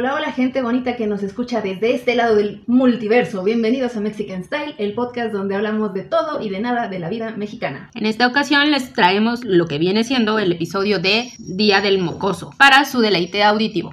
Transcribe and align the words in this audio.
Hola, 0.00 0.14
hola 0.14 0.32
gente 0.32 0.62
bonita 0.62 0.96
que 0.96 1.06
nos 1.06 1.22
escucha 1.22 1.60
desde 1.60 1.94
este 1.94 2.14
lado 2.14 2.34
del 2.34 2.62
multiverso. 2.66 3.44
Bienvenidos 3.44 3.98
a 3.98 4.00
Mexican 4.00 4.42
Style, 4.42 4.74
el 4.78 4.94
podcast 4.94 5.30
donde 5.30 5.54
hablamos 5.54 5.92
de 5.92 6.04
todo 6.04 6.40
y 6.40 6.48
de 6.48 6.58
nada 6.58 6.88
de 6.88 6.98
la 6.98 7.10
vida 7.10 7.32
mexicana. 7.36 7.90
En 7.92 8.06
esta 8.06 8.26
ocasión 8.26 8.70
les 8.70 8.94
traemos 8.94 9.44
lo 9.44 9.66
que 9.66 9.76
viene 9.76 10.02
siendo 10.02 10.38
el 10.38 10.52
episodio 10.52 11.00
de 11.00 11.30
Día 11.38 11.82
del 11.82 11.98
Mocoso, 11.98 12.48
para 12.56 12.86
su 12.86 13.02
deleite 13.02 13.42
auditivo. 13.42 13.92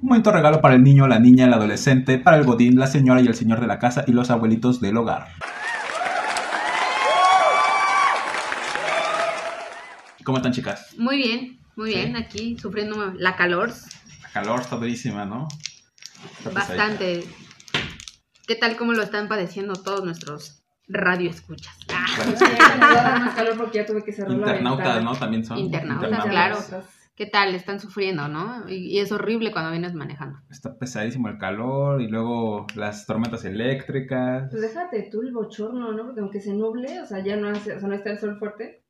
Un 0.00 0.08
bonito 0.08 0.32
regalo 0.32 0.62
para 0.62 0.74
el 0.74 0.82
niño, 0.82 1.06
la 1.06 1.18
niña, 1.18 1.44
el 1.44 1.52
adolescente, 1.52 2.16
para 2.18 2.38
el 2.38 2.44
godín, 2.44 2.78
la 2.78 2.86
señora 2.86 3.20
y 3.20 3.26
el 3.26 3.34
señor 3.34 3.60
de 3.60 3.66
la 3.66 3.78
casa 3.78 4.04
y 4.06 4.12
los 4.12 4.30
abuelitos 4.30 4.80
del 4.80 4.96
hogar. 4.96 5.26
¿Cómo 10.24 10.38
están 10.38 10.52
chicas? 10.52 10.94
Muy 10.96 11.18
bien, 11.18 11.58
muy 11.76 11.92
Sí. 11.92 11.98
bien, 11.98 12.16
aquí 12.16 12.56
sufriendo 12.58 13.12
la 13.18 13.36
calor 13.36 13.70
calor 14.32 14.60
está 14.60 14.76
durísima, 14.76 15.24
¿no? 15.24 15.48
Está 16.38 16.50
pesadita. 16.50 16.84
bastante. 16.84 17.24
¿Qué 18.46 18.56
tal 18.56 18.76
como 18.76 18.92
lo 18.92 19.02
están 19.02 19.28
padeciendo 19.28 19.74
todos 19.74 20.04
nuestros 20.04 20.64
radioescuchas? 20.88 21.74
Ah, 21.92 22.06
Sí, 22.36 22.44
más 22.44 23.34
calor 23.34 23.56
porque 23.56 23.78
ya 23.78 23.86
tuve 23.86 24.04
que 24.04 24.12
cerrar 24.12 24.32
la 24.32 24.38
internautas. 24.38 25.02
¿no? 25.04 25.14
También 25.16 25.44
son. 25.44 25.58
Internautas, 25.58 26.24
claro. 26.26 26.58
¿Qué 27.14 27.26
tal? 27.26 27.54
Están 27.54 27.78
sufriendo, 27.78 28.26
¿no? 28.28 28.68
Y, 28.68 28.96
y 28.96 28.98
es 28.98 29.12
horrible 29.12 29.52
cuando 29.52 29.70
vienes 29.70 29.92
manejando. 29.94 30.38
Está 30.50 30.78
pesadísimo 30.78 31.28
el 31.28 31.38
calor 31.38 32.00
y 32.00 32.08
luego 32.08 32.66
las 32.74 33.06
tormentas 33.06 33.44
eléctricas. 33.44 34.48
Pues 34.50 34.62
déjate 34.62 35.08
tú 35.10 35.20
el 35.20 35.32
bochorno, 35.32 35.92
¿no? 35.92 36.06
Porque 36.06 36.20
aunque 36.20 36.40
se 36.40 36.54
nuble, 36.54 37.00
o 37.00 37.06
sea, 37.06 37.22
ya 37.22 37.36
no 37.36 37.50
hace, 37.50 37.74
o 37.74 37.80
sea, 37.80 37.88
no 37.88 37.94
está 37.94 38.10
el 38.10 38.18
sol 38.18 38.38
fuerte, 38.38 38.82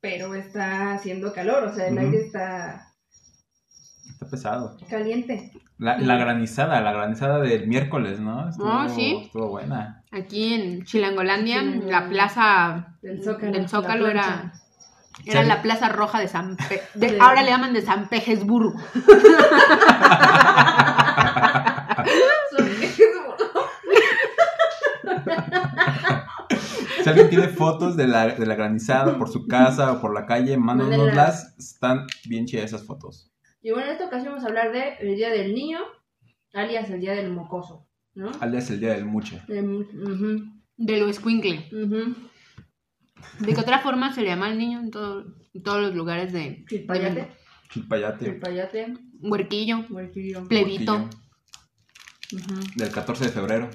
pero 0.00 0.34
está 0.34 0.94
haciendo 0.94 1.32
calor, 1.34 1.64
o 1.64 1.72
sea, 1.74 1.88
el 1.88 1.98
aire 1.98 2.18
está 2.18 2.85
Está 4.16 4.30
pesado. 4.30 4.76
caliente. 4.88 5.52
La, 5.78 5.98
la 5.98 6.16
granizada, 6.16 6.80
la 6.80 6.90
granizada 6.92 7.38
del 7.40 7.66
miércoles, 7.68 8.18
¿no? 8.18 8.48
Estuvo, 8.48 8.66
Ah, 8.66 8.88
sí. 8.88 9.20
Estuvo 9.26 9.48
buena. 9.50 10.02
Aquí 10.10 10.54
en 10.54 10.84
Chilangolandia, 10.84 11.58
Chilangolandia. 11.60 12.00
la 12.00 12.08
plaza 12.08 12.96
Del 13.02 13.22
Zócalo. 13.22 13.52
del 13.52 13.62
la 13.62 13.68
Zócalo 13.68 14.06
era, 14.08 14.52
era 15.26 15.42
la 15.42 15.60
plaza 15.60 15.90
roja 15.90 16.18
de 16.18 16.28
San 16.28 16.56
Pe- 16.56 16.80
de- 16.94 17.10
Sí. 17.10 17.16
ahora 17.20 17.42
le 17.42 17.50
llaman 17.50 17.74
de 17.74 17.82
San 17.82 18.08
Petersburgo. 18.08 18.72
Si 27.02 27.08
alguien 27.08 27.28
tiene 27.28 27.48
fotos 27.48 27.96
de 27.96 28.06
la, 28.08 28.28
de 28.28 28.46
la 28.46 28.54
granizada 28.54 29.16
por 29.18 29.28
su 29.28 29.46
casa 29.46 29.92
o 29.92 30.00
por 30.00 30.12
la 30.14 30.26
calle, 30.26 30.56
mándanoslas. 30.56 31.54
Están 31.58 32.06
bien 32.28 32.46
chidas 32.46 32.66
esas 32.66 32.84
fotos. 32.84 33.30
Y 33.66 33.72
bueno, 33.72 33.86
en 33.88 33.92
esta 33.94 34.06
ocasión 34.06 34.28
vamos 34.32 34.44
a 34.44 34.48
hablar 34.48 34.70
de 34.70 34.94
el 35.00 35.16
Día 35.16 35.28
del 35.30 35.52
Niño, 35.52 35.80
alias 36.54 36.88
el 36.88 37.00
Día 37.00 37.14
del 37.14 37.32
Mocoso, 37.32 37.88
¿no? 38.14 38.30
Alias 38.40 38.70
el 38.70 38.78
día 38.78 38.94
del 38.94 39.06
muche. 39.06 39.42
Em, 39.48 39.78
ujú, 39.80 40.44
De 40.76 40.96
lo 41.00 41.08
escuincle. 41.08 41.68
¿De 41.72 43.54
qué 43.54 43.60
otra 43.60 43.80
forma 43.80 44.14
se 44.14 44.20
le 44.22 44.28
llama 44.28 44.46
al 44.46 44.56
niño 44.56 44.78
en, 44.78 44.92
todo- 44.92 45.24
en 45.52 45.62
todos 45.64 45.82
los 45.82 45.96
lugares 45.96 46.32
de, 46.32 46.64
Chilpayate, 46.68 47.14
de 47.22 47.28
Chilpayate. 47.70 48.24
chilpayate, 48.24 48.94
huerquillo, 49.20 49.84
huerquillo. 49.90 50.46
plebito? 50.46 51.10
Del 52.76 52.92
14 52.92 53.24
de 53.24 53.30
febrero. 53.32 53.68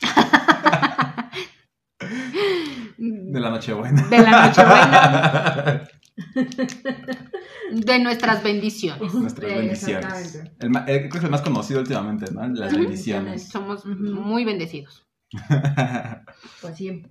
De 2.98 3.38
la 3.40 3.50
Nochebuena. 3.50 4.02
De 4.08 4.18
la 4.18 4.46
Nochebuena, 4.48 5.88
de 7.72 7.98
nuestras 7.98 8.42
bendiciones. 8.42 9.12
Nuestras 9.14 9.50
Sí, 9.50 9.56
bendiciones. 9.58 10.04
exactamente. 10.04 10.56
El, 10.60 10.70
ma- 10.70 10.84
eh, 10.88 10.98
creo 11.00 11.10
que 11.10 11.18
es 11.18 11.24
el 11.24 11.30
más 11.30 11.42
conocido 11.42 11.80
últimamente, 11.80 12.30
¿no? 12.32 12.46
Las 12.48 12.72
bendiciones. 12.76 13.48
Somos 13.48 13.84
muy 13.86 14.44
bendecidos. 14.44 15.04
Pues 16.60 16.76
sí. 16.76 17.02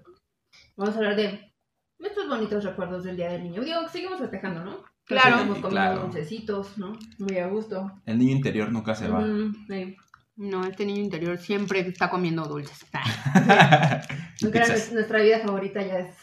Vamos 0.77 0.95
a 0.95 0.97
hablar 0.97 1.15
de 1.15 1.53
estos 1.99 2.27
bonitos 2.27 2.63
recuerdos 2.63 3.03
del 3.03 3.15
Día 3.17 3.31
del 3.31 3.43
Niño. 3.43 3.61
Digo, 3.63 3.87
seguimos 3.91 4.19
festejando, 4.19 4.63
¿no? 4.63 4.83
Claro. 5.05 5.29
Estamos 5.35 5.47
comiendo 5.59 5.69
Claro. 5.69 6.01
dulcecitos, 6.03 6.77
¿no? 6.77 6.97
Muy 7.19 7.37
a 7.37 7.47
gusto. 7.47 7.91
El 8.05 8.17
niño 8.19 8.35
interior 8.35 8.71
nunca 8.71 8.95
se 8.95 9.07
va. 9.07 9.23
Sí. 9.67 9.95
No, 10.37 10.65
este 10.65 10.85
niño 10.85 11.01
interior 11.01 11.37
siempre 11.37 11.79
está 11.81 12.09
comiendo 12.09 12.43
dulces. 12.45 12.85
Nunca 14.41 14.59
era 14.59 14.73
Pizzas. 14.73 14.91
nuestra 14.91 15.21
vida 15.21 15.39
favorita 15.39 15.81
ya 15.81 15.99
es, 15.99 16.15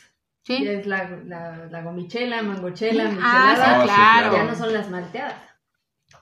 ya 0.45 0.57
¿Sí? 0.57 0.67
es 0.67 0.87
la, 0.87 1.09
la, 1.25 1.67
la 1.67 1.83
gomichela, 1.83 2.43
mangochela, 2.43 3.05
Ah, 3.05 3.09
michelada. 3.11 3.55
sí, 3.57 3.71
Oh, 3.79 3.83
sí, 3.83 3.89
claro. 3.89 4.33
Ya 4.37 4.45
no 4.45 4.55
son 4.55 4.73
las 4.73 4.91
malteadas. 4.91 5.35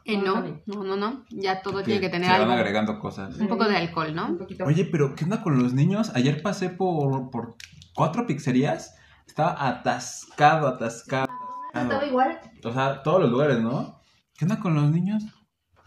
Eh, 0.04 0.16
no, 0.18 0.40
no, 0.66 0.84
no, 0.84 0.96
no. 0.96 1.24
Ya 1.30 1.62
todo 1.62 1.82
tiene 1.82 2.00
que 2.00 2.08
tener 2.08 2.26
se 2.26 2.32
van 2.32 2.42
algo. 2.42 2.52
agregando 2.54 2.98
cosas. 2.98 3.36
Un 3.38 3.48
poco 3.48 3.64
de 3.64 3.76
alcohol, 3.76 4.08
Un 4.10 4.14
¿no? 4.16 4.38
poquito. 4.38 4.64
Oye, 4.64 4.84
pero 4.84 5.14
¿qué 5.14 5.24
onda 5.24 5.42
con 5.42 5.60
los 5.62 5.72
niños? 5.74 6.12
Ayer 6.14 6.42
pasé 6.42 6.70
por, 6.70 7.30
por 7.30 7.56
cuatro 7.94 8.26
pizzerías. 8.26 8.94
Estaba 9.26 9.68
atascado, 9.68 10.68
atascado. 10.68 11.28
Estaba 11.74 12.04
igual. 12.06 12.40
O 12.64 12.72
sea, 12.72 13.02
todos 13.02 13.20
los 13.22 13.30
lugares, 13.30 13.60
¿no? 13.60 14.00
¿Qué 14.36 14.44
onda 14.44 14.58
con 14.60 14.74
los 14.74 14.90
niños? 14.90 15.22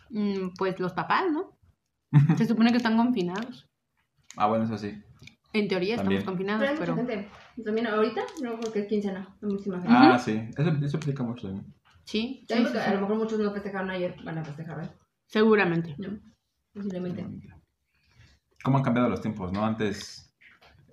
Mm, 0.10 0.50
Pues 0.58 0.80
los 0.80 0.94
papás, 0.94 1.24
¿no? 1.32 1.58
Se 2.38 2.46
supone 2.48 2.72
que 2.72 2.78
están 2.78 2.98
confinados. 2.98 3.68
Ah, 4.38 4.48
bueno, 4.48 4.66
eso 4.66 4.78
sí. 4.78 5.02
En 5.54 5.68
teoría 5.68 5.96
También. 5.98 6.20
estamos 6.20 6.38
Pero 6.38 6.48
confinados, 6.58 6.70
mucha 6.72 6.80
pero... 6.80 6.96
gente. 6.96 7.30
También 7.64 7.88
ahorita, 7.88 8.22
no 8.42 8.60
porque 8.60 8.80
es 8.80 8.88
quincena. 8.88 9.36
Hay 9.42 9.50
muchísima 9.50 9.78
gente. 9.78 9.90
Ah, 9.96 10.18
sí. 10.20 10.42
Eso, 10.58 10.70
eso 10.84 10.98
explica 10.98 11.24
mucho 11.24 11.48
también. 11.48 11.74
Sí, 12.06 12.44
sí, 12.50 12.66
sí, 12.72 12.78
a 12.78 12.94
lo 12.96 13.02
mejor 13.02 13.16
muchos 13.18 13.40
no 13.40 13.52
festejaron 13.52 13.90
ayer, 13.92 14.16
van 14.26 14.38
a 14.40 14.44
festejar 14.44 14.80
hoy. 14.80 14.90
Seguramente. 15.28 15.96
¿no? 16.00 16.20
Posiblemente. 16.74 17.26
¿Cómo 18.64 18.78
han 18.78 18.84
cambiado 18.84 19.10
los 19.10 19.22
tiempos, 19.22 19.52
no? 19.54 19.66
Antes 19.66 20.34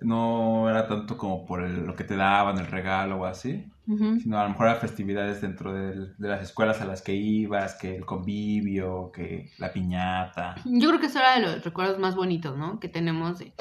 no 0.01 0.69
era 0.69 0.87
tanto 0.87 1.17
como 1.17 1.45
por 1.45 1.63
el- 1.63 1.85
lo 1.85 1.95
que 1.95 2.03
te 2.03 2.15
daban, 2.15 2.57
el 2.57 2.67
regalo 2.67 3.17
o 3.21 3.25
así, 3.25 3.65
Ujú. 3.87 4.19
sino 4.19 4.39
a 4.39 4.43
lo 4.43 4.49
mejor 4.49 4.67
eran 4.67 4.79
festividades 4.79 5.41
dentro 5.41 5.73
del- 5.73 6.15
de 6.17 6.27
las 6.27 6.41
escuelas 6.41 6.81
a 6.81 6.85
las 6.85 7.01
que 7.01 7.13
ibas, 7.13 7.75
que 7.75 7.95
el 7.97 8.05
convivio, 8.05 9.11
que 9.13 9.51
la 9.59 9.71
piñata. 9.71 10.55
Yo 10.65 10.89
creo 10.89 10.99
que 10.99 11.05
eso 11.07 11.19
era 11.19 11.35
de 11.39 11.41
los 11.45 11.63
recuerdos 11.63 11.99
más 11.99 12.15
bonitos, 12.15 12.57
¿no? 12.57 12.79
Que 12.79 12.89
tenemos 12.89 13.39
de, 13.39 13.53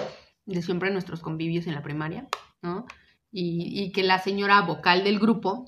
de 0.54 0.62
siempre 0.62 0.90
nuestros 0.90 1.20
convivios 1.20 1.66
en 1.66 1.74
la 1.74 1.82
primaria, 1.82 2.28
¿no? 2.62 2.86
Y, 3.32 3.82
y 3.82 3.92
que 3.92 4.02
la 4.02 4.18
señora 4.18 4.60
vocal 4.62 5.04
del 5.04 5.18
grupo 5.18 5.66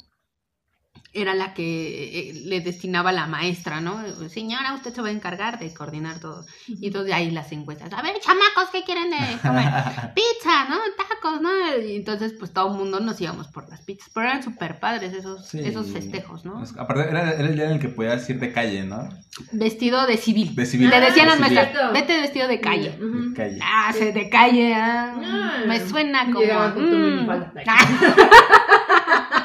era 1.15 1.35
la 1.35 1.53
que 1.53 2.31
eh, 2.31 2.35
le 2.47 2.61
destinaba 2.61 3.13
la 3.13 3.27
maestra, 3.27 3.81
¿no? 3.83 4.03
Señora, 4.31 4.73
usted 4.75 4.95
se 4.95 5.03
va 5.03 5.09
a 5.09 5.13
encargar 5.13 5.59
de 5.59 5.73
coordinar 5.75 6.19
todo. 6.21 6.47
Y 6.67 6.87
entonces 6.87 7.13
ahí 7.13 7.31
las 7.31 7.53
encuestas. 7.53 7.93
A 7.93 8.01
ver, 8.01 8.15
chamacos, 8.21 8.71
¿qué 8.73 8.83
quieren 8.83 9.11
de 9.11 9.19
comer? 9.43 9.65
Pizza, 10.15 10.69
¿no? 10.71 10.79
Tacos, 10.97 11.43
¿no? 11.43 11.51
Y 11.87 11.97
entonces, 11.97 12.33
pues 12.39 12.53
todo 12.53 12.73
el 12.73 12.79
mundo 12.79 12.99
nos 13.01 13.21
íbamos 13.21 13.49
por 13.49 13.69
las 13.69 13.83
pizzas. 13.83 14.09
Pero 14.15 14.27
eran 14.27 14.43
súper 14.43 14.81
padres 14.81 15.13
esos, 15.13 15.47
Sí. 15.47 15.61
esos 15.63 15.89
festejos, 15.91 16.45
¿no? 16.47 16.63
Es- 16.63 16.75
Aparte, 16.79 17.11
era, 17.11 17.33
era 17.33 17.49
el 17.49 17.57
día 17.57 17.67
en 17.67 17.73
el 17.73 17.79
que 17.81 17.89
podías 17.89 18.29
ir 18.31 18.39
de 18.41 18.53
calle, 18.53 18.85
¿no? 18.85 19.09
Vestido 19.53 20.07
de 20.07 20.17
civil. 20.17 20.55
De 20.55 20.65
civil. 20.67 20.89
Le 20.89 21.01
decían 21.01 21.29
a 21.29 21.35
De 21.35 21.41
las 21.41 21.49
civil. 21.49 21.63
maestras, 21.63 21.93
vete 21.93 22.21
vestido 22.23 22.49
de 22.49 22.61
calle. 22.61 22.91
De 22.99 23.35
calle. 23.35 23.59
Ah, 23.63 23.93
se 23.93 24.13
de 24.13 24.31
calle, 24.31 24.75
ah. 24.75 25.15
Ah, 25.23 25.59
me 25.67 25.87
suena 25.87 26.25
como. 26.33 26.47
mm. 26.47 27.29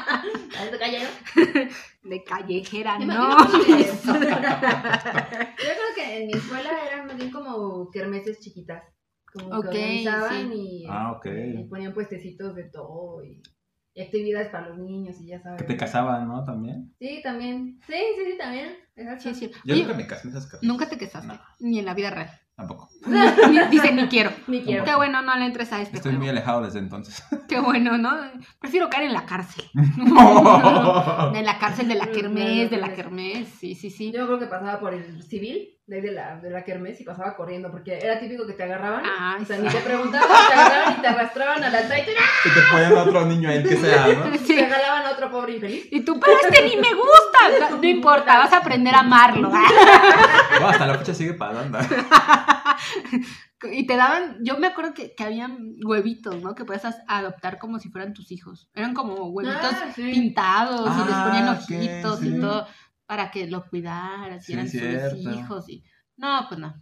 callas, 0.78 1.10
¿no? 2.02 2.10
de 2.10 2.24
callejera, 2.24 2.98
no. 3.00 3.38
yo 3.48 3.64
creo 5.56 5.94
que 5.94 6.18
en 6.22 6.26
mi 6.26 6.32
escuela 6.34 6.70
eran 6.90 7.06
más 7.06 7.16
bien 7.16 7.30
como 7.30 7.90
kermeses 7.90 8.40
chiquitas. 8.40 8.82
Como 9.32 9.50
que 9.62 9.68
organizaban 9.68 10.50
sí. 10.52 10.84
y, 10.84 10.86
Ah, 10.88 11.20
y 11.24 11.64
ponían 11.68 11.92
puestecitos 11.92 12.54
de 12.54 12.64
todo 12.70 13.22
y, 13.22 13.42
y 13.94 14.02
actividades 14.02 14.48
para 14.48 14.70
los 14.70 14.78
niños 14.78 15.20
y 15.20 15.26
ya 15.28 15.42
sabes. 15.42 15.60
Que 15.60 15.68
te 15.68 15.76
casaban, 15.76 16.26
¿no? 16.26 16.44
También. 16.44 16.94
Sí, 16.98 17.20
también. 17.22 17.78
Sí, 17.86 17.92
sí, 18.16 18.32
sí, 18.32 18.38
también. 18.38 18.74
Exacto. 18.96 19.22
Sí, 19.22 19.34
sí. 19.34 19.50
Yo 19.64 19.74
Oye, 19.74 19.82
nunca 19.82 19.96
me 19.96 20.06
casé 20.06 20.28
en 20.28 20.30
esas 20.34 20.46
casas. 20.46 20.62
nunca 20.62 20.88
te 20.88 20.96
casaste, 20.98 21.28
No. 21.28 21.38
ni 21.60 21.78
en 21.78 21.84
la 21.84 21.94
vida 21.94 22.10
real. 22.10 22.30
Tampoco. 22.58 22.88
Dice, 23.70 23.92
ni 23.92 24.08
quiero. 24.08 24.32
Ni 24.48 24.62
quiero. 24.62 24.82
Qué 24.84 24.92
bueno, 24.96 25.22
no 25.22 25.36
le 25.36 25.46
entres 25.46 25.72
a 25.72 25.80
este 25.80 25.98
Estoy 25.98 26.10
juego. 26.10 26.22
muy 26.24 26.28
alejado 26.28 26.62
desde 26.62 26.80
entonces. 26.80 27.22
Qué 27.48 27.60
bueno, 27.60 27.96
¿no? 27.96 28.10
Prefiero 28.58 28.90
caer 28.90 29.04
en 29.04 29.12
la 29.12 29.24
cárcel. 29.26 29.64
De 29.74 31.42
la 31.42 31.58
cárcel, 31.60 31.86
de 31.86 31.94
la 31.94 32.08
kermés, 32.10 32.68
de 32.68 32.78
la 32.78 32.92
kermés. 32.94 33.48
Sí, 33.60 33.76
sí, 33.76 33.90
sí. 33.90 34.10
Yo 34.10 34.26
creo 34.26 34.40
que 34.40 34.46
pasaba 34.46 34.80
por 34.80 34.92
el 34.92 35.22
civil, 35.22 35.77
de 35.88 35.96
ahí 35.96 36.02
de 36.02 36.12
la, 36.12 36.36
de 36.36 36.50
la 36.50 36.62
kermés, 36.64 37.00
y 37.00 37.04
pasaba 37.04 37.34
corriendo, 37.34 37.70
porque 37.70 37.98
era 37.98 38.20
típico 38.20 38.46
que 38.46 38.52
te 38.52 38.62
agarraban. 38.62 39.02
Ay, 39.18 39.42
o 39.42 39.44
sea, 39.46 39.56
ni 39.58 39.68
te 39.68 39.78
preguntaban, 39.78 40.28
te 40.48 40.52
agarraban 40.54 40.94
y 40.98 41.00
te 41.00 41.06
arrastraban 41.08 41.64
a 41.64 41.70
la 41.70 41.78
altar 41.78 41.98
y 41.98 42.02
te, 42.04 42.10
Y 42.12 42.14
te 42.54 42.60
ponían 42.70 42.92
a 42.92 43.02
otro 43.02 43.24
niño 43.24 43.48
ahí, 43.48 43.62
que 43.62 43.76
sea, 43.76 44.06
¿no? 44.08 44.36
Sí. 44.38 44.54
te 44.54 44.62
regalaban 44.68 45.06
a 45.06 45.10
otro 45.12 45.30
pobre 45.30 45.54
infeliz. 45.54 45.88
Y 45.90 46.02
tú, 46.02 46.20
pero 46.20 46.34
este 46.42 46.62
ni 46.62 46.76
me 46.76 46.92
gusta. 46.94 47.70
No, 47.70 47.76
no 47.78 47.88
importa, 47.88 48.38
vas 48.38 48.52
a 48.52 48.58
aprender 48.58 48.94
a 48.94 49.00
amarlo. 49.00 49.48
No, 49.50 50.68
hasta 50.68 50.86
la 50.86 50.98
fecha 50.98 51.14
sigue 51.14 51.32
pagando. 51.34 51.78
Y 53.72 53.86
te 53.86 53.96
daban, 53.96 54.36
yo 54.40 54.56
me 54.58 54.68
acuerdo 54.68 54.94
que, 54.94 55.14
que 55.16 55.24
habían 55.24 55.74
huevitos, 55.84 56.40
¿no? 56.40 56.54
Que 56.54 56.64
puedes 56.64 56.84
as- 56.84 57.02
adoptar 57.08 57.58
como 57.58 57.80
si 57.80 57.88
fueran 57.88 58.14
tus 58.14 58.30
hijos. 58.30 58.68
Eran 58.72 58.94
como 58.94 59.14
huevitos 59.30 59.72
Ah, 59.72 59.90
sí. 59.96 60.02
pintados 60.12 60.82
y 60.96 61.00
les 61.06 61.14
Ah, 61.16 61.24
ponían 61.26 61.48
ok, 61.48 61.58
ojitos 61.62 62.20
sí. 62.20 62.28
y 62.36 62.40
todo 62.40 62.68
para 63.08 63.30
que 63.32 63.46
lo 63.48 63.66
cuidaras 63.68 64.42
y 64.42 64.46
Sí, 64.46 64.52
eran 64.52 64.68
sus 64.68 64.80
cierto. 64.80 65.16
hijos. 65.16 65.68
Y 65.68 65.82
No, 66.16 66.44
pues 66.48 66.60
no. 66.60 66.74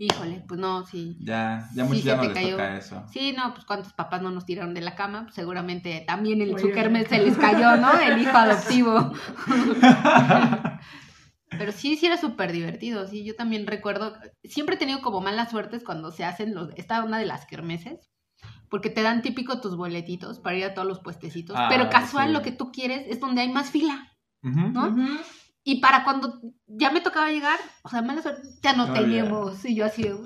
Híjole, 0.00 0.44
pues 0.46 0.60
no, 0.60 0.86
sí. 0.86 1.16
Ya, 1.20 1.68
ya 1.74 1.82
Sí, 1.82 1.88
muchos 1.88 2.02
se 2.02 2.06
ya 2.08 2.16
no 2.16 2.22
te 2.22 2.28
les 2.28 2.36
cayó. 2.36 2.50
toca 2.52 2.76
eso. 2.76 3.04
Sí, 3.12 3.32
no, 3.36 3.52
pues 3.52 3.64
cuántos 3.64 3.92
papás 3.94 4.22
no 4.22 4.30
nos 4.30 4.44
tiraron 4.46 4.72
de 4.74 4.80
la 4.80 4.94
cama. 4.94 5.24
Pues, 5.24 5.34
seguramente 5.34 6.04
también 6.06 6.40
el. 6.40 6.56
Zuckerman 6.56 7.06
se 7.08 7.18
les 7.18 7.36
cayó, 7.36 7.76
¿no? 7.78 7.98
El 7.98 8.20
hijo 8.22 8.36
adoptivo. 8.36 9.12
Pero 11.50 11.72
sí, 11.72 11.96
sí 11.96 12.06
era 12.06 12.18
súper 12.18 12.52
divertido, 12.52 13.06
sí, 13.08 13.24
yo 13.24 13.34
también 13.34 13.66
recuerdo, 13.66 14.14
siempre 14.44 14.76
he 14.76 14.78
tenido 14.78 15.00
como 15.00 15.20
malas 15.22 15.50
suertes 15.50 15.82
cuando 15.82 16.12
se 16.12 16.24
hacen 16.24 16.54
los, 16.54 16.70
esta 16.76 17.02
una 17.02 17.18
de 17.18 17.24
las 17.24 17.46
kermeses, 17.46 18.10
porque 18.68 18.90
te 18.90 19.02
dan 19.02 19.22
típico 19.22 19.60
tus 19.60 19.74
boletitos 19.74 20.40
para 20.40 20.56
ir 20.58 20.64
a 20.66 20.74
todos 20.74 20.86
los 20.86 21.00
puestecitos, 21.00 21.56
Ah, 21.58 21.68
pero 21.70 21.88
casual 21.88 22.28
sí. 22.28 22.32
lo 22.34 22.42
que 22.42 22.52
tú 22.52 22.70
quieres 22.70 23.06
es 23.08 23.18
donde 23.18 23.40
hay 23.40 23.48
más 23.50 23.70
fila, 23.70 24.12
¿no? 24.42 24.96
Y 25.64 25.80
para 25.80 26.04
cuando 26.04 26.40
ya 26.66 26.90
me 26.90 27.00
tocaba 27.00 27.30
llegar, 27.30 27.58
o 27.82 27.88
sea, 27.88 28.00
mala 28.02 28.22
suerte, 28.22 28.48
ya 28.62 28.72
no 28.72 28.86
No, 28.86 28.94
ya. 28.94 29.00
teníamos, 29.00 29.64
y 29.64 29.74
yo 29.74 29.84
así 29.84 30.02
de. 30.02 30.16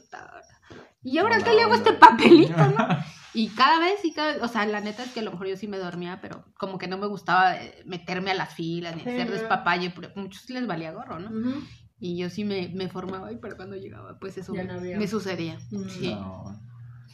¿y 1.03 1.19
ahora 1.19 1.38
Mala 1.38 1.44
qué 1.44 1.55
le 1.56 1.62
hago 1.62 1.75
este 1.75 1.93
papelito, 1.94 2.56
no? 2.56 2.87
Y 3.35 3.49
cada 3.49 3.79
vez, 3.81 4.05
y 4.05 4.12
cada 4.12 4.35
vez, 4.35 4.43
o 4.43 4.49
sea, 4.49 4.67
la 4.67 4.81
neta 4.81 5.03
es 5.03 5.11
que 5.12 5.20
a 5.20 5.23
lo 5.23 5.31
mejor 5.31 5.47
yo 5.47 5.56
sí 5.56 5.67
me 5.67 5.79
dormía, 5.79 6.20
pero 6.20 6.44
como 6.59 6.76
que 6.76 6.87
no 6.87 6.99
me 6.99 7.06
gustaba 7.06 7.56
eh, 7.56 7.82
meterme 7.87 8.31
a 8.31 8.35
las 8.35 8.53
filas, 8.53 8.94
ni 8.94 9.03
Sí, 9.03 9.09
hacer 9.09 9.26
no. 9.26 9.32
despapalle, 9.32 9.88
porque 9.88 10.12
a 10.14 10.20
muchos 10.20 10.49
les 10.50 10.67
valía 10.67 10.93
gorro, 10.93 11.19
¿no? 11.19 11.31
Y 11.99 12.19
yo 12.19 12.29
sí 12.29 12.44
me, 12.44 12.69
me 12.75 12.91
formaba, 12.91 13.32
y 13.32 13.37
pero 13.38 13.56
cuando 13.56 13.75
llegaba, 13.76 14.19
pues 14.19 14.37
eso 14.37 14.53
me, 14.53 14.64
no 14.64 15.06
sucedía. 15.06 15.59
Mm. 15.70 15.88
Sí. 15.88 16.14
No. 16.14 16.61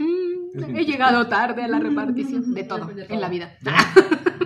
Mm, 0.00 0.77
he 0.77 0.85
llegado 0.85 1.29
tarde 1.29 1.62
a 1.62 1.69
la 1.69 1.79
repartición 1.79 2.53
de 2.55 2.65
todo 2.65 2.87
pues, 2.87 3.09
en 3.09 3.21
la 3.21 3.29
vida. 3.29 3.56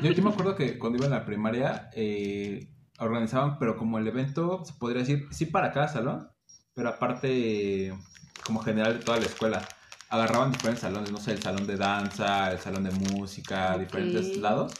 Yo, 0.01 0.11
yo 0.13 0.23
me 0.23 0.31
acuerdo 0.31 0.55
que 0.57 0.79
cuando 0.79 0.99
iba 0.99 1.07
en 1.07 1.13
la 1.13 1.25
primaria 1.25 1.91
eh, 1.95 2.69
organizaban, 2.99 3.59
pero 3.59 3.77
como 3.77 3.99
el 3.99 4.07
evento, 4.07 4.65
se 4.65 4.73
podría 4.75 5.01
decir, 5.01 5.27
sí 5.31 5.47
para 5.47 5.73
cada 5.73 5.89
salón, 5.89 6.29
pero 6.75 6.89
aparte 6.89 7.93
como 8.45 8.61
general 8.61 8.99
de 8.99 9.05
toda 9.05 9.19
la 9.19 9.27
escuela. 9.27 9.63
Agarraban 10.09 10.53
diferentes 10.53 10.83
salones, 10.83 11.11
no 11.11 11.19
sé, 11.19 11.33
el 11.33 11.43
salón 11.43 11.67
de 11.67 11.77
danza, 11.77 12.53
el 12.53 12.59
salón 12.59 12.85
de 12.85 12.91
música, 12.91 13.79
diferentes 13.79 14.37
lados. 14.37 14.73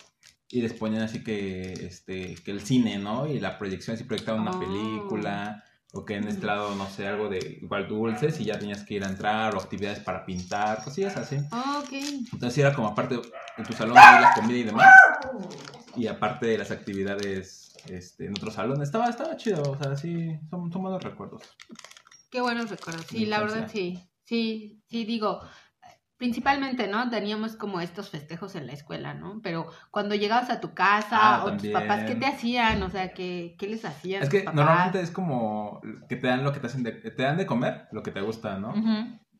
Y 0.51 0.61
les 0.61 0.75
ponían 0.75 1.03
así 1.05 1.25
que, 1.25 1.73
este, 1.73 2.35
que 2.45 2.51
el 2.51 2.61
cine, 2.61 2.99
¿no? 2.99 3.27
Y 3.27 3.41
la 3.41 3.57
proyección, 3.59 3.97
si 3.97 4.05
proyectaban 4.05 4.43
una 4.43 4.51
Oh. 4.51 4.61
película, 4.61 5.65
o 5.93 6.05
que 6.05 6.17
en 6.17 6.27
este 6.27 6.47
lado, 6.47 6.75
no 6.75 6.89
sé, 6.89 7.07
algo 7.07 7.29
de 7.29 7.59
igual 7.61 7.87
dulces 7.87 8.41
y 8.41 8.45
ya 8.45 8.59
tenías 8.59 8.83
que 8.85 8.95
ir 8.95 9.05
a 9.05 9.09
entrar, 9.09 9.55
o 9.55 9.61
actividades 9.61 10.01
para 10.01 10.25
pintar, 10.25 10.83
cosillas 10.83 11.17
así. 11.17 11.37
ok. 11.37 11.93
Entonces 12.33 12.59
era 12.59 12.75
como 12.75 12.89
aparte 12.89 13.21
en 13.59 13.65
tu 13.65 13.73
salón 13.75 13.99
había 13.99 14.21
la 14.23 14.35
comida 14.35 14.59
y 14.59 14.63
demás. 14.63 14.95
Y 15.95 16.07
aparte 16.07 16.47
de 16.47 16.59
las 16.59 16.71
actividades 16.71 17.77
este, 17.87 18.27
en 18.27 18.33
otro 18.33 18.51
salón. 18.51 18.83
Estaba, 18.83 19.09
estaba 19.09 19.37
chido, 19.37 19.63
o 19.63 19.77
sea, 19.77 19.97
sí, 19.97 20.39
son, 20.51 20.73
son 20.73 20.83
buenos 20.83 21.03
recuerdos. 21.03 21.43
Qué 22.31 22.41
buenos 22.41 22.71
recuerdos. 22.71 23.07
Sí, 23.09 23.27
la 23.27 23.41
verdad 23.41 23.69
sí. 23.71 23.99
Sí, 24.25 24.83
sí, 24.89 25.05
digo, 25.05 25.43
principalmente, 26.23 26.87
¿no? 26.87 27.11
Teníamos 27.11 27.57
como 27.57 27.81
estos 27.81 28.09
festejos 28.09 28.55
en 28.55 28.69
la 28.69 28.75
escuela, 28.75 29.13
¿no? 29.13 29.41
Pero 29.43 29.67
cuando 29.91 30.15
llegabas 30.15 30.51
a 30.51 30.61
tu 30.61 30.73
casa 30.73 31.19
Ah, 31.21 31.45
o 31.45 31.57
tus 31.57 31.67
papás, 31.71 32.05
¿qué 32.05 32.15
te 32.15 32.27
hacían? 32.27 32.81
O 32.85 32.91
sea, 32.91 33.13
¿qué, 33.13 33.57
qué 33.59 33.67
les 33.67 33.85
hacían? 33.85 34.23
Es 34.23 34.29
que 34.29 34.43
papás? 34.43 34.55
normalmente 34.55 35.01
es 35.01 35.11
como 35.11 35.81
que 36.09 36.15
te 36.15 36.29
dan 36.29 36.45
lo 36.45 36.53
que 36.53 36.61
te 36.61 36.69
hacen 36.69 36.85
de, 36.85 36.93
te 36.93 37.23
dan 37.25 37.39
de 37.39 37.45
comer, 37.45 37.89
lo 37.91 38.05
que 38.05 38.13
te 38.13 38.21
gusta, 38.21 38.57
¿no? 38.57 38.71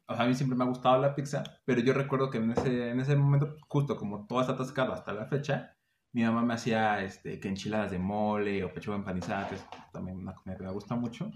O 0.09 0.17
sea, 0.17 0.25
a 0.25 0.27
mí 0.27 0.35
siempre 0.35 0.59
me 0.59 0.65
ha 0.65 0.67
gustado 0.67 1.01
la 1.01 1.15
pizza, 1.15 1.45
pero 1.65 1.81
yo 1.83 1.93
recuerdo 1.93 2.31
que 2.31 2.39
en 2.39 2.51
ese, 2.51 2.91
en 2.91 2.99
ese 2.99 3.15
momento, 3.15 3.55
justo 3.69 3.97
como 3.97 4.27
todo 4.27 4.41
está 4.41 4.55
atascado 4.55 4.93
hasta 4.93 5.13
la 5.13 5.27
fecha, 5.27 5.77
mi 6.13 6.25
mamá 6.25 6.43
me 6.43 6.55
hacía 6.55 7.01
este, 7.05 7.39
que 7.39 7.47
enchiladas 7.47 7.93
de 7.93 8.01
mole 8.01 8.65
o 8.65 8.73
pechuga 8.73 8.97
empanizada, 8.97 9.49
que 9.49 9.55
es 9.55 9.65
también 9.93 10.17
una 10.17 10.35
comida 10.35 10.57
que 10.57 10.65
me 10.65 10.73
gusta 10.73 10.97
mucho. 10.97 11.31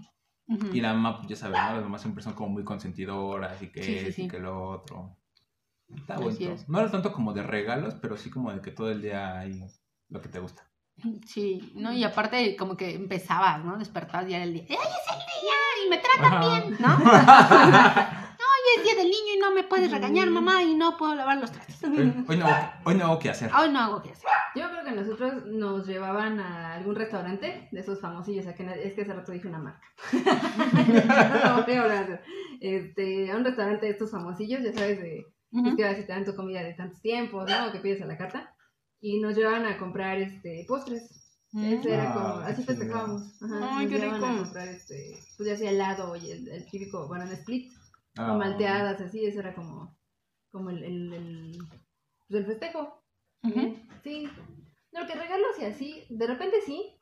Y 0.73 0.81
la 0.81 0.93
mamá, 0.93 1.17
pues 1.17 1.29
ya 1.29 1.35
sabes, 1.37 1.57
¿no? 1.57 1.73
Las 1.75 1.83
mamás 1.83 2.01
siempre 2.01 2.21
son 2.21 2.33
como 2.33 2.49
muy 2.49 2.65
consentidoras 2.65 3.61
y 3.61 3.71
que 3.71 4.11
Sí, 4.11 4.23
y 4.23 4.27
que 4.27 4.39
lo 4.39 4.61
otro. 4.71 5.17
Está 5.95 6.15
Así 6.15 6.23
bonito. 6.23 6.51
es. 6.53 6.67
No 6.69 6.79
era 6.79 6.91
tanto 6.91 7.11
como 7.13 7.33
de 7.33 7.43
regalos, 7.43 7.95
pero 8.01 8.17
sí 8.17 8.29
como 8.29 8.51
de 8.51 8.61
que 8.61 8.71
todo 8.71 8.91
el 8.91 9.01
día 9.01 9.39
hay 9.39 9.63
lo 10.09 10.21
que 10.21 10.29
te 10.29 10.39
gusta. 10.39 10.63
Sí, 11.27 11.71
¿no? 11.75 11.93
Y 11.93 12.03
aparte 12.03 12.55
como 12.55 12.75
que 12.75 12.95
empezabas, 12.95 13.63
¿no? 13.63 13.77
Despertabas 13.77 14.27
ya 14.27 14.37
era 14.37 14.45
el 14.45 14.53
día. 14.53 14.65
¡Ay, 14.69 14.75
es 14.75 15.13
el 15.13 15.19
día! 15.19 15.85
Y 15.85 15.89
me 15.89 15.97
tratan 15.99 16.39
bien, 16.39 16.77
¿no? 16.79 16.95
Hoy 18.39 18.77
es 18.77 18.83
día 18.83 18.95
del 18.95 19.05
niño 19.05 19.33
y 19.35 19.39
no 19.39 19.51
me 19.51 19.63
puedes 19.63 19.91
regañar, 19.91 20.29
mamá, 20.29 20.61
y 20.63 20.73
no 20.75 20.97
puedo 20.97 21.13
lavar 21.15 21.37
los 21.37 21.51
trastes. 21.51 21.81
hoy, 21.83 22.25
hoy 22.27 22.37
no, 22.37 22.47
hoy 22.83 22.95
no 22.95 23.05
hago 23.05 23.19
qué 23.19 23.29
hacer. 23.29 23.51
Hoy 23.53 23.69
no 23.69 23.79
hago 23.79 24.01
qué 24.01 24.11
hacer. 24.11 24.27
Yo 24.55 24.69
creo 24.69 24.83
que 24.83 24.91
nosotros 24.91 25.45
nos 25.45 25.85
llevaban 25.87 26.39
a 26.39 26.73
algún 26.73 26.95
restaurante 26.95 27.69
de 27.71 27.79
esos 27.79 28.01
famosillos, 28.01 28.41
o 28.45 28.47
sea, 28.49 28.55
que 28.55 28.63
na- 28.63 28.73
es 28.75 28.93
que 28.93 29.03
hace 29.03 29.13
rato 29.13 29.31
dije 29.31 29.47
una 29.47 29.59
marca. 29.59 29.87
No, 30.13 31.49
a 31.49 31.81
hablar. 31.83 32.21
este, 32.59 33.31
a 33.31 33.35
un 33.37 33.45
restaurante 33.45 33.85
de 33.85 33.91
estos 33.91 34.11
famosillos, 34.11 34.61
ya 34.63 34.73
sabes, 34.73 34.99
de 34.99 35.25
Ujú. 35.51 35.69
es 35.69 35.75
que 35.75 35.85
a 35.85 35.89
veces 35.89 36.05
te 36.07 36.13
dan 36.13 36.25
tu 36.25 36.35
comida 36.35 36.61
de 36.63 36.73
tantos 36.73 37.01
tiempos, 37.01 37.49
¿no? 37.49 37.67
O 37.67 37.71
que 37.71 37.79
pides 37.79 38.01
a 38.01 38.05
la 38.05 38.17
carta. 38.17 38.53
Y 38.99 39.19
nos 39.19 39.35
llevaban 39.35 39.65
a 39.65 39.77
comprar 39.77 40.17
este 40.19 40.65
postres. 40.67 41.23
Ese 41.53 41.93
era 41.93 42.11
Ah, 42.11 42.13
como, 42.13 42.45
qué 42.45 42.51
así 42.51 42.63
festejábamos. 42.63 43.41
Ajá, 43.41 43.77
Ay, 43.77 43.85
nos 43.85 43.93
qué 43.93 43.99
llevaban 43.99 44.23
a 44.23 44.27
rico. 44.31 44.43
comprar 44.43 44.67
este, 44.67 45.17
pues 45.37 45.49
ya 45.49 45.55
sea 45.57 45.71
helado 45.71 46.15
y 46.15 46.31
el, 46.31 46.47
el 46.49 46.69
típico 46.69 47.07
banana 47.07 47.33
split. 47.33 47.71
Ah, 48.17 48.33
o 48.33 48.37
malteadas, 48.37 48.99
así, 49.01 49.25
eso 49.25 49.39
era 49.39 49.53
como, 49.55 49.95
como 50.51 50.69
el, 50.71 50.83
el, 50.83 51.13
el, 51.13 51.57
pues 52.27 52.41
el 52.41 52.45
festejo. 52.45 53.01
Ujú. 53.43 53.75
Sí. 54.03 54.27
No, 54.91 55.05
que 55.07 55.13
regalos 55.15 55.57
y 55.59 55.65
así, 55.65 56.03
de 56.09 56.27
repente 56.27 56.57
sí, 56.65 56.93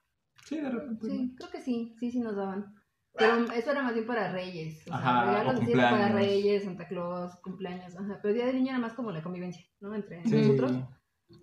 Sí, 0.44 0.58
de 0.58 0.70
repente. 0.70 1.08
sí, 1.08 1.34
creo 1.38 1.50
que 1.50 1.62
sí, 1.62 1.96
sí, 2.00 2.12
sí 2.12 2.20
nos 2.20 2.36
daban. 2.36 2.76
Pero 3.18 3.52
eso 3.54 3.72
era 3.72 3.82
más 3.84 3.94
bien 3.94 4.06
para 4.06 4.32
Reyes. 4.32 4.82
O 4.82 4.84
sea, 4.86 4.96
Ajá, 4.98 5.26
regalos 5.26 5.62
o 5.68 5.72
para. 5.74 6.10
Reyes, 6.10 6.64
Santa 6.64 6.88
Claus, 6.88 7.36
cumpleaños. 7.42 7.96
Ajá, 7.96 8.20
pero 8.22 8.30
el 8.30 8.36
día 8.36 8.46
de 8.48 8.54
niño 8.54 8.70
era 8.72 8.80
más 8.80 8.94
como 8.94 9.12
la 9.12 9.22
convivencia, 9.24 9.66
¿no? 9.80 9.96
Entre 9.96 10.22
Sí. 10.24 10.32
nosotros, 10.36 10.72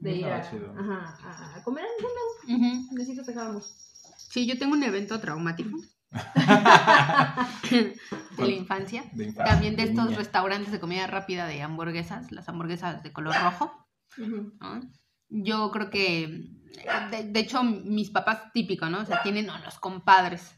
de 0.01 0.13
ir 0.13 0.27
a, 0.27 0.37
ajá, 0.39 1.55
a- 1.57 1.63
comer 1.65 1.85
algún 1.85 2.11
lado. 2.15 2.31
Ujú. 2.89 3.03
Así 3.03 3.17
festejábamos. 3.17 3.75
Sí, 4.31 4.47
yo 4.47 4.59
tengo 4.59 4.73
un 4.75 4.83
evento 4.83 5.19
traumático 5.21 5.79
de 7.71 7.97
la 8.39 8.47
infancia. 8.49 9.05
De 9.13 9.25
infancia, 9.25 9.45
También 9.45 9.77
de 9.77 9.85
estos 9.85 10.05
niña. 10.07 10.17
restaurantes 10.19 10.73
de 10.73 10.81
comida 10.81 11.07
rápida 11.07 11.47
de 11.47 11.63
hamburguesas, 11.63 12.31
las 12.33 12.49
hamburguesas 12.49 13.03
de 13.03 13.13
color 13.13 13.35
rojo. 13.43 13.87
Yo 15.29 15.71
creo 15.71 15.89
que, 15.91 16.51
de, 17.11 17.25
de 17.31 17.41
hecho, 17.41 17.63
mis 17.63 18.11
papás 18.11 18.53
típico, 18.53 18.89
¿no? 18.91 19.01
O 19.01 19.07
sea, 19.07 19.23
tienen 19.23 19.49
a 19.51 19.59
los 19.65 19.79
compadres. 19.79 20.55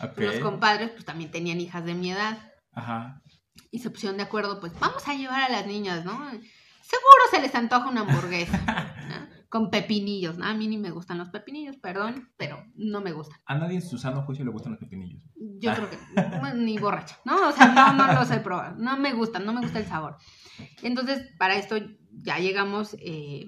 ¿No? 0.00 0.08
Ok. 0.08 0.18
Los 0.18 0.38
compadres, 0.38 0.90
pues 0.90 1.04
también 1.04 1.30
tenían 1.30 1.60
hijas 1.60 1.84
de 1.84 1.94
mi 1.94 2.10
edad. 2.10 2.38
Ajá. 2.72 3.22
Y 3.70 3.80
se 3.80 3.90
pusieron 3.90 4.16
de 4.16 4.22
acuerdo, 4.22 4.60
pues 4.60 4.72
vamos 4.78 5.06
a 5.08 5.14
llevar 5.14 5.42
a 5.42 5.48
las 5.48 5.66
niñas, 5.66 6.04
¿no? 6.04 6.12
Seguro 6.12 7.22
se 7.30 7.40
les 7.40 7.54
antoja 7.54 7.88
una 7.88 8.02
hamburguesa, 8.02 8.58
¿no? 9.08 9.28
Con 9.48 9.70
pepinillos, 9.70 10.38
¿no? 10.38 10.46
A 10.46 10.54
mí 10.54 10.68
ni 10.68 10.78
me 10.78 10.90
gustan 10.90 11.18
los 11.18 11.30
pepinillos, 11.30 11.76
perdón, 11.76 12.30
pero 12.36 12.64
no 12.76 13.00
me 13.00 13.12
gustan. 13.12 13.38
A 13.46 13.56
nadie 13.56 13.76
en 13.76 13.82
su 13.82 13.98
sano 13.98 14.22
juicio 14.22 14.44
le 14.44 14.50
gustan 14.50 14.72
los 14.72 14.80
pepinillos. 14.80 15.22
Yo 15.36 15.74
creo 15.74 15.90
que 15.90 15.98
bueno, 16.38 16.54
ni 16.54 16.78
borracha, 16.78 17.18
¿no? 17.24 17.48
O 17.48 17.52
sea, 17.52 17.68
no, 17.68 17.92
no 17.92 18.12
los 18.12 18.30
he 18.30 18.40
probado. 18.40 18.76
No 18.78 18.96
me 18.96 19.12
gustan, 19.12 19.44
no 19.44 19.52
me 19.52 19.60
gusta 19.60 19.78
el 19.80 19.86
sabor. 19.86 20.16
Entonces, 20.82 21.28
para 21.38 21.56
esto 21.56 21.76
ya 22.10 22.38
llegamos, 22.38 22.96
eh, 23.00 23.46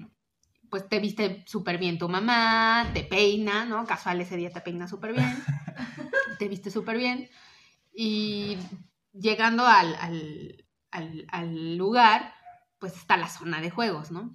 pues 0.71 0.89
te 0.89 1.01
viste 1.01 1.45
súper 1.47 1.79
bien 1.79 1.99
tu 1.99 2.09
mamá, 2.09 2.91
te 2.95 3.03
peina, 3.03 3.65
¿no? 3.65 3.85
Casual 3.85 4.21
ese 4.21 4.37
día 4.37 4.51
te 4.51 4.61
peina 4.61 4.87
súper 4.87 5.13
bien, 5.13 5.27
te 6.41 6.49
viste 6.49 6.71
súper 6.71 6.97
bien. 6.97 7.29
Y 7.93 8.57
llegando 9.13 9.67
al, 9.67 9.95
al, 9.97 10.65
al, 10.91 11.27
al 11.31 11.77
lugar, 11.77 12.33
pues 12.79 12.97
está 12.97 13.17
la 13.19 13.29
zona 13.29 13.61
de 13.61 13.71
juegos, 13.71 14.11
¿no? 14.11 14.35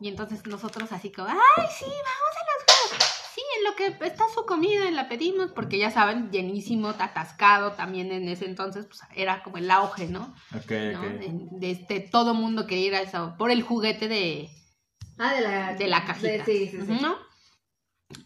Y 0.00 0.08
entonces 0.08 0.44
nosotros 0.46 0.92
así 0.92 1.10
como, 1.10 1.28
ay, 1.28 1.66
sí, 1.78 1.86
vamos 1.86 2.34
a 2.36 2.44
los 2.50 2.64
juegos. 2.90 3.10
Sí, 3.34 3.40
en 3.58 3.64
lo 3.64 3.74
que 3.74 4.06
está 4.06 4.24
su 4.34 4.44
comida, 4.44 4.90
la 4.90 5.08
pedimos, 5.08 5.50
porque 5.52 5.78
ya 5.78 5.90
saben, 5.90 6.30
llenísimo, 6.30 6.88
atascado, 6.90 7.72
también 7.72 8.12
en 8.12 8.28
ese 8.28 8.44
entonces, 8.44 8.84
pues 8.86 9.00
era 9.16 9.42
como 9.42 9.56
el 9.56 9.70
auge, 9.70 10.06
¿no? 10.08 10.34
Ok, 10.54 10.70
¿No? 10.92 11.00
ok. 11.00 11.06
De, 11.06 11.48
de 11.52 11.70
este, 11.70 12.00
todo 12.00 12.34
mundo 12.34 12.66
quería 12.66 12.86
ir 12.88 12.94
a 12.96 13.00
eso, 13.00 13.34
por 13.38 13.50
el 13.50 13.62
juguete 13.62 14.08
de, 14.08 14.50
Ah, 15.18 15.32
de 15.32 15.40
la, 15.40 15.74
de 15.74 15.86
la 15.88 16.04
cajita. 16.04 16.44
sí, 16.44 16.68
sí, 16.68 16.78
sí. 16.86 16.98
¿no? 17.00 17.16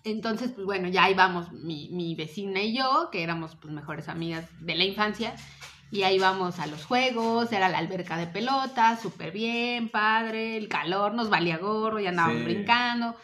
Entonces, 0.05 0.51
pues 0.53 0.67
bueno, 0.67 0.89
ya 0.89 1.09
íbamos 1.11 1.53
mi, 1.53 1.89
mi 1.91 2.15
vecina 2.15 2.61
y 2.63 2.77
yo, 2.77 3.09
que 3.11 3.23
éramos 3.23 3.57
pues 3.57 3.73
mejores 3.73 4.09
amigas 4.09 4.47
de 4.61 4.75
la 4.75 4.85
infancia, 4.85 5.35
y 5.91 6.03
ahí 6.03 6.17
íbamos 6.17 6.59
a 6.59 6.67
los 6.67 6.85
juegos, 6.85 7.53
era 7.53 7.69
la 7.69 7.79
alberca 7.79 8.17
de 8.17 8.27
pelota, 8.27 8.99
súper 9.01 9.33
bien, 9.33 9.89
padre, 9.89 10.57
el 10.57 10.69
calor 10.69 11.15
nos 11.15 11.31
valía 11.31 11.57
gorro, 11.59 12.01
ya 12.01 12.11
andábamos 12.11 12.39
Sí. 12.41 12.45
brincando. 12.45 13.17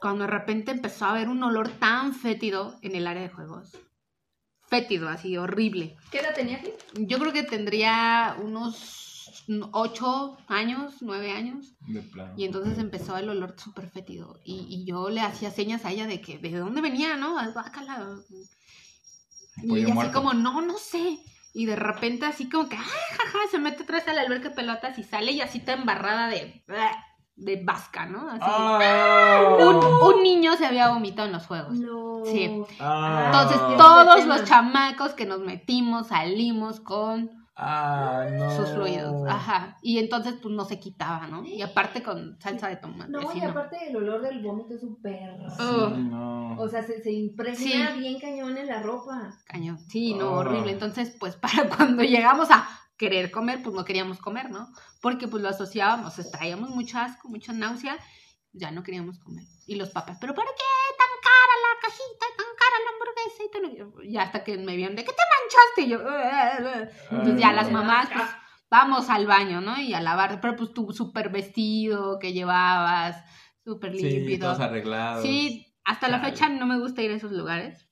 Cuando 0.00 0.24
de 0.24 0.30
repente 0.30 0.70
empezó 0.70 1.04
a 1.06 1.10
haber 1.10 1.28
un 1.28 1.42
olor 1.42 1.68
tan 1.70 2.14
fétido 2.14 2.78
en 2.82 2.94
el 2.94 3.06
área 3.06 3.22
de 3.22 3.28
juegos. 3.28 3.76
Fétido, 4.68 5.08
así, 5.08 5.36
horrible. 5.36 5.96
¿Qué 6.10 6.18
edad 6.18 6.34
tenía 6.34 6.58
aquí? 6.58 6.70
Yo 6.94 7.18
creo 7.18 7.32
que 7.32 7.42
tendría 7.42 8.36
unos 8.42 9.07
ocho 9.72 10.36
años, 10.46 10.96
nueve 11.00 11.32
años. 11.32 11.74
De 11.86 12.02
plano. 12.02 12.34
Y 12.36 12.44
entonces 12.44 12.78
empezó 12.78 13.16
el 13.16 13.28
olor 13.28 13.54
súper 13.58 13.88
fétido. 13.88 14.38
Y, 14.44 14.66
y 14.68 14.84
yo 14.84 15.08
le 15.08 15.20
hacía 15.20 15.50
señas 15.50 15.84
a 15.84 15.90
ella 15.90 16.06
de 16.06 16.20
que 16.20 16.38
de 16.38 16.56
dónde 16.56 16.80
venía, 16.80 17.16
¿no? 17.16 17.34
Guácala. 17.52 18.16
Y 19.62 19.68
Pollo 19.68 20.00
así 20.00 20.12
como, 20.12 20.34
no, 20.34 20.60
no 20.60 20.76
sé. 20.78 21.18
Y 21.54 21.66
de 21.66 21.76
repente 21.76 22.26
así 22.26 22.48
como 22.48 22.68
que, 22.68 22.76
ay, 22.76 22.84
jaja, 22.84 23.38
se 23.50 23.58
mete 23.58 23.82
atrás 23.82 24.06
a 24.06 24.12
la 24.12 24.20
alberca 24.20 24.50
de 24.50 24.54
pelotas 24.54 24.98
y 24.98 25.02
sale 25.02 25.32
y 25.32 25.40
así 25.40 25.58
está 25.58 25.72
embarrada 25.72 26.28
de, 26.28 26.62
de 27.36 27.64
vasca, 27.64 28.06
¿no? 28.06 28.28
Así. 28.28 28.40
¡Ah! 28.42 29.56
Un, 29.58 29.76
un 30.16 30.22
niño 30.22 30.56
se 30.56 30.66
había 30.66 30.90
vomitado 30.90 31.26
en 31.26 31.32
los 31.32 31.46
juegos. 31.46 31.78
No. 31.78 32.22
Sí. 32.26 32.62
Ah. 32.78 33.24
Entonces 33.26 33.58
todos 33.78 34.26
los 34.26 34.44
chamacos 34.44 35.14
que 35.14 35.24
nos 35.24 35.40
metimos 35.40 36.08
salimos 36.08 36.80
con 36.80 37.37
Ah, 37.60 38.26
no. 38.30 38.56
sus 38.56 38.70
fluidos. 38.70 39.28
Ajá. 39.28 39.76
Y 39.82 39.98
entonces 39.98 40.34
pues 40.40 40.54
no 40.54 40.64
se 40.64 40.78
quitaba, 40.78 41.26
¿no? 41.26 41.44
Y 41.44 41.60
aparte 41.60 42.02
con 42.02 42.40
salsa 42.40 42.68
de 42.68 42.76
tomate. 42.76 43.10
No, 43.10 43.32
y 43.34 43.40
aparte 43.40 43.76
el 43.88 43.96
olor 43.96 44.22
del 44.22 44.40
vómito 44.42 44.74
es 44.74 44.80
súper. 44.80 45.30
Oh. 45.58 45.88
Sí, 45.88 46.02
no. 46.02 46.56
O 46.60 46.68
sea, 46.68 46.82
se, 46.84 47.02
se 47.02 47.10
impregna 47.12 47.56
Sí. 47.92 47.98
bien 47.98 48.20
cañón 48.20 48.56
en 48.56 48.68
la 48.68 48.80
ropa. 48.82 49.36
Cañón. 49.46 49.78
Sí, 49.88 50.14
no, 50.14 50.28
Ah. 50.28 50.38
horrible. 50.38 50.70
Entonces, 50.72 51.14
pues 51.18 51.34
para 51.42 51.68
cuando 51.68 52.02
llegamos 52.04 52.48
a 52.50 52.68
querer 52.96 53.30
comer, 53.30 53.62
pues 53.62 53.74
no 53.74 53.84
queríamos 53.84 54.18
comer, 54.18 54.50
¿no? 54.50 54.68
Porque 55.00 55.28
pues 55.28 55.42
lo 55.42 55.48
asociábamos, 55.48 56.14
traíamos 56.30 56.70
mucho 56.70 56.98
asco, 56.98 57.28
mucha 57.28 57.52
náusea, 57.52 57.96
ya 58.52 58.70
no 58.72 58.82
queríamos 58.82 59.18
comer. 59.20 59.44
Y 59.66 59.76
los 59.76 59.90
papás, 59.90 60.18
¿pero 60.20 60.34
por 60.34 60.44
qué 60.44 60.50
tan 60.96 61.14
cara 61.22 61.54
la 61.62 61.80
cajita, 61.80 62.26
tan 62.36 62.47
hamburguesa? 63.28 63.42
Y, 63.74 63.78
todo? 63.78 64.02
y 64.02 64.16
hasta 64.16 64.44
que 64.44 64.56
me 64.58 64.76
vieron 64.76 64.96
de 64.96 65.04
que 65.04 65.12
te 65.12 65.22
manchaste, 65.40 65.82
y 65.82 65.88
yo, 65.88 65.98
entonces 67.10 67.40
ya 67.40 67.50
Ay, 67.50 67.56
las 67.56 67.70
mamás, 67.70 68.08
pues, 68.12 68.28
vamos 68.70 69.08
al 69.10 69.26
baño, 69.26 69.60
¿no? 69.60 69.80
Y 69.80 69.94
a 69.94 70.00
lavar, 70.00 70.40
pero 70.40 70.56
pues 70.56 70.72
tu 70.72 70.92
súper 70.92 71.30
vestido 71.30 72.18
que 72.18 72.32
llevabas, 72.32 73.22
súper 73.64 73.96
Sí, 73.96 74.02
límpido. 74.02 74.48
todos 74.48 74.60
arreglados. 74.60 75.22
Sí, 75.22 75.74
hasta 75.84 76.08
la 76.08 76.20
fecha 76.20 76.48
no 76.48 76.66
me 76.66 76.78
gusta 76.78 77.02
ir 77.02 77.10
a 77.10 77.14
esos 77.16 77.32
lugares. 77.32 77.86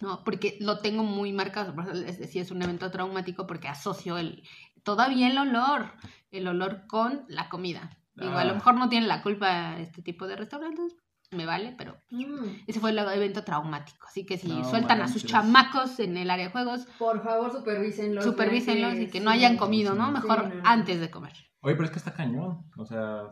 No, 0.00 0.24
porque 0.24 0.56
lo 0.60 0.78
tengo 0.80 1.04
muy 1.04 1.32
marcado. 1.32 1.74
Por 1.74 1.84
eso 1.84 1.94
les 1.94 2.18
decía, 2.18 2.42
es 2.42 2.50
un 2.50 2.60
evento 2.62 2.90
traumático 2.90 3.46
porque 3.46 3.68
asocio 3.68 4.18
el 4.18 4.42
todavía 4.82 5.28
el 5.28 5.38
olor, 5.38 5.92
el 6.32 6.48
olor 6.48 6.86
con 6.88 7.24
la 7.28 7.48
comida. 7.48 7.96
Digo, 8.16 8.32
a 8.36 8.44
lo 8.44 8.50
Ah. 8.52 8.54
mejor 8.54 8.74
no 8.74 8.88
tienen 8.88 9.08
la 9.08 9.22
culpa 9.22 9.78
este 9.78 10.02
tipo 10.02 10.26
de 10.26 10.36
restaurantes, 10.36 10.96
me 11.34 11.46
vale, 11.46 11.74
pero 11.76 11.96
Mm. 12.10 12.62
ese 12.66 12.80
fue 12.80 12.90
el 12.90 12.98
evento 12.98 13.44
traumático. 13.44 14.06
Así 14.06 14.24
que 14.24 14.38
si 14.38 14.48
No 14.48 14.64
sueltan 14.68 15.00
a 15.02 15.08
sus 15.08 15.24
chamacos 15.26 15.98
en 16.00 16.16
el 16.16 16.30
área 16.30 16.46
de 16.46 16.52
juegos, 16.52 16.86
Por 16.98 17.22
favor, 17.22 17.52
supervísenlos. 17.52 18.24
supervísenlos 18.24 18.94
y 18.94 19.08
que 19.10 19.20
no 19.20 19.30
hayan 19.30 19.56
comido, 19.56 19.94
¿no? 19.94 20.10
Mejor 20.10 20.54
no. 20.54 20.62
antes 20.64 21.00
de 21.00 21.10
comer. 21.10 21.32
Oye, 21.60 21.74
pero 21.74 21.84
es 21.86 21.90
que 21.90 21.98
está 21.98 22.12
cañón. 22.14 22.64
O 22.78 22.84
sea. 22.86 23.22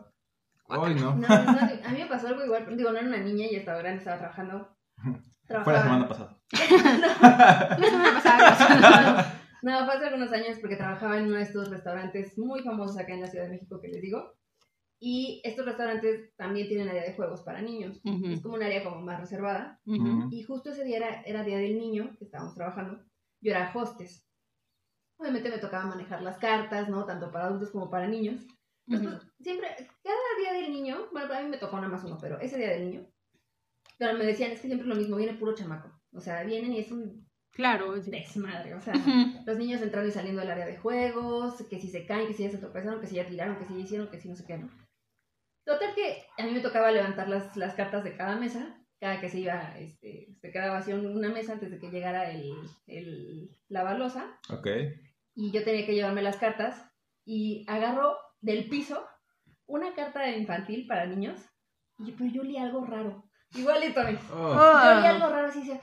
Hoy 0.67 0.95
no. 0.95 1.15
No, 1.15 1.27
a 1.27 1.89
mí 1.91 1.99
me 1.99 2.05
pasó 2.07 2.27
algo 2.27 2.43
igual. 2.45 2.65
Digo, 2.77 2.91
no 2.91 2.97
era 2.97 3.07
una 3.07 3.17
niña 3.17 3.45
y 3.51 3.55
estaba 3.55 3.79
grande, 3.79 3.99
estaba 3.99 4.17
trabajando. 4.17 4.75
Fue 5.63 5.73
la 5.73 5.83
semana 5.83 6.07
pasada. 6.07 6.37
La 6.51 7.77
semana 7.89 8.13
pasada, 8.13 9.39
No, 9.61 9.85
fue 9.85 9.93
hace 9.95 10.05
algunos 10.07 10.31
años 10.33 10.57
porque 10.59 10.75
trabajaba 10.75 11.17
en 11.17 11.25
uno 11.27 11.35
de 11.37 11.43
estos 11.43 11.69
restaurantes 11.69 12.37
muy 12.37 12.61
famosos 12.63 12.97
acá 12.97 13.13
en 13.13 13.21
la 13.21 13.27
Ciudad 13.27 13.45
de 13.45 13.51
México 13.51 13.79
que 13.81 13.87
les 13.89 14.01
digo. 14.01 14.33
Y 15.05 15.41
estos 15.43 15.65
restaurantes 15.65 16.33
también 16.37 16.69
tienen 16.69 16.87
área 16.87 17.03
de 17.03 17.13
juegos 17.13 17.41
para 17.41 17.61
niños. 17.61 17.99
Es 18.05 18.41
como 18.41 18.55
un 18.55 18.63
área 18.63 18.85
como 18.85 19.01
más 19.01 19.19
reservada. 19.19 19.81
Y 20.31 20.43
justo 20.43 20.69
ese 20.69 20.85
día 20.85 20.95
era, 20.97 21.21
era 21.23 21.43
día 21.43 21.57
del 21.57 21.77
niño, 21.77 22.15
que 22.17 22.23
estábamos 22.23 22.55
trabajando. 22.55 23.03
Yo 23.41 23.51
era 23.51 23.69
hostes. 23.75 24.25
Obviamente 25.17 25.49
me 25.49 25.57
tocaba 25.57 25.87
manejar 25.87 26.21
las 26.21 26.37
cartas, 26.37 26.87
¿no? 26.87 27.05
Tanto 27.05 27.31
para 27.31 27.47
adultos 27.47 27.71
como 27.71 27.89
para 27.89 28.07
niños. 28.07 28.47
Pues, 28.87 29.01
pues, 29.01 29.27
siempre, 29.41 29.67
cada 30.03 30.15
día 30.39 30.53
del 30.53 30.71
niño, 30.71 31.09
bueno, 31.11 31.27
para 31.27 31.43
mí 31.43 31.49
me 31.49 31.57
tocó 31.57 31.75
nada 31.75 31.89
más 31.89 32.03
uno, 32.05 32.17
pero 32.21 32.39
ese 32.39 32.57
día 32.57 32.69
del 32.69 32.85
niño, 32.89 33.05
pero 33.97 34.17
me 34.17 34.25
decían, 34.25 34.51
es 34.51 34.61
que 34.61 34.67
siempre 34.67 34.87
es 34.87 34.93
lo 34.93 34.99
mismo, 34.99 35.17
viene 35.17 35.33
puro 35.33 35.53
chamaco. 35.53 35.91
O 36.13 36.21
sea, 36.21 36.43
vienen 36.43 36.71
y 36.73 36.79
es 36.79 36.91
un 36.91 37.27
Claro, 37.51 38.01
sí. 38.01 38.09
desmadre, 38.09 38.73
o 38.73 38.81
sea, 38.81 38.93
los 39.45 39.57
niños 39.57 39.81
entrando 39.81 40.07
y 40.07 40.11
saliendo 40.11 40.41
del 40.41 40.51
área 40.51 40.65
de 40.65 40.77
juegos, 40.77 41.61
que 41.69 41.79
si 41.79 41.87
se 41.87 42.05
caen, 42.05 42.27
que 42.27 42.33
si 42.33 42.43
ya 42.43 42.49
se 42.49 42.57
tropezaron, 42.57 42.99
que 42.99 43.07
si 43.07 43.15
ya 43.15 43.27
tiraron, 43.27 43.57
que 43.57 43.65
si 43.65 43.73
ya 43.75 43.79
hicieron, 43.79 44.07
que 44.09 44.19
si 44.19 44.27
no 44.29 44.35
sé 44.35 44.45
qué, 44.45 44.57
¿no? 44.57 44.69
Total 45.65 45.93
que 45.95 46.23
a 46.37 46.45
mí 46.45 46.51
me 46.51 46.59
tocaba 46.59 46.91
levantar 46.91 47.29
las, 47.29 47.55
las 47.55 47.73
cartas 47.75 48.03
de 48.03 48.15
cada 48.17 48.35
mesa, 48.35 48.77
cada 48.99 49.19
que 49.21 49.29
se 49.29 49.39
iba, 49.39 49.77
este, 49.77 50.27
se 50.41 50.51
quedaba 50.51 50.73
vacía 50.75 50.95
una 50.95 51.29
mesa 51.29 51.53
antes 51.53 51.71
de 51.71 51.79
que 51.79 51.89
llegara 51.89 52.29
el, 52.31 52.53
el, 52.87 53.49
la 53.69 53.83
balosa, 53.83 54.37
Ok. 54.49 54.67
y 55.35 55.51
yo 55.51 55.63
tenía 55.63 55.85
que 55.85 55.95
llevarme 55.95 56.21
las 56.21 56.37
cartas, 56.37 56.89
y 57.25 57.65
agarro 57.69 58.17
del 58.41 58.67
piso 58.67 59.05
una 59.65 59.93
carta 59.93 60.29
infantil 60.29 60.85
para 60.87 61.05
niños, 61.05 61.39
y 61.99 62.11
yo, 62.11 62.15
pero 62.17 62.29
yo 62.29 62.41
olí 62.41 62.57
algo 62.57 62.85
raro, 62.85 63.23
igualito 63.55 64.01
a 64.01 64.03
mí. 64.11 64.17
Oh. 64.33 64.53
Yo 64.53 64.97
olí 64.97 65.07
algo 65.07 65.29
raro 65.29 65.47
así, 65.47 65.59
decía, 65.59 65.79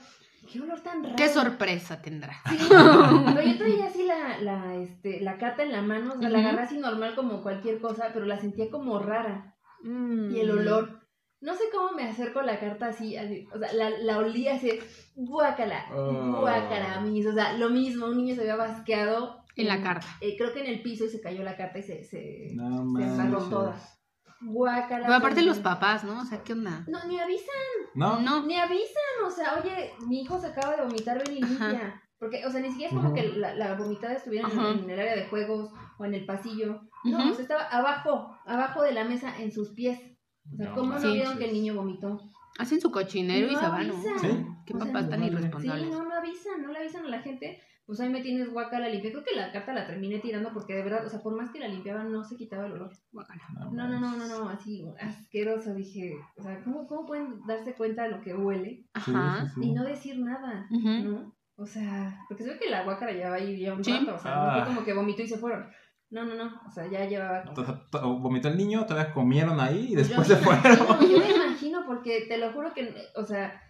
qué 0.52 0.60
olor 0.60 0.80
tan 0.80 1.02
raro. 1.02 1.16
¿Qué 1.16 1.28
sorpresa 1.28 2.02
tendrá? 2.02 2.34
Sí, 2.50 2.58
pero 2.68 3.42
yo 3.42 3.56
traía 3.56 3.86
así 3.86 4.04
la, 4.04 4.38
la, 4.40 4.74
este, 4.76 5.20
la 5.20 5.38
carta 5.38 5.62
en 5.62 5.72
la 5.72 5.80
mano, 5.82 6.14
o 6.14 6.18
sea, 6.18 6.28
la 6.28 6.38
agarré 6.40 6.62
así 6.62 6.78
normal 6.78 7.14
como 7.14 7.42
cualquier 7.42 7.80
cosa, 7.80 8.10
pero 8.12 8.26
la 8.26 8.38
sentía 8.38 8.70
como 8.70 8.98
rara. 8.98 9.56
Mm. 9.82 10.34
Y 10.34 10.40
el 10.40 10.50
olor. 10.50 11.00
No 11.42 11.54
sé 11.54 11.64
cómo 11.72 11.92
me 11.92 12.04
acerco 12.04 12.42
la 12.42 12.60
carta 12.60 12.88
así, 12.88 13.16
así, 13.16 13.46
o 13.54 13.58
sea, 13.58 13.72
la, 13.72 13.88
la 13.88 14.18
olí 14.18 14.46
así, 14.46 14.78
guácala, 15.14 15.86
Oh. 15.90 16.38
guácala, 16.40 17.00
mis, 17.00 17.26
o 17.26 17.32
sea, 17.32 17.54
lo 17.54 17.70
mismo, 17.70 18.06
un 18.06 18.18
niño 18.18 18.34
se 18.34 18.42
había 18.42 18.56
basqueado. 18.56 19.42
En 19.56 19.66
la 19.68 19.82
carta. 19.82 20.06
eh, 20.20 20.36
creo 20.36 20.52
que 20.52 20.60
en 20.60 20.66
el 20.66 20.82
piso 20.82 21.06
y 21.06 21.08
se 21.08 21.20
cayó 21.22 21.42
la 21.42 21.56
carta 21.56 21.78
y 21.78 21.82
se, 21.82 22.04
se, 22.04 22.48
No 22.54 22.84
se 22.94 23.48
toda. 23.50 23.74
Guácala. 24.42 25.04
Pero 25.06 25.14
aparte 25.16 25.42
los 25.42 25.58
papás, 25.58 26.04
¿no? 26.04 26.20
O 26.20 26.24
sea, 26.24 26.42
¿qué 26.42 26.52
onda? 26.54 26.84
No, 26.88 27.04
ni 27.06 27.18
avisan. 27.18 27.46
No. 27.94 28.20
No. 28.20 28.44
Ni 28.46 28.56
avisan, 28.56 29.24
o 29.26 29.30
sea, 29.30 29.58
oye, 29.60 29.92
mi 30.06 30.20
hijo 30.22 30.38
se 30.38 30.46
acaba 30.48 30.76
de 30.76 30.82
vomitar, 30.82 31.22
ven 31.26 31.36
y 31.36 31.40
limpia. 31.42 32.02
Porque, 32.18 32.44
o 32.46 32.50
sea, 32.50 32.60
ni 32.60 32.70
siquiera 32.70 32.90
es 32.92 32.96
como 32.98 33.14
que 33.14 33.28
la, 33.28 33.54
la 33.54 33.74
vomitada 33.74 34.14
estuviera 34.14 34.48
en 34.48 34.88
el 34.90 35.00
área 35.00 35.16
de 35.16 35.26
juegos 35.28 35.70
o 36.00 36.04
en 36.06 36.14
el 36.14 36.24
pasillo. 36.26 36.80
No, 37.04 37.30
o 37.30 37.34
sea, 37.34 37.42
estaba 37.42 37.62
abajo, 37.64 38.34
abajo 38.46 38.82
de 38.82 38.92
la 38.92 39.04
mesa, 39.04 39.38
en 39.40 39.52
sus 39.52 39.70
pies. 39.70 40.00
O 40.52 40.56
sea, 40.56 40.70
No 40.70 40.74
¿cómo 40.74 40.98
no 40.98 41.12
vieron 41.12 41.38
que 41.38 41.44
el 41.44 41.52
niño 41.52 41.74
vomitó? 41.74 42.18
Hacen 42.58 42.80
su 42.80 42.90
cochinero 42.90 43.48
y 43.48 43.52
No 43.54 43.60
se 43.60 43.66
van, 43.68 43.88
¿no? 43.88 43.94
avisan. 43.94 44.18
Sí. 44.18 44.46
Qué 44.66 44.74
papás 44.74 45.08
tan 45.08 45.22
irresponsables. 45.22 45.84
Sí, 45.86 45.90
no, 45.90 46.04
no 46.04 46.14
avisan, 46.14 46.62
no 46.62 46.72
le 46.72 46.78
avisan 46.78 47.04
a 47.06 47.08
la 47.08 47.20
gente. 47.22 47.60
Pues 47.86 47.98
ahí 48.00 48.08
me 48.08 48.20
tienes 48.22 48.50
guaca 48.52 48.78
la 48.78 48.88
limpia. 48.88 49.10
Creo 49.10 49.24
que 49.24 49.34
la 49.34 49.50
carta 49.50 49.72
la 49.72 49.86
terminé 49.86 50.18
tirando 50.20 50.52
porque 50.52 50.74
de 50.74 50.82
verdad, 50.84 51.04
o 51.04 51.08
sea, 51.10 51.20
por 51.20 51.34
más 51.36 51.50
que 51.50 51.58
la 51.58 51.66
limpiaba, 51.68 52.04
no 52.04 52.22
se 52.22 52.36
quitaba 52.36 52.66
el 52.66 52.72
olor. 52.72 52.92
No, 53.12 53.88
no, 53.88 53.98
no, 54.00 54.16
no, 54.16 54.26
no, 54.28 54.48
así 54.48 54.84
asqueroso. 55.00 55.74
Dije, 55.74 56.14
o 56.36 56.42
sea, 56.42 56.62
¿cómo, 56.62 56.86
cómo 56.86 57.04
pueden 57.06 57.40
darse 57.46 57.74
cuenta 57.74 58.04
de 58.04 58.10
lo 58.10 58.20
que 58.20 58.34
huele? 58.34 58.84
Ajá. 58.94 59.52
y 59.60 59.72
no 59.72 59.84
decir 59.84 60.18
nada. 60.20 60.66
¿no? 60.70 61.34
O 61.56 61.66
sea, 61.66 62.16
porque 62.28 62.44
se 62.44 62.50
ve 62.50 62.58
que 62.58 62.70
la 62.70 62.84
guácara 62.84 63.12
llevaba 63.12 63.36
ahí 63.36 63.58
ya 63.60 63.74
un 63.74 63.84
Sí. 63.84 63.92
rato, 63.92 64.14
o 64.14 64.18
sea, 64.18 64.34
no 64.36 64.40
Ah. 64.42 64.54
fue 64.64 64.74
como 64.74 64.84
que 64.84 64.94
vomitó 64.94 65.22
y 65.22 65.28
se 65.28 65.36
fueron. 65.38 65.68
No, 66.10 66.24
no, 66.24 66.34
no, 66.34 66.60
o 66.66 66.70
sea, 66.72 66.88
ya 66.90 67.04
llevaba 67.06 67.44
vomitó 68.02 68.48
el 68.48 68.56
niño, 68.56 68.84
todavía 68.84 69.12
comieron 69.14 69.60
ahí 69.60 69.92
y 69.92 69.94
después 69.94 70.26
yo 70.26 70.34
se 70.34 70.40
me 70.40 70.46
fueron. 70.46 70.78
imagino, 70.78 71.08
Yo 71.08 71.18
me 71.20 71.30
imagino, 71.46 71.86
porque 71.86 72.22
te 72.28 72.36
lo 72.36 72.52
juro 72.52 72.74
que, 72.74 72.94
o 73.14 73.24
sea, 73.24 73.62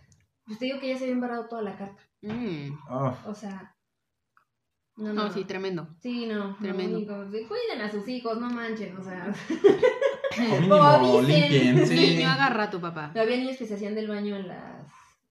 pues 0.46 0.58
te 0.58 0.64
digo 0.64 0.80
que 0.80 0.88
ya 0.88 0.96
se 0.96 1.04
había 1.04 1.14
embarrado 1.14 1.46
toda 1.48 1.62
la 1.62 1.76
carta, 1.76 2.02
Mm. 2.22 2.78
Oh, 2.90 3.16
o 3.26 3.34
sea... 3.34 3.74
No, 4.96 5.14
No, 5.14 5.24
no, 5.24 5.32
sí, 5.32 5.44
tremendo. 5.44 5.88
Sí, 6.02 6.26
no, 6.26 6.56
Tremendo. 6.60 6.98
no, 7.00 7.30
cuiden 7.30 7.80
a 7.80 7.90
sus 7.90 8.06
hijos, 8.08 8.38
no 8.38 8.50
manchen, 8.50 8.94
o 8.98 9.02
sea... 9.02 9.32
o 10.38 10.40
mínimo 10.60 10.74
avisen. 10.74 11.26
limpien, 11.26 11.86
sí. 11.86 11.94
Niño, 12.16 12.28
agarra 12.28 12.64
a 12.64 12.70
tu 12.70 12.78
papá. 12.80 13.12
Había 13.16 13.36
niños 13.38 13.56
que 13.56 13.66
se 13.66 13.74
hacían 13.76 13.94
del 13.94 14.08
baño 14.08 14.36
en 14.36 14.48
las... 14.48 14.86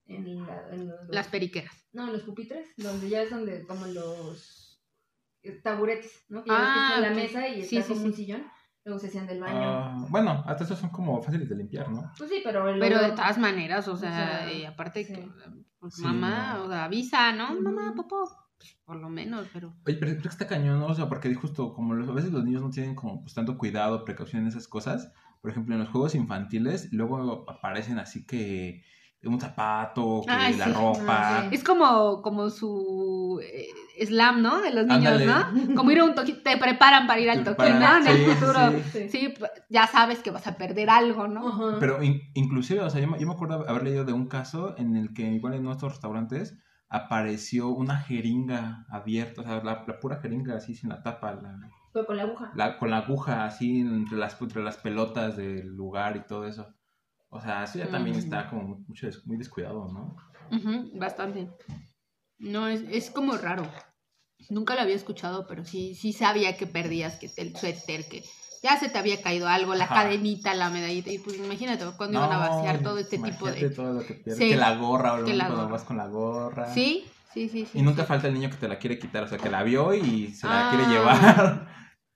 En, 0.08 0.46
la, 0.48 0.68
en 0.72 0.88
los, 0.88 0.98
Las 1.10 1.28
periqueras. 1.28 1.72
No, 1.94 2.08
en 2.08 2.14
los 2.14 2.24
pupitres, 2.24 2.68
donde 2.78 3.10
ya 3.10 3.22
es 3.22 3.30
donde 3.30 3.64
como 3.68 3.86
los 3.86 4.59
taburetes, 5.64 6.26
¿no? 6.30 6.44
Que 6.44 6.50
ya 6.50 6.56
Ah, 6.58 6.62
ves 6.62 6.74
que 6.74 6.80
está 6.80 6.96
en 6.96 7.02
la 7.02 7.22
mesa 7.22 7.48
y 7.48 7.64
Sí, 7.64 7.78
está 7.78 7.88
sí, 7.88 7.94
como 7.94 8.02
sí. 8.02 8.08
un 8.08 8.14
sillón. 8.14 8.44
Luego 8.86 9.00
se 9.00 9.08
hacían 9.08 9.28
del 9.28 9.40
baño. 9.42 9.56
Ah, 9.62 10.06
bueno, 10.10 10.44
hasta 10.48 10.64
esos 10.64 10.80
son 10.80 10.90
como 10.90 11.22
fáciles 11.22 11.50
de 11.50 11.56
limpiar, 11.56 11.90
¿no? 11.92 12.12
Pues 12.18 12.30
sí, 12.30 12.42
pero 12.44 12.68
el 12.70 12.80
Pero 12.80 13.00
de 13.02 13.12
todas 13.12 13.38
maneras, 13.38 13.88
o 13.88 13.94
O 13.94 13.98
sea, 13.98 14.52
y 14.52 14.64
aparte, 14.66 15.04
sí. 15.04 15.14
que, 15.14 15.28
pues, 15.80 15.96
Sí, 15.96 16.04
mamá, 16.04 16.56
no. 16.58 16.64
o 16.64 16.68
sea, 16.70 16.86
avisa, 16.86 17.32
¿no? 17.34 17.54
Mamá, 17.60 17.94
popó. 17.96 18.30
Pues, 18.58 18.78
por 18.86 18.96
lo 18.98 19.10
menos, 19.10 19.48
pero. 19.54 19.74
Oye, 19.86 19.98
pero 19.98 20.12
creo 20.14 20.22
que 20.24 20.28
está 20.30 20.48
cañón, 20.48 20.80
¿no? 20.80 20.88
O 20.88 20.94
sea, 20.96 21.08
porque 21.08 21.34
justo 21.36 21.74
como 21.74 21.94
los- 21.94 22.10
a 22.10 22.14
veces 22.14 22.32
los 22.32 22.44
niños 22.44 22.62
no 22.62 22.70
tienen 22.70 22.96
como 22.96 23.22
pues 23.22 23.34
tanto 23.34 23.58
cuidado, 23.58 24.04
precaución 24.06 24.42
en 24.42 24.48
esas 24.48 24.68
cosas. 24.68 25.12
Por 25.42 25.52
ejemplo, 25.52 25.76
en 25.76 25.80
los 25.82 25.90
juegos 25.90 26.16
infantiles, 26.16 26.92
luego 26.92 27.50
aparecen 27.50 28.00
así 28.00 28.26
que 28.26 28.84
un 29.24 29.40
zapato, 29.40 30.22
que 30.26 30.32
Ay, 30.32 30.56
la 30.56 30.66
sí. 30.66 30.72
ropa. 30.72 31.42
Sí. 31.50 31.56
Es 31.56 31.64
como, 31.64 32.22
como 32.22 32.50
su 32.50 33.42
eh, 33.44 33.68
slam, 34.06 34.42
¿no? 34.42 34.62
De 34.62 34.72
los 34.72 34.86
niños, 34.86 35.22
Ándale. 35.22 35.26
¿no? 35.26 35.76
Como 35.76 35.92
ir 35.92 36.00
a 36.00 36.06
un 36.06 36.16
toquín, 36.16 36.42
te 36.42 36.58
preparan 36.58 37.06
para 37.06 37.20
ir 37.20 37.30
al 37.30 37.44
toquín, 37.44 37.80
¿no? 37.80 37.98
En 37.98 38.08
el 38.08 38.18
sí, 38.18 38.24
futuro. 38.32 38.60
sí. 39.10 39.34
Pues, 39.38 39.52
ya 39.70 39.88
sabes 39.88 40.20
que 40.20 40.32
vas 40.32 40.48
a 40.48 40.56
perder 40.56 40.90
algo, 40.90 41.28
¿no? 41.28 41.50
Ajá. 41.50 41.78
Pero 41.82 42.02
in- 42.02 42.22
inclusive, 42.34 42.80
o 42.82 42.90
sea, 42.90 43.02
yo, 43.02 43.08
me- 43.08 43.20
yo 43.20 43.28
me 43.28 43.34
acuerdo 43.34 43.66
haber 43.68 43.84
leído 43.84 44.06
de 44.06 44.14
un 44.14 44.28
caso 44.28 44.74
en 44.78 44.96
el 44.96 45.14
que 45.14 45.24
igual 45.24 45.54
en 45.56 45.64
nuestros 45.64 45.92
restaurantes 45.92 46.58
apareció 46.88 47.68
una 47.70 47.98
jeringa 47.98 48.86
abierta, 48.90 49.42
o 49.42 49.44
sea, 49.44 49.62
la, 49.64 49.84
la 49.86 50.00
pura 50.00 50.18
jeringa 50.22 50.56
así 50.56 50.76
sin 50.76 50.90
la 50.90 51.04
tapa, 51.04 51.34
la, 51.34 51.60
Pero 51.94 52.06
con 52.06 52.18
la 52.18 52.24
aguja. 52.24 52.52
la- 52.56 52.78
con 52.78 52.90
la 52.90 52.98
aguja 53.00 53.46
así 53.46 53.82
entre 53.82 54.18
las, 54.18 54.42
entre 54.42 54.64
las 54.64 54.78
pelotas 54.78 55.38
del 55.38 55.68
lugar 55.76 56.16
y 56.18 56.26
todo 56.26 56.48
eso. 56.48 56.68
O 57.30 57.40
sea, 57.42 57.64
eso 57.64 57.78
ya 57.78 57.90
también 57.90 58.16
está 58.18 58.50
como 58.50 58.84
mucho 58.88 59.08
muy 59.26 59.38
descuidado, 59.38 59.88
¿no? 59.92 60.16
Ujú, 60.56 60.98
bastante. 60.98 61.48
No, 62.40 62.68
es, 62.68 62.82
es 62.90 63.12
como 63.12 63.38
raro. 63.38 63.64
Nunca 64.50 64.74
lo 64.76 64.82
había 64.82 64.96
escuchado, 64.96 65.46
pero 65.48 65.64
sí, 65.66 65.94
sí 65.96 66.14
sabía 66.14 66.58
que 66.58 66.66
perdías, 66.66 67.20
que 67.20 67.30
el 67.38 67.56
suéter, 67.56 68.08
que 68.10 68.24
ya 68.64 68.78
se 68.80 68.90
te 68.90 68.98
había 68.98 69.22
caído 69.22 69.48
algo, 69.48 69.76
la 69.76 69.84
Ajá. 69.84 69.96
cadenita, 69.96 70.54
la 70.56 70.70
medallita, 70.70 71.12
y 71.12 71.20
pues 71.20 71.38
imagínate 71.38 71.86
cuando 71.98 72.18
iban 72.18 72.32
a 72.32 72.38
vaciar 72.38 72.82
todo 72.82 72.98
este 72.98 73.20
tipo 73.20 73.46
de... 73.52 73.70
todo 73.70 73.94
lo 73.94 74.00
que 74.06 74.16
pierdes. 74.16 74.38
Sí. 74.38 74.50
Que 74.50 74.56
la 74.58 74.76
gorra 74.76 75.14
o 75.14 75.18
lo 75.18 75.26
Que 75.26 75.34
la 75.36 75.50
gorra. 75.50 75.66
vas 75.66 75.84
con 75.84 75.98
la 75.98 76.08
gorra. 76.08 76.74
Sí, 76.74 77.06
sí, 77.34 77.48
sí, 77.50 77.66
sí. 77.66 77.78
Y 77.80 77.82
nunca 77.84 78.02
sí. 78.04 78.08
falta 78.08 78.28
el 78.28 78.34
niño 78.34 78.50
que 78.50 78.58
te 78.58 78.68
la 78.68 78.80
quiere 78.80 78.98
quitar, 78.98 79.24
o 79.24 79.28
sea, 79.28 79.38
que 79.38 79.50
la 79.50 79.62
vio 79.64 79.94
y 79.94 80.34
se 80.34 80.48
la 80.48 80.66
Ah. 80.66 80.70
quiere 80.70 80.86
llevar. 80.88 81.69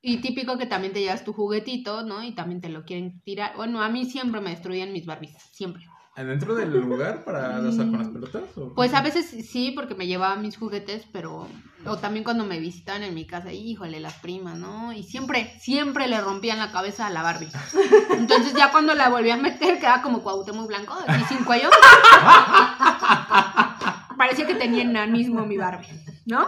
Y 0.06 0.18
típico 0.18 0.58
que 0.58 0.66
también 0.66 0.92
te 0.92 1.00
llevas 1.00 1.24
tu 1.24 1.32
juguetito, 1.32 2.04
¿no? 2.04 2.22
Y 2.24 2.34
también 2.36 2.60
te 2.60 2.68
lo 2.68 2.84
quieren 2.84 3.22
tirar. 3.22 3.54
Bueno, 3.56 3.82
a 3.82 3.88
mí 3.88 4.04
siempre 4.04 4.42
me 4.42 4.50
destruían 4.50 4.92
mis 4.92 5.06
Barbies, 5.06 5.32
siempre. 5.54 5.86
¿Dentro 6.18 6.54
del 6.56 6.72
lugar 6.72 7.24
para 7.24 7.58
con 7.60 7.98
las 7.98 8.10
pelotas? 8.10 8.44
o- 8.58 8.74
Pues 8.76 8.94
a 8.94 9.02
veces 9.02 9.26
sí, 9.50 9.72
porque 9.72 9.96
me 9.96 10.06
llevaba 10.06 10.36
mis 10.36 10.58
juguetes, 10.58 11.08
pero... 11.14 11.48
O 11.86 11.98
también 11.98 12.24
cuando 12.26 12.44
me 12.46 12.60
visitaban 12.60 13.04
en 13.04 13.14
mi 13.16 13.26
casa, 13.26 13.52
híjole, 13.54 14.00
las 14.02 14.14
primas, 14.16 14.58
¿no? 14.60 14.92
Y 14.94 15.04
siempre, 15.04 15.54
siempre 15.60 16.08
le 16.10 16.20
rompían 16.22 16.60
la 16.60 16.72
cabeza 16.74 17.08
a 17.08 17.10
la 17.10 17.24
Barbie. 17.24 17.48
Entonces 18.18 18.54
ya 18.54 18.72
cuando 18.72 18.94
la 18.96 19.08
volví 19.10 19.30
a 19.32 19.38
meter, 19.38 19.80
quedaba 19.80 20.02
como 20.02 20.22
Cuauhtémoc 20.22 20.68
Blanco, 20.68 20.96
y 21.20 21.24
sin 21.34 21.44
cuello. 21.46 21.70
Parecía 24.18 24.46
que 24.48 24.56
tenía 24.56 24.84
enanismo 24.84 25.46
mi 25.46 25.58
Barbie, 25.58 25.88
¿no? 26.26 26.48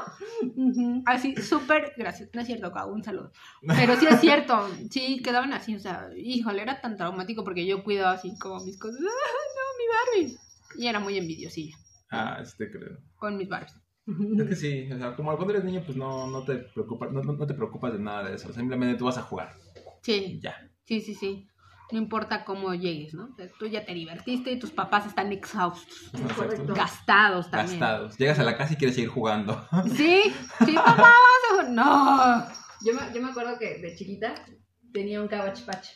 Así, 1.05 1.36
súper 1.36 1.94
gracias. 1.98 2.29
No 2.34 2.41
es 2.41 2.48
cierto, 2.48 2.72
Cuau, 2.72 2.91
un 2.94 3.03
saludo. 3.03 3.32
Pero 3.67 3.96
sí 3.98 4.05
es 4.08 4.20
cierto, 4.22 4.67
sí, 4.89 5.22
quedaban 5.22 5.53
así, 5.53 5.75
o 5.75 5.79
sea, 5.79 6.10
híjole, 6.15 6.62
era 6.62 6.82
tan 6.82 6.98
traumático 6.98 7.44
porque 7.44 7.65
yo 7.65 7.84
cuidaba 7.84 8.12
así 8.13 8.38
como 8.39 8.63
mis 8.63 8.77
cosas. 8.77 9.00
¡Ah, 9.01 9.03
no, 9.55 10.22
mi 10.24 10.25
Barbie! 10.27 10.38
Y 10.77 10.88
era 10.88 11.00
muy 11.00 11.17
envidiosilla 11.17 11.77
Ah, 12.12 12.44
sí 12.46 12.53
te 12.58 12.70
creo. 12.72 12.98
con 13.17 13.38
mis 13.38 13.48
Barbies. 13.50 13.75
Es 14.08 14.48
que 14.48 14.55
sí, 14.55 14.91
o 14.91 14.98
sea, 14.98 15.15
como 15.15 15.36
cuando 15.36 15.53
eres 15.53 15.65
niño, 15.65 15.82
pues 15.84 15.98
no, 15.98 16.27
no 16.27 16.44
te 16.44 16.58
preocupas, 16.58 17.12
no, 17.12 17.24
no- 17.24 17.34
no 17.34 17.48
te 17.48 17.53
preocupas 17.55 17.91
de 17.94 18.00
nada 18.00 18.24
de 18.29 18.36
eso. 18.36 18.53
Simplemente 18.53 18.98
tú 18.98 19.05
vas 19.05 19.17
a 19.17 19.24
jugar. 19.24 19.53
Sí, 20.03 20.13
Y 20.38 20.39
ya. 20.41 20.70
sí, 20.84 21.01
sí, 21.01 21.15
sí. 21.15 21.48
No 21.92 21.98
importa 22.00 22.44
cómo 22.46 22.74
llegues, 22.74 23.13
¿no? 23.13 23.25
O 23.32 23.36
sea, 23.36 23.48
Tú 23.60 23.68
ya 23.68 23.86
te 23.86 23.94
divertiste 23.94 24.51
y 24.51 24.60
tus 24.60 24.72
papás 24.72 25.06
están 25.06 25.32
exhaustos, 25.32 26.10
correcto. 26.36 26.74
gastados 26.74 27.51
también. 27.51 27.80
Gastados. 27.80 28.18
Llegas 28.18 28.39
a 28.39 28.44
la 28.44 28.58
casa 28.58 28.74
y 28.74 28.77
quieres 28.77 28.96
seguir 28.96 29.10
jugando. 29.12 29.68
Sí, 29.96 30.22
sí, 30.65 30.74
papá, 30.75 30.96
vamos 30.96 31.44
a 31.44 31.51
jugar. 31.51 31.70
No. 31.70 32.48
Yo 32.86 32.94
me, 32.94 33.13
yo 33.13 33.22
me 33.22 33.30
acuerdo 33.32 33.58
que 33.60 33.77
de 33.80 33.96
chiquita 33.96 34.34
tenía 34.92 35.22
un 35.22 35.27
Cabbage 35.27 35.63
Patch. 35.65 35.89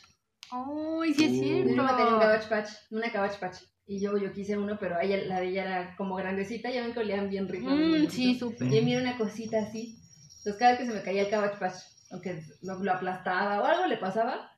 Ay, 0.52 1.14
sí 1.14 1.24
es 1.26 1.32
Uh. 1.32 1.34
Mi 1.34 1.40
cierto. 1.42 1.68
prima 1.74 1.98
tenía 1.98 2.14
un 2.14 2.20
Cabbage 2.20 2.48
Patch, 2.50 2.70
una 2.92 3.12
Cabbage 3.12 3.40
Patch. 3.40 3.58
Y 3.88 4.00
yo, 4.02 4.16
yo 4.18 4.32
quise 4.32 4.56
uno, 4.58 4.78
pero 4.80 5.00
ella, 5.02 5.18
la 5.26 5.40
de 5.40 5.48
ella 5.50 5.64
era 5.64 5.96
como 5.96 6.16
grandecita, 6.16 6.70
ya 6.70 6.82
ven 6.84 6.94
que 6.94 7.00
olían 7.00 7.28
bien 7.30 7.48
rico. 7.48 7.70
Mm, 7.72 8.08
sí, 8.10 8.38
súper. 8.38 8.72
Y 8.72 8.78
a 8.78 8.82
mí 8.84 8.94
era 8.94 9.02
una 9.02 9.18
cosita 9.18 9.58
así. 9.60 9.98
Entonces 10.38 10.56
cada 10.60 10.72
vez 10.72 10.80
que 10.82 10.86
se 10.88 10.94
me 10.94 11.02
caía 11.02 11.24
el 11.24 11.30
Cabbage 11.32 11.58
Patch, 11.60 11.76
aunque 12.12 12.44
lo, 12.62 12.84
lo 12.84 12.92
aplastaba 12.94 13.60
o 13.62 13.66
algo 13.66 13.88
le 13.88 13.98
pasaba, 13.98 14.52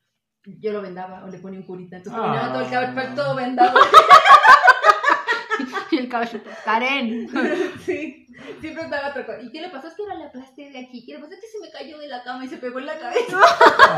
yo 0.45 0.71
lo 0.73 0.81
vendaba 0.81 1.23
o 1.23 1.27
le 1.27 1.37
ponía 1.39 1.59
un 1.59 1.65
curita. 1.65 1.97
Entonces 1.97 2.19
Ah. 2.19 2.23
terminaba 2.23 2.53
todo 2.53 2.61
el 2.63 2.69
Patch 2.95 3.15
todo 3.15 3.35
vendado. 3.35 3.79
Y 5.91 5.97
el 5.97 6.09
caballo, 6.09 6.39
Karen. 6.65 7.27
sí, 7.85 8.27
siempre 8.61 8.83
estaba 8.83 9.09
otro 9.09 9.25
co- 9.25 9.41
¿Y 9.43 9.51
qué 9.51 9.61
le 9.61 9.69
pasó? 9.69 9.87
Es 9.87 9.93
que 9.95 10.03
ahora 10.03 10.15
le 10.15 10.25
aplasté 10.25 10.69
de 10.71 10.79
aquí. 10.79 11.05
¿Qué 11.05 11.13
le 11.13 11.19
pasó? 11.19 11.33
Es 11.33 11.39
que 11.41 11.47
se 11.47 11.59
me 11.59 11.69
cayó 11.69 11.97
de 11.99 12.07
la 12.07 12.23
cama 12.23 12.45
y 12.45 12.47
se 12.47 12.57
pegó 12.57 12.79
en 12.79 12.85
la 12.85 12.97
cabeza. 12.97 13.37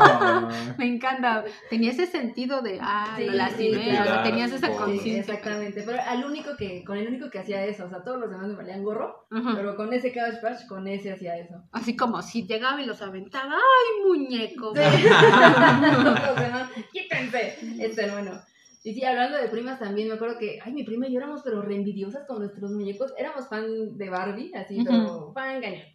Ay. 0.00 0.74
Me 0.78 0.86
encanta. 0.86 1.44
Tenía 1.70 1.90
ese 1.92 2.06
sentido 2.06 2.62
de, 2.62 2.78
ah, 2.82 3.14
Sí, 3.16 3.24
lo 3.26 3.32
lastimé. 3.34 3.76
sí, 3.84 3.90
o 3.90 3.92
sea, 3.92 4.02
cuidar 4.02 4.22
tenías 4.24 4.52
esa 4.52 4.68
conciencia. 4.70 5.20
exactamente. 5.20 5.82
Pero 5.86 5.98
al 6.06 6.24
único 6.24 6.56
que, 6.56 6.84
con 6.84 6.96
el 6.98 7.06
único 7.08 7.30
que 7.30 7.38
hacía 7.38 7.64
eso, 7.64 7.84
o 7.86 7.88
sea, 7.88 8.02
todos 8.02 8.18
los 8.20 8.30
demás 8.30 8.48
me 8.48 8.54
valían 8.54 8.82
gorro, 8.82 9.26
pero 9.54 9.76
con 9.76 9.92
ese 9.92 10.12
Cabbage 10.12 10.40
Patch, 10.40 10.66
con 10.66 10.86
ese 10.88 11.12
hacía 11.12 11.36
eso. 11.38 11.54
Así 11.72 11.96
como 11.96 12.20
si 12.22 12.46
llegaba 12.46 12.80
y 12.82 12.86
los 12.86 13.00
aventaba. 13.02 13.54
¡Ay, 13.54 14.06
muñeco! 14.08 14.72
Sí. 14.74 14.80
Los 15.04 16.36
demás, 16.40 16.70
quítense. 16.92 17.58
Este, 17.78 18.10
bueno. 18.10 18.40
Y 18.86 18.92
sí, 18.94 19.02
hablando 19.04 19.38
de 19.38 19.48
primas 19.48 19.78
también, 19.80 20.08
me 20.08 20.14
acuerdo 20.14 20.38
que, 20.38 20.58
ay, 20.62 20.72
mi 20.74 20.84
prima 20.84 21.08
y 21.08 21.12
yo 21.12 21.18
éramos 21.18 21.40
pero 21.42 21.62
re 21.62 21.74
envidiosas 21.74 22.26
con 22.26 22.38
nuestros 22.40 22.70
muñecos. 22.70 23.14
Éramos 23.16 23.48
fan 23.48 23.96
de 23.96 24.10
Barbie, 24.10 24.54
así, 24.54 24.76
Ujú. 24.76 24.84
pero 24.84 25.32
fan 25.32 25.62
cañón. 25.62 25.86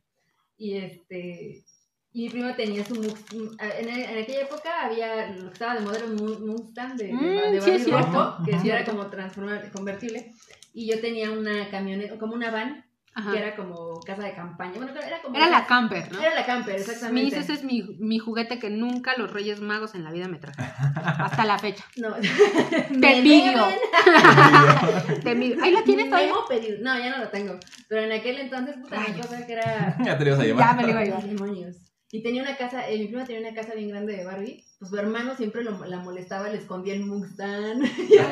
Y 0.58 0.76
este, 0.76 1.64
y 2.12 2.24
mi 2.24 2.30
prima 2.30 2.56
tenía 2.56 2.84
su, 2.84 2.96
Mux- 2.96 3.56
en, 3.80 3.88
en 3.90 4.18
aquella 4.24 4.42
época 4.42 4.86
había, 4.86 5.30
lo 5.36 5.50
que 5.50 5.54
estaba 5.54 5.76
de 5.76 6.08
Mu- 6.08 6.40
Mustang 6.40 6.98
de, 6.98 7.06
de, 7.06 7.14
Mm, 7.14 7.52
de 7.54 7.62
sí, 7.62 7.92
Barbie 7.92 7.92
rojo, 8.12 8.44
que 8.44 8.60
sí 8.60 8.70
era 8.72 8.84
como 8.84 9.08
transformable, 9.08 9.70
convertible. 9.72 10.34
Y 10.74 10.88
yo 10.92 11.00
tenía 11.00 11.30
una 11.32 11.70
camioneta, 11.70 12.18
como 12.18 12.34
una 12.34 12.50
van, 12.50 12.84
Ajá. 13.20 13.32
que 13.32 13.38
era 13.38 13.56
como 13.56 14.00
casa 14.02 14.24
de 14.24 14.34
campaña. 14.34 14.74
Bueno, 14.78 14.92
era 15.00 15.22
como... 15.22 15.36
Era 15.36 15.50
la 15.50 15.66
camper, 15.66 16.12
¿no? 16.12 16.22
Era 16.22 16.34
la 16.36 16.46
camper, 16.46 16.76
exactamente. 16.76 17.24
Mis, 17.24 17.34
ese 17.34 17.54
es 17.54 17.64
mi, 17.64 17.84
mi 18.00 18.18
juguete 18.20 18.60
que 18.60 18.70
nunca 18.70 19.16
los 19.18 19.32
Reyes 19.32 19.60
Magos 19.62 19.96
en 19.96 20.04
la 20.04 20.12
vida 20.12 20.28
me 20.28 20.38
trajeron. 20.40 20.72
Hasta 20.96 21.46
la 21.46 21.60
fecha. 21.60 21.84
No. 21.98 22.14
Te 22.70 22.96
Me 22.98 23.18
envidio. 23.18 23.52
deben. 23.66 25.22
Te 25.24 25.32
envidio. 25.32 25.64
Ahí 25.64 25.72
la 25.72 25.84
tienes 25.84 26.10
todavía. 26.10 26.34
No, 26.82 26.98
ya 26.98 27.10
no 27.10 27.18
lo 27.24 27.30
tengo. 27.30 27.60
Pero 27.88 28.02
en 28.04 28.12
aquel 28.12 28.38
entonces, 28.40 28.76
puta, 28.78 28.96
Ay. 29.00 29.14
una 29.14 29.22
cosa 29.22 29.46
que 29.46 29.54
era. 29.54 29.98
Ya 30.04 30.18
te 30.18 30.24
lo 30.26 30.30
ibas 30.32 30.40
a 30.40 30.44
Ya 30.44 30.48
llevar. 30.48 30.76
me 30.76 30.84
lo 30.84 30.90
iba 30.90 31.00
a 31.00 31.04
llevar. 31.06 31.24
Demonios. 31.24 31.76
Y 32.12 32.24
tenía 32.24 32.42
una 32.42 32.58
casa, 32.58 32.90
eh, 32.90 32.98
mi 32.98 33.06
prima 33.08 33.24
tenía 33.24 33.42
una 33.48 33.54
casa 33.60 33.76
bien 33.76 33.90
grande 33.90 34.16
de 34.18 34.26
Barbie. 34.26 34.66
Pues 34.80 34.90
su 34.90 34.98
hermano 34.98 35.36
siempre 35.36 35.64
lo- 35.64 35.86
la 35.86 35.98
molestaba, 36.00 36.50
le 36.50 36.58
escondía 36.58 36.96
el 36.96 37.06
Mustang. 37.06 37.84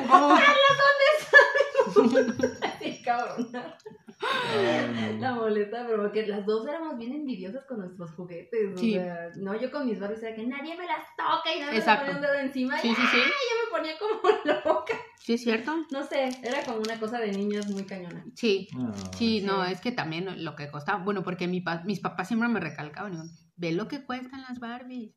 Oh, 0.09 0.35
Así, 2.61 3.01
cabrón. 3.03 3.49
La 5.19 5.33
molestaba, 5.33 5.87
pero 5.87 6.01
porque 6.03 6.25
las 6.27 6.45
dos 6.45 6.67
éramos 6.67 6.97
bien 6.97 7.13
envidiosas 7.13 7.65
con 7.65 7.79
nuestros 7.79 8.11
juguetes. 8.11 8.73
O 8.75 8.77
Sí. 8.77 8.93
sea, 8.93 9.29
no, 9.37 9.59
yo 9.59 9.71
con 9.71 9.85
mis 9.85 9.99
Barbies 9.99 10.23
era 10.23 10.35
que 10.35 10.45
nadie 10.45 10.75
me 10.77 10.85
las 10.85 11.05
toca 11.15 11.53
y 11.55 11.59
nada 11.59 11.71
me 11.71 11.77
Exacto. 11.77 12.05
ponía 12.05 12.15
un 12.17 12.21
dedo 12.21 12.33
encima. 12.39 12.77
Sí, 12.79 12.89
y 12.89 12.95
sí, 12.95 13.01
sí. 13.11 13.17
yo 13.17 13.23
me 13.65 13.77
ponía 13.77 13.93
como 13.99 14.21
loca. 14.75 14.93
¿Sí 15.19 15.33
es 15.33 15.41
cierto? 15.43 15.75
No 15.91 16.03
sé, 16.05 16.29
era 16.43 16.63
como 16.63 16.77
una 16.79 16.99
cosa 16.99 17.19
de 17.19 17.31
niños 17.31 17.67
muy 17.67 17.83
cañona. 17.83 18.23
Sí. 18.35 18.67
no. 18.75 18.93
Sí, 19.17 19.41
no, 19.41 19.63
es 19.65 19.81
que 19.81 19.91
también 19.91 20.43
lo 20.43 20.55
que 20.55 20.69
costaba, 20.71 21.03
bueno, 21.03 21.23
porque 21.23 21.47
mi 21.47 21.61
pa- 21.61 21.83
mis 21.85 21.99
papás 21.99 22.27
siempre 22.29 22.47
me 22.49 22.59
recalcaban, 22.59 23.29
ve 23.55 23.71
lo 23.71 23.87
que 23.87 24.03
cuestan 24.05 24.41
las 24.47 24.59
Barbies. 24.59 25.13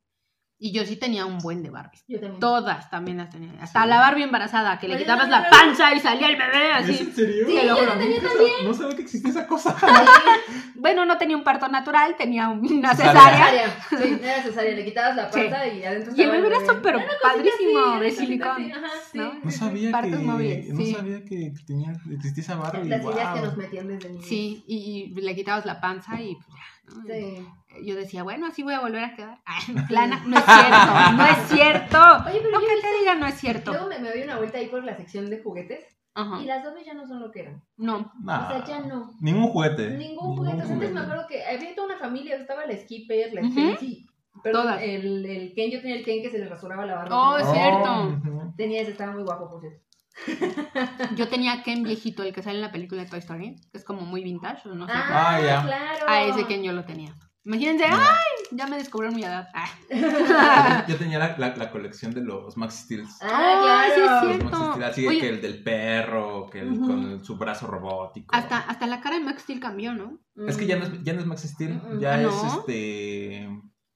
Y 0.62 0.72
yo 0.72 0.84
sí 0.84 0.96
tenía 0.96 1.24
un 1.24 1.38
buen 1.38 1.62
de 1.62 1.70
Barbies. 1.70 2.04
Yo 2.06 2.20
también. 2.20 2.38
Todas 2.38 2.90
también 2.90 3.16
las 3.16 3.30
tenía. 3.30 3.50
Hasta 3.62 3.82
Sí. 3.82 3.88
la 3.88 3.98
Barbie 3.98 4.24
embarazada, 4.24 4.78
que 4.78 4.88
le 4.88 4.98
quitabas 4.98 5.24
no, 5.26 5.30
la 5.40 5.48
panza 5.48 5.94
y 5.94 6.00
salía 6.00 6.28
el 6.28 6.36
bebé 6.36 6.70
¿Es 6.72 6.84
así. 6.84 6.98
en 7.02 7.14
serio? 7.14 7.46
Sí, 7.46 7.54
yo 7.66 7.86
la 7.86 7.98
tenía 7.98 8.20
también. 8.20 8.52
No 8.64 8.74
sabía 8.74 8.94
que 8.96 9.02
existía 9.02 9.30
esa 9.30 9.46
cosa. 9.46 9.74
Bueno, 10.74 11.04
no 11.04 11.18
tenía 11.18 11.36
un 11.36 11.44
parto 11.44 11.68
natural, 11.68 12.16
tenía 12.16 12.48
una 12.48 12.94
Cesárea. 12.94 13.66
Sí, 13.90 14.18
era 14.22 14.42
cesárea. 14.42 14.74
Le 14.74 14.84
quitabas 14.84 15.14
la 15.16 15.30
panza 15.30 15.66
y 15.66 15.84
adentro 15.84 16.12
Y 16.16 16.22
el 16.22 16.30
bebé 16.30 16.46
era 16.48 16.60
súper 16.60 16.96
padrísimo, 17.22 17.80
así, 17.94 18.00
de 18.00 18.10
silicón, 18.10 18.72
¿no? 19.14 19.32
No 19.42 19.50
sabía 19.50 19.90
Partos 19.90 20.18
que, 20.20 20.24
móviles, 20.24 20.68
no 20.68 20.80
sí. 20.80 20.94
sabía 20.94 21.22
que 21.24 21.52
tenía, 21.66 21.92
existía 22.10 22.42
esa 22.42 22.56
Barbie. 22.56 22.88
Las 22.88 23.02
ideas 23.02 23.34
que 23.34 23.40
wow. 23.40 23.44
nos 23.44 23.56
metían 23.58 23.88
desde 23.88 24.08
niños. 24.08 24.26
Sí, 24.26 24.64
y, 24.66 25.12
y 25.16 25.20
le 25.20 25.34
quitabas 25.34 25.66
la 25.66 25.80
panza 25.80 26.20
y 26.20 26.34
pues 26.36 26.46
ya, 26.48 26.79
¿no? 26.96 27.04
Sí. 27.14 27.46
Yo 27.84 27.94
decía, 27.94 28.22
bueno, 28.22 28.46
así 28.46 28.62
voy 28.62 28.74
a 28.74 28.80
volver 28.80 29.04
a 29.04 29.14
quedar. 29.14 29.40
Ay, 29.44 29.74
plana, 29.88 30.22
no 30.26 30.36
es 30.38 30.44
cierto, 30.44 31.12
no 31.16 31.24
es 31.26 31.48
cierto. 31.48 31.98
Oye, 32.28 32.38
pero 32.40 32.50
Lo 32.50 32.60
yo 32.60 32.66
que 32.66 32.80
te 32.82 32.98
diga 33.00 33.14
no 33.14 33.26
es 33.26 33.34
cierto. 33.34 33.72
luego 33.72 33.88
me, 33.88 33.98
me 34.00 34.10
doy 34.10 34.22
una 34.22 34.36
vuelta 34.38 34.58
ahí 34.58 34.66
por 34.68 34.82
la 34.84 34.96
sección 34.96 35.30
de 35.30 35.42
juguetes 35.42 35.84
Ajá. 36.14 36.40
y 36.42 36.44
las 36.46 36.64
Barbies 36.64 36.86
ya 36.86 36.94
no 36.94 37.06
son 37.06 37.20
lo 37.20 37.30
que 37.30 37.40
eran. 37.40 37.62
No, 37.76 38.12
Nah, 38.22 38.46
O 38.46 38.48
sea, 38.48 38.64
ya 38.64 38.80
no. 38.86 39.12
Ningún 39.20 39.48
juguete. 39.48 39.90
Ningún 39.90 40.36
juguete. 40.36 40.62
O 40.62 40.66
sea, 40.66 40.74
Antes 40.74 40.92
me 40.92 41.00
acuerdo 41.00 41.26
que 41.28 41.44
había 41.44 41.74
toda 41.74 41.86
una 41.88 41.98
familia, 41.98 42.36
estaba 42.36 42.66
la 42.66 42.76
Skipper, 42.76 43.32
la. 43.32 43.42
Perdón, 44.42 44.62
Todas. 44.62 44.82
el, 44.82 45.26
el 45.26 45.52
Ken, 45.54 45.70
yo 45.70 45.80
tenía 45.80 45.96
el 45.96 46.04
Ken 46.04 46.22
que 46.22 46.30
se 46.30 46.38
le 46.38 46.48
rasuraba 46.48 46.86
la 46.86 46.94
barba. 46.94 47.14
Oh, 47.32 47.36
es 47.36 47.46
Oh, 47.46 47.52
cierto. 47.52 48.52
Tenía 48.56 48.80
ese, 48.82 48.92
estaba 48.92 49.12
muy 49.12 49.22
guapo, 49.22 49.50
por 49.50 49.60
cierto. 49.60 49.80
Yo 51.16 51.28
tenía 51.28 51.62
Ken 51.62 51.82
viejito, 51.82 52.22
el 52.22 52.32
que 52.34 52.42
sale 52.42 52.56
en 52.56 52.62
la 52.62 52.72
película 52.72 53.02
de 53.04 53.08
Toy 53.10 53.18
Story, 53.20 53.56
que 53.72 53.78
es 53.78 53.84
como 53.84 54.02
muy 54.02 54.22
vintage, 54.22 54.68
no 54.68 54.86
sé. 54.86 54.92
Ah, 54.94 55.36
Ah, 55.36 55.40
ya. 55.40 55.62
claro. 55.62 56.04
A 56.08 56.22
ese 56.24 56.46
Ken 56.46 56.62
yo 56.62 56.72
lo 56.72 56.84
tenía. 56.84 57.14
Imagínense. 57.42 57.84
¡ay! 57.86 57.96
Ya 58.52 58.66
me 58.66 58.76
descubrieron 58.76 59.16
mi 59.16 59.24
edad. 59.24 59.48
Ah. 59.54 59.66
Yo 60.88 60.96
tenía 60.96 61.18
la, 61.18 61.38
la, 61.38 61.56
la 61.56 61.70
colección 61.70 62.12
de 62.12 62.20
los 62.20 62.54
Max 62.58 62.80
Steels. 62.84 63.16
Ah, 63.22 63.54
sí, 63.56 63.62
claro. 63.62 63.92
es 63.94 63.98
Los 63.98 64.20
cierto. 64.36 64.44
Max 64.58 64.70
Steel, 64.74 64.84
así 64.84 65.02
de 65.02 65.08
Oye. 65.08 65.20
que 65.20 65.28
el 65.30 65.40
del 65.40 65.62
perro, 65.62 66.50
que 66.50 66.60
el 66.60 66.78
con 66.80 67.24
su 67.24 67.36
brazo 67.38 67.66
robótico. 67.66 68.34
Hasta, 68.34 68.58
hasta 68.58 68.86
la 68.86 69.00
cara 69.00 69.16
de 69.18 69.24
Max 69.24 69.42
Steel 69.42 69.58
cambió, 69.58 69.94
¿no? 69.94 70.18
Es 70.48 70.56
que 70.58 70.66
ya 70.66 70.76
no 70.76 70.84
es, 70.84 71.02
ya 71.02 71.14
no 71.14 71.20
es 71.20 71.26
Max 71.26 71.42
Steel, 71.42 71.74
Mm, 71.82 71.98
ya 72.00 72.14
ah, 72.14 72.22
es 72.22 72.52
este. 72.58 73.48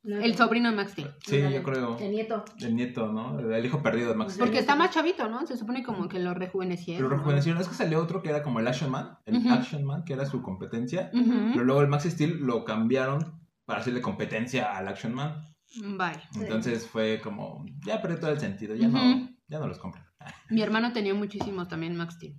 El 0.04 0.32
no. 0.32 0.36
sobrino 0.36 0.70
de 0.70 0.76
Max 0.76 0.92
Steel. 0.92 1.14
Sí, 1.24 1.40
yo 1.40 1.62
creo. 1.62 1.96
El 1.98 2.10
nieto. 2.10 2.44
El 2.60 2.76
nieto, 2.76 3.10
¿no? 3.10 3.38
El 3.38 3.64
hijo 3.64 3.82
perdido 3.82 4.10
de 4.10 4.14
Max. 4.14 4.34
Steel. 4.34 4.46
Porque 4.46 4.60
está 4.60 4.76
más 4.76 4.90
chavito, 4.90 5.28
¿no? 5.28 5.46
Se 5.46 5.56
supone 5.56 5.82
como 5.82 6.08
que 6.08 6.18
lo 6.18 6.34
rejuvenecieron. 6.34 7.08
¿no? 7.08 7.16
rejuvenecieron. 7.16 7.60
Es 7.60 7.68
que 7.68 7.74
salió 7.74 8.02
otro 8.02 8.22
que 8.22 8.28
era 8.28 8.42
como 8.42 8.60
el 8.60 8.68
Action 8.68 8.90
Man. 8.90 9.18
El. 9.24 9.50
Action 9.50 9.82
Man, 9.82 10.04
que 10.04 10.12
era 10.12 10.26
su 10.26 10.42
competencia. 10.42 11.10
Pero 11.12 11.64
luego 11.64 11.80
el 11.80 11.88
Max 11.88 12.04
Steel 12.04 12.38
lo 12.40 12.64
cambiaron 12.64 13.40
para 13.64 13.80
hacerle 13.80 14.02
competencia 14.02 14.76
al 14.76 14.88
Action 14.88 15.14
Man. 15.14 15.42
Bye. 15.80 16.20
Sí. 16.32 16.40
Entonces 16.42 16.86
fue 16.86 17.20
como. 17.22 17.64
Ya 17.86 18.02
perdió 18.02 18.20
todo 18.20 18.30
el 18.30 18.40
sentido. 18.40 18.74
Ya, 18.74 18.88
no, 18.88 19.30
ya 19.48 19.58
no 19.58 19.66
los 19.66 19.78
compro. 19.78 20.02
Mi 20.50 20.60
hermano 20.60 20.92
tenía 20.92 21.14
muchísimos 21.14 21.68
también 21.68 21.96
Max 21.96 22.14
Steel. 22.14 22.38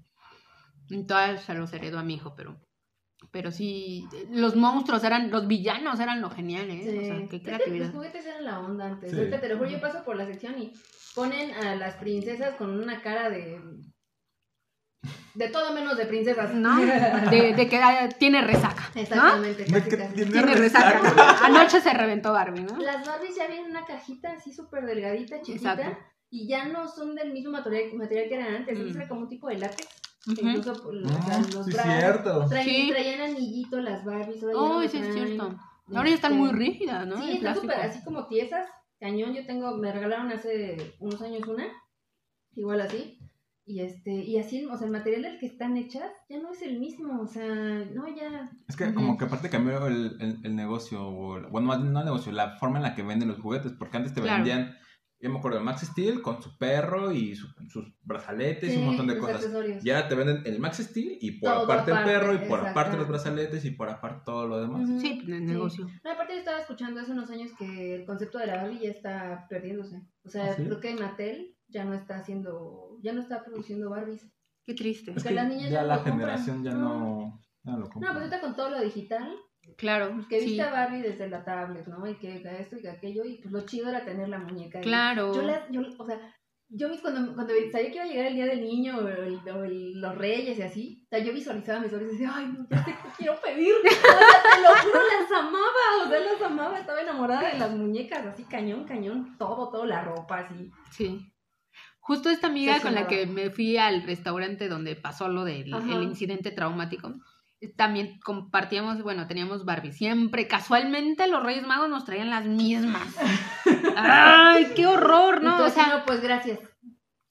Entonces 0.89 1.41
se 1.41 1.55
los 1.55 1.73
heredó 1.73 1.97
a 1.97 2.03
mi 2.03 2.13
hijo, 2.13 2.35
pero 2.35 2.59
Pero 3.31 3.51
sí, 3.51 4.07
los 4.29 4.55
monstruos 4.55 5.03
eran, 5.03 5.31
los 5.31 5.47
villanos 5.47 5.99
eran 5.99 6.21
lo 6.21 6.29
genial, 6.29 6.69
¿eh? 6.69 6.81
Sí. 6.83 6.97
O 6.97 7.01
sea, 7.01 7.15
qué 7.15 7.23
Es 7.23 7.29
que 7.29 7.41
creatividad. 7.41 7.85
los 7.87 7.95
juguetes 7.95 8.25
eran 8.25 8.45
la 8.45 8.59
onda 8.59 8.85
antes. 8.85 9.11
Sí. 9.11 9.17
Ahorita 9.17 9.41
te 9.41 9.49
lo 9.49 9.57
juro, 9.57 9.69
yo 9.69 9.81
paso 9.81 10.03
por 10.03 10.15
la 10.15 10.25
sección 10.25 10.57
y 10.61 10.73
ponen 11.15 11.51
a 11.53 11.75
las 11.75 11.95
princesas 11.95 12.55
con 12.55 12.77
una 12.81 13.01
cara 13.01 13.29
de. 13.29 13.59
De 15.35 15.49
todo 15.49 15.73
menos 15.73 15.97
de 15.97 16.05
princesas. 16.05 16.53
¿No? 16.53 16.77
De, 16.77 17.53
de 17.53 17.67
que 17.69 17.77
ah, 17.77 18.07
tiene 18.17 18.41
resaca. 18.41 18.89
Exactamente, 18.95 19.65
casi, 19.65 19.89
casi. 19.97 20.13
tiene 20.13 20.31
Tiene 20.31 20.55
resaca. 20.55 20.99
resaca. 20.99 21.45
Anoche 21.45 21.81
se 21.81 21.93
reventó 21.93 22.31
Barbie, 22.31 22.61
¿no? 22.63 22.77
Las 22.79 23.05
Barbies 23.05 23.35
ya 23.35 23.47
vienen 23.47 23.65
en 23.65 23.71
una 23.71 23.85
cajita 23.85 24.31
así 24.31 24.53
súper 24.53 24.85
delgadita, 24.85 25.41
chiquita. 25.41 25.73
Exacto. 25.73 25.99
Y 26.29 26.47
ya 26.47 26.65
no 26.65 26.87
son 26.87 27.15
del 27.15 27.33
mismo 27.33 27.51
material, 27.51 27.93
material 27.95 28.27
que 28.29 28.35
eran 28.35 28.55
antes. 28.55 28.77
Mm. 28.77 28.81
Antes 28.81 28.95
era 28.95 29.07
como 29.07 29.21
un 29.21 29.29
tipo 29.29 29.47
de 29.49 29.57
látex. 29.57 29.87
Incluso 30.27 30.71
o 30.71 30.75
sea, 31.23 31.39
Mm, 31.39 31.53
los 31.53 31.65
sí, 31.65 31.71
brazos. 31.71 31.93
cierto. 31.99 32.45
Traían, 32.49 32.65
Sí. 32.65 32.87
traían 32.91 33.21
anillito 33.21 33.79
las 33.79 34.03
Barbies. 34.03 34.41
ahora 34.43 34.53
ya 34.53 34.59
no 34.59 34.77
Oh, 34.77 34.81
sí, 34.87 34.97
es 34.97 35.13
cierto. 35.13 35.55
Ahora 35.93 36.09
ya 36.09 36.15
están 36.15 36.31
Este, 36.33 36.43
muy 36.43 36.51
rígidas, 36.51 37.07
¿no? 37.07 37.21
Sí, 37.21 37.31
están 37.33 37.55
súper 37.55 37.79
así 37.81 38.03
como 38.03 38.27
tiesas. 38.27 38.67
Cañón, 38.99 39.33
yo 39.33 39.45
tengo, 39.45 39.77
me 39.77 39.91
regalaron 39.91 40.31
hace 40.31 40.95
unos 40.99 41.21
años 41.21 41.47
una. 41.47 41.65
Igual 42.55 42.81
así. 42.81 43.19
Y 43.67 43.81
este, 43.81 44.11
y 44.11 44.37
así, 44.37 44.63
o 44.65 44.77
sea, 44.77 44.85
el 44.85 44.93
material 44.93 45.23
del 45.23 45.39
que 45.39 45.47
están 45.47 45.75
hechas 45.75 46.11
ya 46.29 46.39
no 46.39 46.51
es 46.53 46.61
el 46.61 46.79
mismo. 46.79 47.19
O 47.21 47.27
sea, 47.27 47.45
no, 47.45 48.07
ya. 48.07 48.49
Es 48.67 48.75
que 48.75 48.93
como 48.93 49.17
que 49.17 49.25
aparte 49.25 49.49
cambió 49.49 49.87
el, 49.87 50.17
el, 50.21 50.37
el 50.43 50.55
negocio, 50.55 51.07
o 51.07 51.37
el- 51.37 51.47
bueno, 51.47 51.75
no 51.77 51.99
el 51.99 52.05
negocio, 52.05 52.31
la 52.31 52.57
forma 52.57 52.77
en 52.77 52.83
la 52.83 52.95
que 52.95 53.01
venden 53.03 53.27
los 53.29 53.39
juguetes, 53.39 53.73
porque 53.73 53.97
antes 53.97 54.13
te 54.13 54.21
Claro. 54.21 54.37
vendían, 54.43 54.75
yo 55.19 55.29
me 55.29 55.39
acuerdo 55.39 55.57
de 55.59 55.63
Max 55.63 55.81
Steel 55.81 56.21
con 56.21 56.41
su 56.41 56.57
perro 56.57 57.11
y 57.11 57.35
su- 57.35 57.47
sus 57.69 57.85
brazaletes 58.03 58.69
y 58.69 58.73
Sí, 58.73 58.79
un 58.79 58.85
montón 58.87 59.07
de 59.07 59.13
los 59.15 59.21
cosas. 59.23 59.37
accesorios. 59.37 59.83
Y 59.85 59.89
ahora 59.89 60.07
te 60.07 60.15
venden 60.15 60.41
el 60.45 60.59
Max 60.59 60.77
Steel 60.77 61.17
y 61.21 61.39
por 61.39 61.51
Todo 61.53 61.63
aparte 61.63 61.91
el 61.91 62.03
perro 62.03 62.33
y 62.35 62.37
por 62.49 62.59
aparte 62.67 62.97
los 62.97 63.07
brazaletes 63.07 63.65
y 63.65 63.71
por 63.71 63.89
aparte 63.89 64.21
todo 64.25 64.47
lo 64.47 64.59
demás. 64.61 64.87
Sí, 65.01 65.21
pues, 65.23 65.29
el 65.29 65.39
Sí. 65.39 65.53
negocio. 65.53 65.87
No, 66.03 66.11
aparte 66.11 66.33
yo 66.33 66.39
estaba 66.39 66.59
escuchando 66.59 66.99
hace 67.01 67.11
unos 67.13 67.29
años 67.29 67.51
que 67.57 67.95
el 67.95 68.05
concepto 68.05 68.37
de 68.37 68.47
la 68.47 68.57
Barbie 68.57 68.79
ya 68.79 68.89
está 68.91 69.47
perdiéndose. 69.49 70.01
O 70.23 70.29
sea, 70.29 70.51
¿Ah, 70.51 70.55
sí? 70.55 70.63
creo 70.65 70.79
que 70.79 70.93
Mattel 70.95 71.55
ya 71.67 71.85
no 71.85 71.93
está 71.93 72.17
haciendo, 72.17 72.97
ya 73.01 73.13
no 73.13 73.21
está 73.21 73.43
produciendo 73.43 73.89
Barbies. 73.89 74.27
Qué 74.63 74.73
triste. 74.73 75.11
Es 75.15 75.23
Que 75.23 75.29
que 75.29 75.35
las 75.35 75.47
niñas 75.47 75.69
ya 75.69 75.81
ya 75.81 75.83
la 75.83 75.95
compran. 75.95 76.19
generación 76.19 76.63
ya 76.63 76.71
No. 76.71 76.79
no, 76.99 77.39
ya 77.63 77.71
lo 77.73 77.77
No, 77.79 77.89
compra. 77.89 78.11
pues 78.11 78.21
ahorita 78.23 78.41
con 78.41 78.55
todo 78.55 78.69
lo 78.71 78.81
digital, 78.81 79.31
Claro. 79.77 80.15
que 80.29 80.39
sí. 80.39 80.45
viste 80.47 80.61
a 80.61 80.71
Barbie 80.71 81.01
desde 81.01 81.27
la 81.29 81.43
tablet, 81.43 81.85
¿no? 81.87 82.07
Y 82.07 82.15
que 82.15 82.41
esto 82.59 82.77
y 82.77 82.81
que 82.81 82.89
aquello, 82.89 83.23
y 83.25 83.37
pues 83.37 83.51
lo 83.51 83.61
chido 83.65 83.89
era 83.89 84.05
tener 84.05 84.29
la 84.29 84.39
muñeca. 84.39 84.79
Claro. 84.81 85.33
Yo 85.33 85.41
las, 85.41 85.69
yo, 85.69 85.81
o 85.97 86.05
sea, 86.05 86.19
yo 86.69 86.89
vi 86.89 86.97
cuando, 86.97 87.33
cuando 87.35 87.53
sabía 87.71 87.89
que 87.89 87.95
iba 87.95 88.03
a 88.03 88.07
llegar 88.07 88.25
el 88.27 88.35
día 88.35 88.45
del 88.47 88.61
niño 88.61 88.97
o, 88.97 89.07
el- 89.07 89.39
o 89.49 89.63
el- 89.63 90.01
los 90.01 90.17
reyes 90.17 90.57
y 90.57 90.61
así, 90.63 91.03
o 91.05 91.07
sea, 91.09 91.19
yo 91.19 91.31
visualizaba 91.33 91.77
a 91.77 91.81
mis 91.81 91.91
sobrinos 91.91 92.13
y 92.15 92.17
decía, 92.17 92.33
ay, 92.35 92.47
no, 92.47 92.67
ya 92.69 92.83
qué 92.85 92.93
quiero 93.17 93.35
pedir. 93.41 93.73
O 93.85 93.89
sea, 93.89 94.55
te 94.55 94.61
lo 94.61 94.69
juro, 94.81 94.99
las 95.19 95.31
amaba, 95.31 96.05
o 96.05 96.09
sea, 96.09 96.19
las 96.19 96.41
amaba, 96.41 96.79
estaba 96.79 97.01
enamorada 97.01 97.51
de 97.51 97.59
las 97.59 97.71
muñecas, 97.71 98.25
así 98.25 98.43
cañón, 98.45 98.85
cañón, 98.85 99.35
todo, 99.37 99.69
todo, 99.69 99.85
la 99.85 100.01
ropa, 100.03 100.39
así. 100.39 100.71
Sí. 100.91 101.31
Justo 101.99 102.29
esta 102.29 102.47
amiga 102.47 102.79
con 102.81 102.93
la 102.93 103.07
que 103.07 103.25
me 103.25 103.49
fui 103.49 103.77
al 103.77 104.03
restaurante 104.03 104.67
donde 104.69 104.95
pasó 104.95 105.27
lo 105.27 105.43
del 105.43 105.73
el 105.73 106.03
incidente 106.03 106.51
traumático, 106.51 107.13
también 107.69 108.19
compartíamos, 108.23 109.01
bueno, 109.03 109.27
teníamos 109.27 109.65
Barbie. 109.65 109.91
Siempre, 109.91 110.47
casualmente, 110.47 111.27
los 111.27 111.43
Reyes 111.43 111.65
Magos 111.65 111.89
nos 111.89 112.05
traían 112.05 112.29
las 112.29 112.45
mismas. 112.45 113.07
¡Ay, 113.95 114.67
qué 114.75 114.85
horror, 114.87 115.41
¿no? 115.43 115.51
O 115.51 115.53
Entonces, 115.53 115.83
sea, 115.83 115.97
no, 115.97 116.05
pues 116.05 116.21
gracias. 116.21 116.59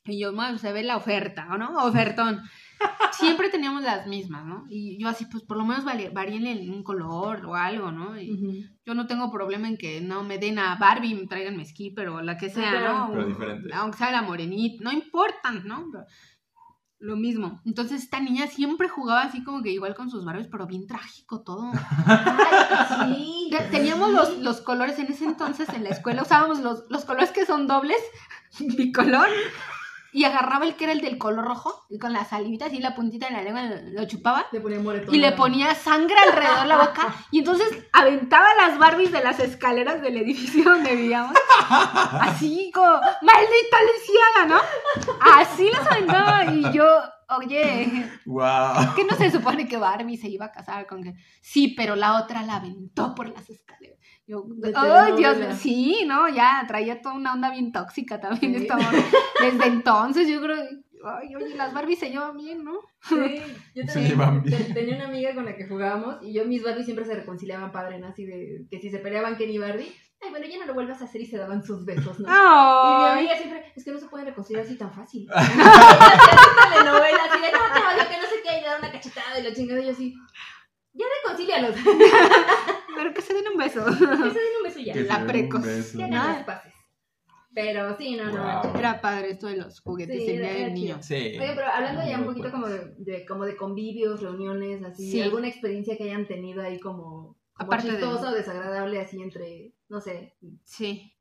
y 0.07 0.19
yo, 0.21 0.35
bueno, 0.35 0.59
se 0.59 0.73
ve 0.73 0.83
la 0.83 0.97
oferta, 0.97 1.49
¿o 1.51 1.59
no? 1.59 1.85
Ofertón. 1.85 2.43
Siempre 3.13 3.49
teníamos 3.49 3.83
las 3.83 4.07
mismas, 4.07 4.45
¿no? 4.45 4.65
Y 4.69 5.01
yo 5.01 5.09
así, 5.09 5.25
pues 5.27 5.43
por 5.45 5.57
lo 5.57 5.65
menos 5.65 5.85
varíenle 5.85 6.51
en 6.51 6.71
un 6.71 6.83
color 6.83 7.47
o 7.47 7.55
algo, 7.55 7.91
¿no? 7.93 8.19
Y 8.21 8.69
yo 8.85 8.95
no 8.95 9.07
tengo 9.07 9.31
problema 9.31 9.69
en 9.69 9.79
que 9.79 10.01
no 10.03 10.23
me 10.25 10.39
den 10.39 10.59
a 10.59 10.75
Barbie 10.77 11.13
y 11.13 11.15
me 11.15 11.27
traigan 11.27 11.57
mezquí, 11.57 11.91
pero 11.93 12.21
la 12.21 12.37
que 12.37 12.51
sea, 12.51 12.73
¿no? 12.81 13.09
Pero 13.13 13.25
O- 13.25 13.27
diferente. 13.29 13.71
Aunque 13.73 13.99
sea 13.99 14.11
la 14.11 14.23
morenita, 14.23 14.83
no 14.85 14.93
importan, 14.93 15.67
¿no? 15.67 15.87
Pero 15.93 16.05
lo 16.99 17.17
mismo. 17.17 17.61
Entonces 17.67 18.03
esta 18.03 18.21
niña 18.21 18.47
siempre 18.47 18.89
jugaba 18.89 19.23
así 19.23 19.45
como 19.45 19.63
que 19.63 19.71
igual 19.71 19.95
con 19.95 20.11
sus 20.11 20.25
Barbies, 20.25 20.49
pero 20.51 20.67
bien 20.67 20.87
trágico 20.87 21.43
todo. 21.43 21.71
Ay, 22.07 23.15
sí. 23.15 23.49
Te- 23.51 23.65
Teníamos 23.71 24.11
los, 24.13 24.39
los 24.39 24.61
colores 24.61 24.99
en 24.99 25.07
ese 25.13 25.25
entonces 25.25 25.69
en 25.71 25.85
la 25.85 25.91
escuela, 25.91 26.23
usábamos 26.23 26.61
los, 26.61 26.85
los 26.89 27.05
colores 27.05 27.31
que 27.31 27.45
son 27.47 27.67
dobles, 27.67 27.99
bicolor, 28.59 29.29
y 30.15 30.25
agarraba 30.25 30.65
el 30.65 30.77
que 30.77 30.85
era 30.85 30.93
el 30.93 31.01
del 31.01 31.19
color 31.19 31.45
rojo, 31.45 31.87
y 31.91 31.99
con 31.99 32.13
la 32.13 32.25
salivita 32.25 32.67
así 32.67 32.79
la 32.79 32.95
puntita 32.95 33.27
de 33.27 33.33
la 33.33 33.43
lengua 33.43 33.63
lo, 33.65 34.07
chupaba, 34.07 34.47
Le 34.53 34.61
ponía 34.61 34.79
moretón. 34.79 35.13
y 35.13 35.19
le 35.19 35.33
ponía 35.33 35.75
sangre 35.75 36.15
alrededor 36.25 36.61
de 36.61 36.67
la 36.67 36.77
boca, 36.79 37.13
y 37.33 37.41
entonces 37.41 37.67
aventaba 37.93 38.47
las 38.55 38.79
Barbies 38.79 39.11
de 39.11 39.25
las 39.25 39.41
escaleras 39.41 40.01
del 40.01 40.17
edificio 40.19 40.63
donde 40.63 40.95
vivíamos, 40.95 41.37
así 41.69 42.71
como, 42.73 42.95
maldita 43.23 43.79
lisiada, 43.93 44.47
¿no? 44.47 44.61
Así 45.37 45.69
las 45.69 45.85
aventaba, 45.91 46.45
y 46.45 46.73
yo, 46.73 46.87
oye, 47.37 48.09
¡Wow! 48.25 48.95
¿Qué 48.95 49.05
no 49.05 49.17
se 49.17 49.33
supone 49.33 49.67
que 49.67 49.79
Barbie 49.79 50.17
se 50.17 50.29
iba 50.29 50.47
a 50.47 50.53
casar 50.53 50.87
con 50.87 51.03
que 51.03 51.15
sí, 51.43 51.75
pero 51.77 51.97
la 51.97 52.23
otra 52.23 52.43
la 52.43 52.57
aventó 52.57 53.17
por 53.17 53.29
las 53.31 53.51
escaleras? 53.51 53.99
Yo, 54.27 54.43
Dios 55.17 55.37
mío, 55.39 55.55
sí, 55.55 56.05
no, 56.07 56.29
ya 56.29 56.65
traía 56.67 57.03
toda 57.03 57.15
una 57.15 57.35
onda 57.35 57.51
bien 57.51 57.73
tóxica 57.73 58.21
también 58.21 58.55
Sí. 58.55 58.63
esta 58.63 58.77
morra. 58.77 58.99
Desde 59.43 59.67
entonces 59.67 60.27
yo 60.29 60.41
creo, 60.41 60.57
ay, 61.05 61.35
oye, 61.37 61.55
las 61.57 61.75
Barbies 61.75 61.99
se 61.99 62.09
llevan 62.11 62.37
bien, 62.39 62.65
¿no? 62.65 62.73
Sí, 63.03 63.17
yo 63.75 63.83
Se 63.83 63.87
también 63.93 64.09
llevan 64.09 64.43
te- 64.43 64.49
bien. 64.57 64.73
tenía 64.75 64.97
una 64.97 65.09
amiga 65.09 65.35
con 65.35 65.45
la 65.45 65.55
que 65.57 65.67
jugábamos 65.69 66.17
y 66.23 66.33
yo 66.33 66.47
mis 66.47 66.63
Barbies 66.63 66.87
siempre 66.87 67.05
se 67.05 67.15
reconciliaban 67.15 67.71
padre, 67.71 67.99
¿no? 67.99 68.07
Así 68.09 68.25
de 68.25 68.67
que 68.71 68.81
si 68.81 68.89
se 68.91 68.99
peleaban 69.01 69.37
Ken 69.37 69.51
y 69.51 69.59
Barbie, 69.59 69.93
ay, 70.23 70.31
bueno, 70.31 70.47
ya 70.47 70.59
no 70.59 70.65
lo 70.65 70.73
vuelvas 70.75 71.03
a 71.03 71.05
hacer 71.05 71.21
y 71.21 71.27
se 71.27 71.37
daban 71.37 71.63
sus 71.63 71.85
besos, 71.85 72.19
¿no? 72.19 72.27
Y 72.29 72.31
mi 72.31 73.05
amiga 73.21 73.37
siempre, 73.37 73.73
es 73.77 73.85
que 73.85 73.93
no 73.93 73.99
se 73.99 74.07
pueden 74.07 74.27
reconciliar 74.29 74.65
así 74.65 74.79
tan 74.79 74.91
fácil. 74.91 75.29
telenovela, 76.73 77.25
así 77.31 77.41
de, 77.43 77.53
no, 77.53 77.59
te 77.75 77.81
odio, 77.81 78.09
que 78.09 78.17
no 78.17 78.23
sé 78.23 78.37
qué, 78.43 78.59
y 78.59 78.61
le 78.63 78.69
da 78.69 78.79
una 78.79 78.91
cachetada 78.91 79.39
y 79.39 79.43
la 79.43 79.53
chingada, 79.53 79.81
y 79.83 79.85
yo 79.85 79.93
así, 79.93 80.15
ya 80.95 81.05
reconcílialos. 81.23 81.77
pero 82.95 83.13
que 83.15 83.23
se 83.23 83.35
den 83.35 83.45
un 83.53 83.59
beso. 83.59 83.87
Ese 83.89 84.05
den 84.05 84.57
un 84.59 84.63
beso 84.65 84.81
ya. 84.81 84.93
Que 84.93 85.03
La 85.05 85.15
se 85.15 85.19
den 85.21 85.27
precoz. 85.29 85.61
un 85.61 85.67
beso. 85.67 85.99
Ya 85.99 86.05
hagan 86.07 86.33
las 86.35 86.45
paces. 86.45 86.73
Pero 87.55 87.97
sí, 87.97 88.17
no, 88.17 88.33
no. 88.33 88.77
Era 88.77 89.01
padre 89.01 89.31
esto 89.31 89.47
de 89.47 89.57
los 89.59 89.81
juguetes 89.81 90.17
Sí, 90.25 90.31
era 90.33 90.53
del 90.53 90.75
niño. 90.75 90.99
Sí. 91.01 91.15
Oye, 91.15 91.53
pero 91.55 91.69
hablando 91.69 92.03
ya 92.05 92.19
un 92.19 92.25
poquito 92.27 92.51
como 92.51 92.69
de, 92.69 92.95
de- 92.99 93.25
como 93.27 93.45
de 93.45 93.57
convivios, 93.57 94.21
reuniones, 94.23 94.83
así, 94.83 95.13
Sí. 95.13 95.21
alguna 95.23 95.47
experiencia 95.47 95.97
que 95.97 96.03
hayan 96.05 96.27
tenido 96.27 96.63
ahí 96.63 96.81
como, 96.81 96.99
como 97.03 97.37
Aparte 97.57 97.87
de- 97.93 97.99
chistosa 97.99 98.31
o 98.31 98.35
desagradable 98.35 99.01
así 99.01 99.23
entre, 99.23 99.73
no 99.89 100.01
sé. 100.01 100.35
Sí. 100.65 101.14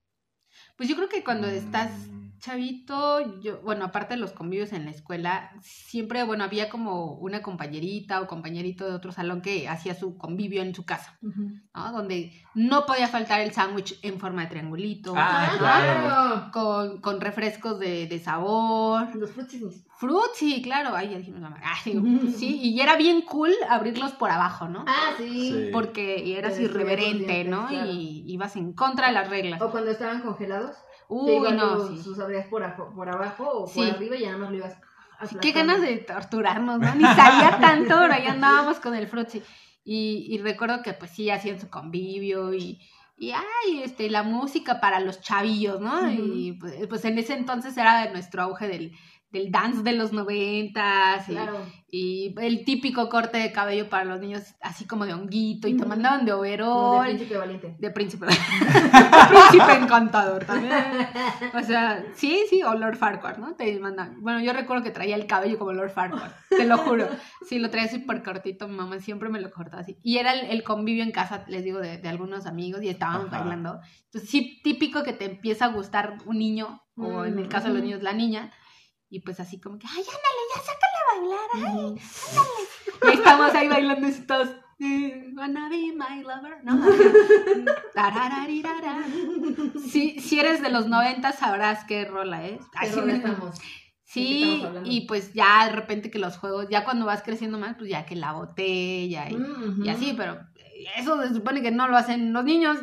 Pues 0.77 0.89
yo 0.89 0.95
creo 0.95 1.09
que 1.09 1.23
cuando 1.23 1.47
estás 1.47 1.91
Mm. 1.91 2.23
chavito, 2.39 3.39
yo, 3.41 3.61
bueno, 3.61 3.85
aparte 3.85 4.15
de 4.15 4.19
los 4.19 4.33
convivios 4.33 4.73
en 4.73 4.83
la 4.83 4.91
escuela, 4.91 5.51
siempre, 5.61 6.23
bueno, 6.23 6.43
había 6.43 6.67
como 6.69 7.13
una 7.13 7.41
compañerita 7.41 8.19
o 8.19 8.27
compañerito 8.27 8.85
de 8.85 8.93
otro 8.93 9.13
salón 9.13 9.41
que 9.41 9.69
hacía 9.69 9.95
su 9.95 10.17
convivio 10.17 10.61
en 10.61 10.75
su 10.75 10.83
casa, 10.85 11.17
¿no? 11.21 11.91
Donde 11.93 12.33
no 12.53 12.85
podía 12.85 13.07
faltar 13.07 13.39
el 13.39 13.53
sándwich 13.53 13.97
en 14.01 14.19
forma 14.19 14.41
de 14.41 14.47
triangulito, 14.49 15.13
Ah, 15.15 15.49
¿no? 15.53 15.57
claro. 15.59 16.51
con, 16.51 17.01
con 17.01 17.21
refrescos 17.21 17.79
de, 17.79 18.07
de 18.07 18.19
sabor. 18.19 19.15
Los 19.15 19.31
frutsis. 19.31 19.85
Fruitsy, 19.97 20.61
claro, 20.61 20.95
ay, 20.95 21.09
ya 21.11 21.17
dijimos 21.17 21.41
la 21.41 21.49
marca. 21.49 21.67
Ay, 21.85 21.93
pues 21.99 22.35
sí, 22.37 22.59
y 22.61 22.79
era 22.81 22.95
bien 22.95 23.21
cool 23.21 23.51
abrirlos 23.69 24.11
por 24.13 24.29
abajo, 24.31 24.67
¿no? 24.67 24.83
Ah, 24.87 25.11
sí. 25.17 25.51
Sí. 25.51 25.69
Porque 25.71 26.37
eras 26.37 26.55
Te 26.55 26.63
irreverente, 26.63 27.43
¿no? 27.45 27.67
claro. 27.67 27.89
Y 27.91 28.23
ibas 28.27 28.55
en 28.55 28.73
contra 28.73 29.07
de 29.07 29.13
las 29.13 29.29
reglas. 29.29 29.61
O 29.61 29.69
cuando 29.71 29.91
estaban 29.91 30.21
congelados, 30.21 30.75
Uy, 31.09 31.33
igual 31.33 31.57
no, 31.57 31.75
los, 31.75 31.87
sí. 32.03 32.09
los 32.09 32.19
abrías 32.19 32.47
por, 32.47 32.63
ajo- 32.63 32.91
por 32.95 33.07
abajo 33.09 33.47
o 33.63 33.67
Sí. 33.67 33.79
por 33.81 33.95
arriba 33.95 34.15
y 34.17 34.21
ya 34.21 34.35
no 34.37 34.49
lo 34.49 34.55
ibas 34.57 34.75
Sí, 35.29 35.37
qué 35.41 35.51
ganas 35.53 35.79
de 35.79 35.97
torturarnos, 35.99 36.79
¿no? 36.79 36.95
Ni 36.95 37.03
sabía 37.05 37.57
tanto, 37.61 37.95
pero 38.01 38.13
ahí 38.13 38.25
andábamos 38.27 38.79
con 38.81 38.93
el 38.95 39.07
frutzi. 39.07 39.41
Y, 39.85 40.25
y 40.29 40.37
recuerdo 40.39 40.81
que 40.81 40.93
pues 40.93 41.11
sí, 41.11 41.29
hacían 41.29 41.61
su 41.61 41.69
convivio 41.69 42.53
y, 42.53 42.81
y 43.17 43.31
ay, 43.31 43.83
este, 43.83 44.09
la 44.09 44.23
música 44.23 44.81
para 44.81 44.99
los 44.99 45.21
chavillos, 45.21 45.79
¿no? 45.79 46.09
Y 46.11 46.53
pues, 46.59 46.87
pues 46.87 47.05
en 47.05 47.17
ese 47.17 47.35
entonces 47.35 47.77
era 47.77 48.11
nuestro 48.11 48.41
auge 48.41 48.67
del, 48.67 48.91
del 49.33 49.51
dance 49.51 49.81
de 49.83 49.91
los 49.93 50.13
noventas 50.13 51.27
y, 51.27 51.31
Claro. 51.33 51.57
y 51.89 52.35
el 52.39 52.63
típico 52.63 53.09
corte 53.09 53.39
de 53.39 53.51
cabello 53.51 53.89
para 53.89 54.05
los 54.05 54.21
niños 54.21 54.43
así 54.61 54.85
como 54.85 55.05
de 55.05 55.13
honguito 55.13 55.67
y 55.67 55.75
te 55.75 55.85
mandaban 55.85 56.23
de 56.25 56.31
Como 56.31 56.43
de 56.43 56.49
overol. 56.51 57.05
príncipe 57.07 57.37
valiente. 57.37 57.75
De 57.79 57.89
príncipe. 57.89 58.27
príncipe 59.29 59.73
encantador 59.81 60.45
también. 60.45 60.73
O 61.53 61.61
sea, 61.61 62.03
sí, 62.13 62.43
sí, 62.49 62.61
o 62.63 62.73
Lord 62.75 62.97
Farquaad, 62.97 63.37
¿no? 63.37 63.55
Te 63.55 63.77
mandan. 63.79 64.21
Bueno, 64.21 64.39
yo 64.39 64.53
recuerdo 64.53 64.83
que 64.83 64.91
traía 64.91 65.15
el 65.15 65.25
cabello 65.27 65.57
como 65.57 65.73
Lord 65.73 65.91
Farquaad, 65.91 66.31
te 66.49 66.65
lo 66.65 66.77
juro. 66.77 67.07
Sí, 67.47 67.59
lo 67.59 67.69
traía 67.69 67.87
súper 67.89 68.23
cortito, 68.23 68.67
mi 68.67 68.75
mamá 68.75 68.99
siempre 68.99 69.29
me 69.29 69.41
lo 69.41 69.49
cortaba 69.51 69.81
así. 69.81 69.97
Y 70.03 70.17
era 70.17 70.33
el, 70.33 70.45
el 70.51 70.63
convivio 70.63 71.03
en 71.03 71.11
casa, 71.11 71.43
les 71.47 71.63
digo, 71.63 71.79
de, 71.79 71.97
de 71.97 72.09
algunos 72.09 72.45
amigos 72.45 72.81
y 72.83 72.89
estábamos 72.89 73.27
Ajá. 73.27 73.39
bailando. 73.39 73.79
Entonces, 74.05 74.29
sí, 74.29 74.61
típico 74.63 75.03
que 75.03 75.13
te 75.13 75.25
empieza 75.25 75.65
a 75.65 75.69
gustar 75.69 76.17
un 76.25 76.37
niño, 76.37 76.81
o 76.95 77.25
en 77.25 77.39
el 77.39 77.47
caso 77.47 77.67
de 77.69 77.73
los 77.73 77.81
niños, 77.83 78.03
la 78.03 78.13
niña. 78.13 78.51
Y 79.13 79.19
pues 79.19 79.39
así 79.39 79.59
como 79.59 79.77
que, 79.77 79.85
ay, 79.85 79.99
ándale, 79.99 80.41
ya 80.55 80.61
sácale 80.61 80.97
a 80.97 81.05
bailar, 81.19 81.49
ay, 81.53 81.61
ándale. 81.61 81.99
Y 83.03 83.07
ahí 83.07 83.13
estamos 83.13 83.53
ahí 83.53 83.67
bailando 83.67 84.07
todos. 84.25 84.49
eh, 84.79 85.31
Wanna 85.35 85.69
be 85.69 85.93
my 85.93 86.23
lover, 86.23 86.63
¿no? 86.63 86.83
Si, 89.87 90.19
si 90.19 90.39
eres 90.39 90.63
de 90.63 90.69
los 90.71 90.87
90 90.87 91.31
sabrás 91.33 91.83
qué 91.85 92.05
rola 92.05 92.43
es. 92.45 92.59
¿Qué 92.71 92.87
Así 92.87 92.95
rola 92.99 93.13
estamos? 93.13 93.55
Sí, 94.03 94.63
y 94.83 95.01
pues 95.07 95.33
ya 95.33 95.65
de 95.67 95.71
repente 95.73 96.09
que 96.11 96.19
los 96.19 96.37
juegos, 96.37 96.67
ya 96.69 96.83
cuando 96.83 97.05
vas 97.05 97.23
creciendo 97.23 97.57
más, 97.59 97.75
pues 97.77 97.89
ya 97.89 98.05
que 98.05 98.15
la 98.15 98.33
botella 98.33 99.29
y, 99.29 99.35
Mm, 99.35 99.85
y 99.85 99.89
así, 99.89 100.13
pero 100.17 100.39
eso 100.97 101.21
se 101.21 101.33
supone 101.33 101.61
que 101.61 101.71
no 101.71 101.87
lo 101.87 101.97
hacen 101.97 102.31
los 102.33 102.43
niños, 102.45 102.77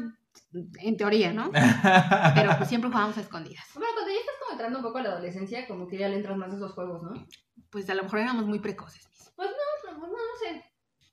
en 0.53 0.97
teoría, 0.97 1.33
¿no? 1.33 1.51
Pero 2.35 2.57
pues 2.57 2.69
siempre 2.69 2.91
jugamos 2.91 3.17
a 3.17 3.21
escondidas. 3.21 3.65
Bueno, 3.75 3.89
cuando 3.95 4.13
ya 4.13 4.21
estás 4.21 4.35
como 4.41 4.53
entrando 4.53 4.79
un 4.79 4.85
poco 4.85 4.99
a 4.99 5.03
la 5.03 5.11
adolescencia, 5.11 5.67
como 5.67 5.87
que 5.87 5.99
ya 5.99 6.09
le 6.09 6.17
entras 6.17 6.37
más 6.37 6.53
a 6.53 6.57
esos 6.57 6.73
juegos, 6.73 7.03
¿no? 7.03 7.27
Pues 7.71 7.89
a 7.91 7.95
lo 7.95 8.03
mejor 8.03 8.19
éramos 8.21 8.47
muy 8.47 8.59
precoces. 8.59 9.09
mis. 9.09 9.33
No, 9.39 9.45
no, 9.45 9.99
no, 9.99 10.07
no 10.09 10.17
sé. 10.41 10.65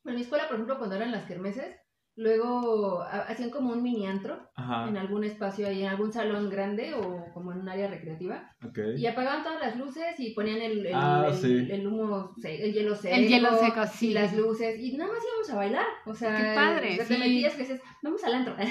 En 0.05 0.15
mi 0.15 0.21
escuela, 0.21 0.47
por 0.47 0.55
ejemplo, 0.55 0.77
cuando 0.77 0.95
eran 0.95 1.11
las 1.11 1.25
kermeses, 1.25 1.75
luego 2.17 3.01
ha- 3.03 3.25
hacían 3.29 3.49
como 3.51 3.71
un 3.71 3.81
mini 3.83 4.07
antro 4.07 4.49
Ajá, 4.55 4.89
en 4.89 4.97
algún 4.97 5.23
espacio 5.23 5.67
ahí, 5.67 5.83
en 5.83 5.89
algún 5.89 6.11
salón 6.11 6.49
grande 6.49 6.93
o 6.95 7.25
como 7.33 7.51
en 7.51 7.59
un 7.59 7.69
área 7.69 7.87
recreativa. 7.87 8.51
ok. 8.65 8.79
Y 8.97 9.05
apagaban 9.05 9.43
todas 9.43 9.61
las 9.61 9.77
luces 9.77 10.19
y 10.19 10.31
ponían 10.33 10.57
el, 10.61 10.85
el, 10.85 10.93
Ah, 10.95 11.27
el- 11.29 11.35
sí. 11.35 11.67
el 11.71 11.87
humo, 11.87 12.33
el 12.43 12.73
hielo 12.73 12.95
seco. 12.95 13.15
El 13.15 13.27
hielo 13.27 13.57
seco, 13.59 13.85
sí. 13.87 14.09
Y 14.09 14.13
las 14.13 14.35
luces. 14.35 14.79
Y 14.79 14.97
nada 14.97 15.11
más 15.13 15.21
íbamos 15.23 15.49
a 15.51 15.55
bailar. 15.55 15.85
O 16.07 16.13
sea, 16.15 16.35
Qué 16.37 16.55
padre, 16.55 16.93
o 16.93 16.95
sea, 16.97 17.05
te 17.05 17.13
sí. 17.13 17.19
metías 17.19 17.53
que 17.53 17.59
dices, 17.61 17.81
vamos 18.01 18.23
al 18.23 18.33
antro. 18.33 18.55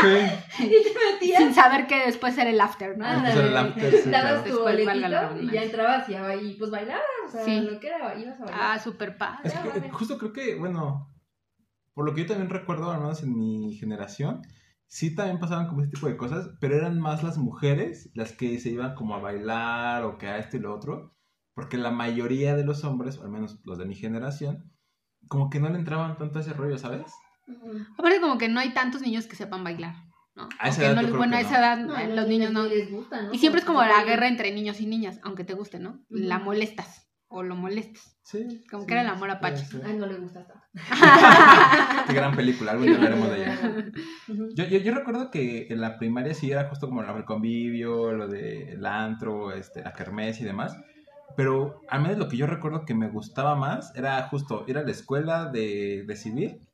Sí. 0.00 0.08
y 0.64 0.68
te 0.68 1.12
metías. 1.12 1.38
Sin 1.42 1.54
saber 1.54 1.86
que 1.86 2.06
después 2.06 2.36
era 2.38 2.50
el 2.50 2.60
after, 2.60 2.96
¿no? 2.96 3.04
Ah, 3.06 3.22
el 3.32 3.56
after, 3.56 3.92
sí, 4.02 4.10
dabas 4.10 4.42
claro. 4.42 4.56
tu 4.56 4.62
boletito 4.62 5.40
y 5.42 5.50
ya 5.50 5.62
entrabas 5.62 6.08
y, 6.08 6.12
ya- 6.12 6.34
y 6.36 6.54
pues 6.54 6.70
bailabas. 6.70 7.02
O 7.26 7.30
sea, 7.30 7.44
Sí. 7.44 7.60
lo 7.60 7.78
que 7.78 7.88
era, 7.88 8.18
ibas 8.18 8.40
a 8.40 8.44
bailar. 8.44 8.60
Ah, 8.62 8.78
súper 8.78 9.16
padre. 9.16 9.40
Es 9.44 9.52
que 9.52 9.58
Ah, 9.58 9.72
vale. 9.74 9.90
justo 9.90 10.16
creo 10.18 10.32
que, 10.32 10.54
bueno, 10.56 11.08
por 11.94 12.04
lo 12.06 12.14
que 12.14 12.22
yo 12.22 12.26
también 12.28 12.50
recuerdo, 12.50 12.90
al 12.90 13.00
menos 13.00 13.22
en 13.22 13.36
mi 13.36 13.74
generación, 13.74 14.42
sí 14.86 15.14
también 15.14 15.38
pasaban 15.38 15.68
como 15.68 15.82
ese 15.82 15.90
tipo 15.92 16.06
de 16.08 16.16
cosas, 16.16 16.50
pero 16.60 16.76
eran 16.76 16.98
más 17.00 17.22
las 17.22 17.38
mujeres 17.38 18.10
las 18.14 18.32
que 18.32 18.58
se 18.58 18.70
iban 18.70 18.94
como 18.94 19.14
a 19.14 19.20
bailar 19.20 20.04
o 20.04 20.18
que 20.18 20.26
a 20.28 20.38
esto 20.38 20.56
y 20.56 20.60
lo 20.60 20.74
otro, 20.74 21.14
porque 21.54 21.76
la 21.78 21.90
mayoría 21.90 22.56
de 22.56 22.64
los 22.64 22.84
hombres, 22.84 23.18
o 23.18 23.22
al 23.24 23.30
menos 23.30 23.60
los 23.64 23.78
de 23.78 23.84
mi 23.86 23.94
generación, 23.94 24.72
como 25.28 25.50
que 25.50 25.60
no 25.60 25.68
le 25.68 25.78
entraban 25.78 26.16
tanto 26.16 26.38
a 26.38 26.42
ese 26.42 26.52
rollo, 26.54 26.78
¿sabes? 26.78 27.12
Aparte 27.98 28.20
como 28.20 28.38
que 28.38 28.48
no 28.48 28.60
hay 28.60 28.72
tantos 28.72 29.02
niños 29.02 29.26
que 29.26 29.36
sepan 29.36 29.64
bailar, 29.64 29.94
¿no? 30.34 30.48
A 30.58 30.68
esa 30.68 30.82
edad 30.82 30.94
no 30.94 31.02
yo 31.02 31.02
les- 31.02 31.10
creo 31.10 31.18
bueno, 31.18 31.32
que 31.32 31.38
a 31.38 31.40
esa 31.40 31.58
edad 31.58 31.78
No, 31.78 31.96
eh, 31.98 32.14
los 32.16 32.26
niños 32.28 32.52
no. 32.52 32.64
les 32.64 32.90
gusta, 32.90 33.22
¿no? 33.22 33.32
Y 33.34 33.38
siempre 33.38 33.60
es 33.60 33.66
como 33.66 33.82
la 33.82 34.02
guerra 34.04 34.28
entre 34.28 34.52
niños 34.52 34.80
y 34.80 34.86
niñas, 34.86 35.20
aunque 35.22 35.44
te 35.44 35.54
guste, 35.54 35.78
¿no? 35.78 36.04
La 36.08 36.38
molestas 36.38 37.09
o 37.30 37.42
lo 37.44 37.54
molestas. 37.54 38.18
Sí. 38.24 38.64
Como 38.70 38.82
sí, 38.82 38.86
que 38.88 38.94
era 38.94 39.02
el 39.02 39.08
amor 39.08 39.30
apache. 39.30 39.64
puede 39.70 39.84
ser. 39.84 39.86
Ay, 39.86 39.96
no 39.96 40.06
le 40.06 40.18
gusta 40.18 40.46
tanto. 40.46 40.64
Qué 42.06 42.12
gran 42.12 42.34
película, 42.34 42.72
algún 42.72 42.86
día 42.86 42.96
hablaremos 42.96 43.30
de 43.30 43.36
ella. 43.36 43.84
Yo, 44.54 44.64
yo, 44.64 44.78
yo 44.78 44.94
recuerdo 44.94 45.30
que 45.30 45.68
en 45.70 45.80
la 45.80 45.96
primaria 45.96 46.34
sí 46.34 46.50
era 46.50 46.68
justo 46.68 46.88
como 46.88 47.02
el 47.02 47.24
convivio, 47.24 48.12
lo 48.12 48.28
del 48.28 48.84
antro, 48.84 49.52
este, 49.52 49.82
la 49.82 49.92
kermés 49.92 50.40
y 50.40 50.44
demás. 50.44 50.76
Pero 51.36 51.80
al 51.88 52.02
menos 52.02 52.18
lo 52.18 52.28
que 52.28 52.36
yo 52.36 52.46
recuerdo 52.46 52.84
que 52.84 52.94
me 52.94 53.08
gustaba 53.08 53.54
más 53.54 53.94
era 53.94 54.20
justo 54.28 54.64
ir 54.66 54.76
a 54.76 54.82
la 54.82 54.90
escuela 54.90 55.46
de, 55.46 56.04
de 56.06 56.16
civil, 56.16 56.68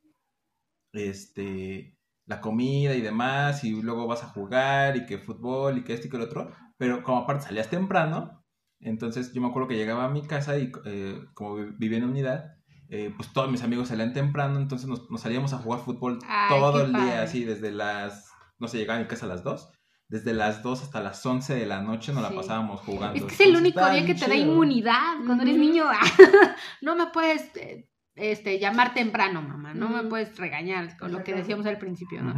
este, 0.93 1.95
la 2.25 2.41
comida 2.41 2.95
y 2.95 3.01
demás, 3.01 3.63
y 3.63 3.79
luego 3.81 4.07
vas 4.07 4.23
a 4.23 4.27
jugar 4.27 4.97
y 4.97 5.05
que 5.05 5.19
fútbol 5.19 5.77
y 5.77 5.83
que 5.83 5.93
esto 5.93 6.07
y 6.07 6.09
que 6.09 6.17
lo 6.17 6.25
otro. 6.25 6.51
Pero 6.77 7.03
como 7.03 7.19
aparte 7.19 7.45
salías 7.45 7.69
temprano, 7.69 8.43
entonces 8.79 9.33
yo 9.33 9.41
me 9.41 9.47
acuerdo 9.47 9.67
que 9.67 9.75
llegaba 9.75 10.05
a 10.05 10.09
mi 10.09 10.21
casa 10.21 10.57
y 10.57 10.71
eh, 10.85 11.19
como 11.33 11.55
vi- 11.55 11.71
vivía 11.77 11.97
en 11.97 12.05
unidad, 12.05 12.53
eh, 12.89 13.13
pues 13.15 13.33
todos 13.33 13.51
mis 13.51 13.63
amigos 13.63 13.89
salían 13.89 14.13
temprano, 14.13 14.57
entonces 14.59 14.87
nos, 14.87 15.09
nos 15.11 15.21
salíamos 15.21 15.53
a 15.53 15.57
jugar 15.57 15.81
fútbol 15.81 16.19
Ay, 16.27 16.49
todo 16.49 16.85
el 16.85 16.91
padre. 16.91 17.05
día, 17.05 17.21
así 17.23 17.43
desde 17.43 17.71
las, 17.71 18.31
no 18.59 18.67
sé, 18.67 18.77
llegaba 18.77 18.99
a 18.99 19.01
mi 19.01 19.07
casa 19.07 19.25
a 19.25 19.29
las 19.29 19.43
2, 19.43 19.69
desde 20.09 20.33
las 20.33 20.63
2 20.63 20.83
hasta 20.83 21.01
las 21.01 21.25
11 21.25 21.53
de 21.55 21.65
la 21.65 21.81
noche 21.81 22.13
nos 22.13 22.23
Sí. 22.25 22.29
la 22.29 22.35
pasábamos 22.39 22.79
jugando. 22.81 23.15
Es 23.17 23.23
que 23.25 23.33
es 23.33 23.39
el 23.41 23.57
único 23.57 23.79
día 23.89 24.05
que 24.05 24.15
te 24.15 24.27
da 24.27 24.35
inmunidad 24.35 25.17
cuando 25.25 25.43
eres 25.43 25.57
niño. 25.57 25.83
no 26.81 26.95
me 26.95 27.07
puedes 27.07 27.51
eh, 27.57 27.89
este, 28.15 28.57
llamar 28.59 28.93
temprano, 28.93 29.41
mamá. 29.41 29.73
No 29.73 29.89
me 29.89 30.03
puedes 30.03 30.37
regañar 30.37 30.97
con 30.97 31.11
lo 31.11 31.23
que 31.23 31.33
decíamos 31.33 31.65
al 31.65 31.77
principio, 31.77 32.21
¿no? 32.23 32.33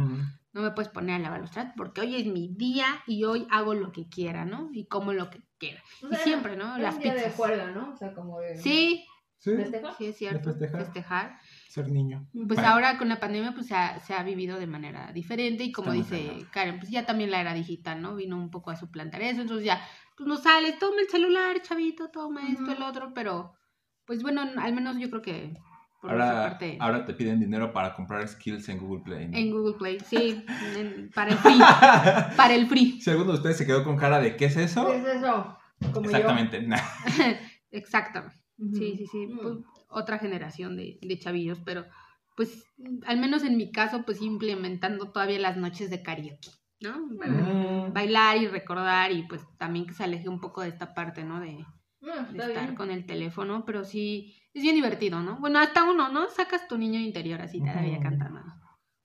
No 0.52 0.62
me 0.62 0.72
puedes 0.72 0.90
poner 0.90 1.14
a 1.14 1.18
lavar 1.20 1.40
los 1.42 1.52
trastes 1.52 1.74
porque 1.76 2.00
hoy 2.00 2.16
es 2.16 2.26
mi 2.26 2.48
día 2.56 2.86
y 3.06 3.22
hoy 3.22 3.46
hago 3.52 3.72
lo 3.74 3.92
que 3.92 4.08
quiera, 4.08 4.44
¿no? 4.44 4.68
Y 4.72 4.86
como 4.88 5.12
lo 5.12 5.30
que 5.30 5.40
quiera. 5.60 5.80
O 6.02 6.08
Y 6.12 6.16
siempre, 6.16 6.56
¿no? 6.56 6.76
Las 6.78 6.96
un 6.96 7.02
día 7.02 7.12
de 7.14 7.20
pizzas. 7.20 7.36
juerga, 7.36 7.70
¿no? 7.70 7.92
O 7.92 7.96
sea, 7.96 8.12
como 8.12 8.40
de... 8.40 8.56
Sí, 8.56 9.06
Sí, 9.42 9.52
¿Festejo? 9.56 9.88
sí 9.96 10.04
es 10.04 10.18
cierto. 10.18 10.50
festejar. 10.50 10.80
Festejar. 10.84 11.38
ser 11.70 11.88
niño. 11.88 12.28
Pues 12.46 12.58
ahora 12.58 12.98
con 12.98 13.08
la 13.08 13.20
pandemia 13.20 13.52
pues 13.54 13.68
se 13.68 13.74
ha, 13.74 13.98
se 14.00 14.12
ha 14.12 14.22
vivido 14.22 14.58
de 14.58 14.66
manera 14.66 15.12
diferente 15.14 15.64
y 15.64 15.72
como 15.72 15.92
dice. 15.92 16.44
Karen, 16.52 16.78
pues 16.78 16.90
ya 16.90 17.06
también 17.06 17.30
la 17.30 17.40
era 17.40 17.54
digital, 17.54 18.02
¿no? 18.02 18.16
Vino 18.16 18.36
un 18.36 18.50
poco 18.50 18.70
a 18.70 18.76
suplantar 18.76 19.22
eso, 19.22 19.40
entonces 19.40 19.64
ya, 19.64 19.80
pues 20.14 20.26
no 20.28 20.36
sales, 20.36 20.78
toma 20.78 21.00
el 21.00 21.08
celular, 21.08 21.62
chavito, 21.62 22.10
toma 22.10 22.50
esto, 22.50 22.70
el 22.70 22.82
otro, 22.82 23.14
pero 23.14 23.54
pues 24.04 24.22
bueno, 24.22 24.42
al 24.42 24.74
menos 24.74 24.98
yo 24.98 25.08
creo 25.08 25.22
que 25.22 25.54
por 26.00 26.10
Ahora, 26.12 26.32
parte 26.48 26.76
ahora 26.80 27.04
te 27.04 27.12
piden 27.14 27.40
dinero 27.40 27.72
para 27.72 27.94
comprar 27.94 28.26
skills 28.26 28.68
en 28.70 28.78
Google 28.78 29.02
Play. 29.04 29.28
¿no? 29.28 29.36
en 29.36 29.50
Google 29.50 29.74
Play, 29.78 29.98
sí, 30.00 30.44
en- 30.76 31.10
para 31.14 31.30
el 31.32 31.38
free, 31.38 31.58
para 32.36 32.54
el 32.54 32.66
free, 32.68 33.00
Si 33.00 33.10
alguno 33.10 33.32
de 33.32 33.36
ustedes 33.38 33.56
se 33.58 33.66
quedó 33.66 33.84
con 33.84 33.96
cara 33.96 34.18
de 34.20 34.34
¿qué 34.36 34.46
es 34.46 34.56
eso? 34.56 34.86
¿Qué 34.90 34.96
es 34.98 35.04
eso? 35.16 35.56
Como 35.92 36.06
Exactamente. 36.06 36.66
exacto, 37.70 38.22
yo. 38.58 38.66
Ujú. 38.66 38.76
sí, 38.76 38.94
sí, 38.96 39.06
sí, 39.06 39.26
Mm. 39.26 39.38
pues, 39.40 39.54
otra 39.88 40.18
generación 40.18 40.76
de, 40.76 40.98
de 41.02 41.18
chavillos, 41.18 41.58
pero 41.64 41.84
pues 42.36 42.64
al 43.06 43.18
menos 43.18 43.42
en 43.44 43.56
mi 43.56 43.70
caso 43.72 44.04
pues 44.06 44.22
implementando 44.22 45.10
todavía 45.12 45.38
las 45.38 45.56
noches 45.56 45.90
de 45.90 46.02
karaoke, 46.02 46.50
¿no? 46.80 46.94
Para- 47.18 47.32
Mm. 47.32 47.92
bailar 47.92 48.36
y 48.38 48.46
recordar 48.46 49.12
y 49.12 49.24
pues 49.24 49.42
también 49.58 49.86
que 49.86 49.94
se 49.94 50.04
aleje 50.04 50.28
un 50.28 50.40
poco 50.40 50.62
de 50.62 50.68
esta 50.68 50.94
parte, 50.94 51.24
¿no? 51.24 51.40
De, 51.40 51.64
Ah, 52.02 52.22
de 52.30 52.38
está 52.38 52.48
estar 52.48 52.64
bien. 52.64 52.74
con 52.76 52.90
el 52.90 53.04
teléfono, 53.06 53.64
pero 53.66 53.84
sí, 53.84 54.34
es 54.54 54.62
bien 54.62 54.74
divertido, 54.74 55.20
¿no? 55.20 55.36
Bueno, 55.38 55.58
hasta 55.58 55.84
uno, 55.84 56.08
¿no? 56.10 56.28
Sacas 56.28 56.66
tu 56.68 56.78
niño 56.78 56.98
interior 56.98 57.40
así 57.42 57.58
todavía 57.60 57.94
Ujú. 57.94 58.02
cantando. 58.02 58.40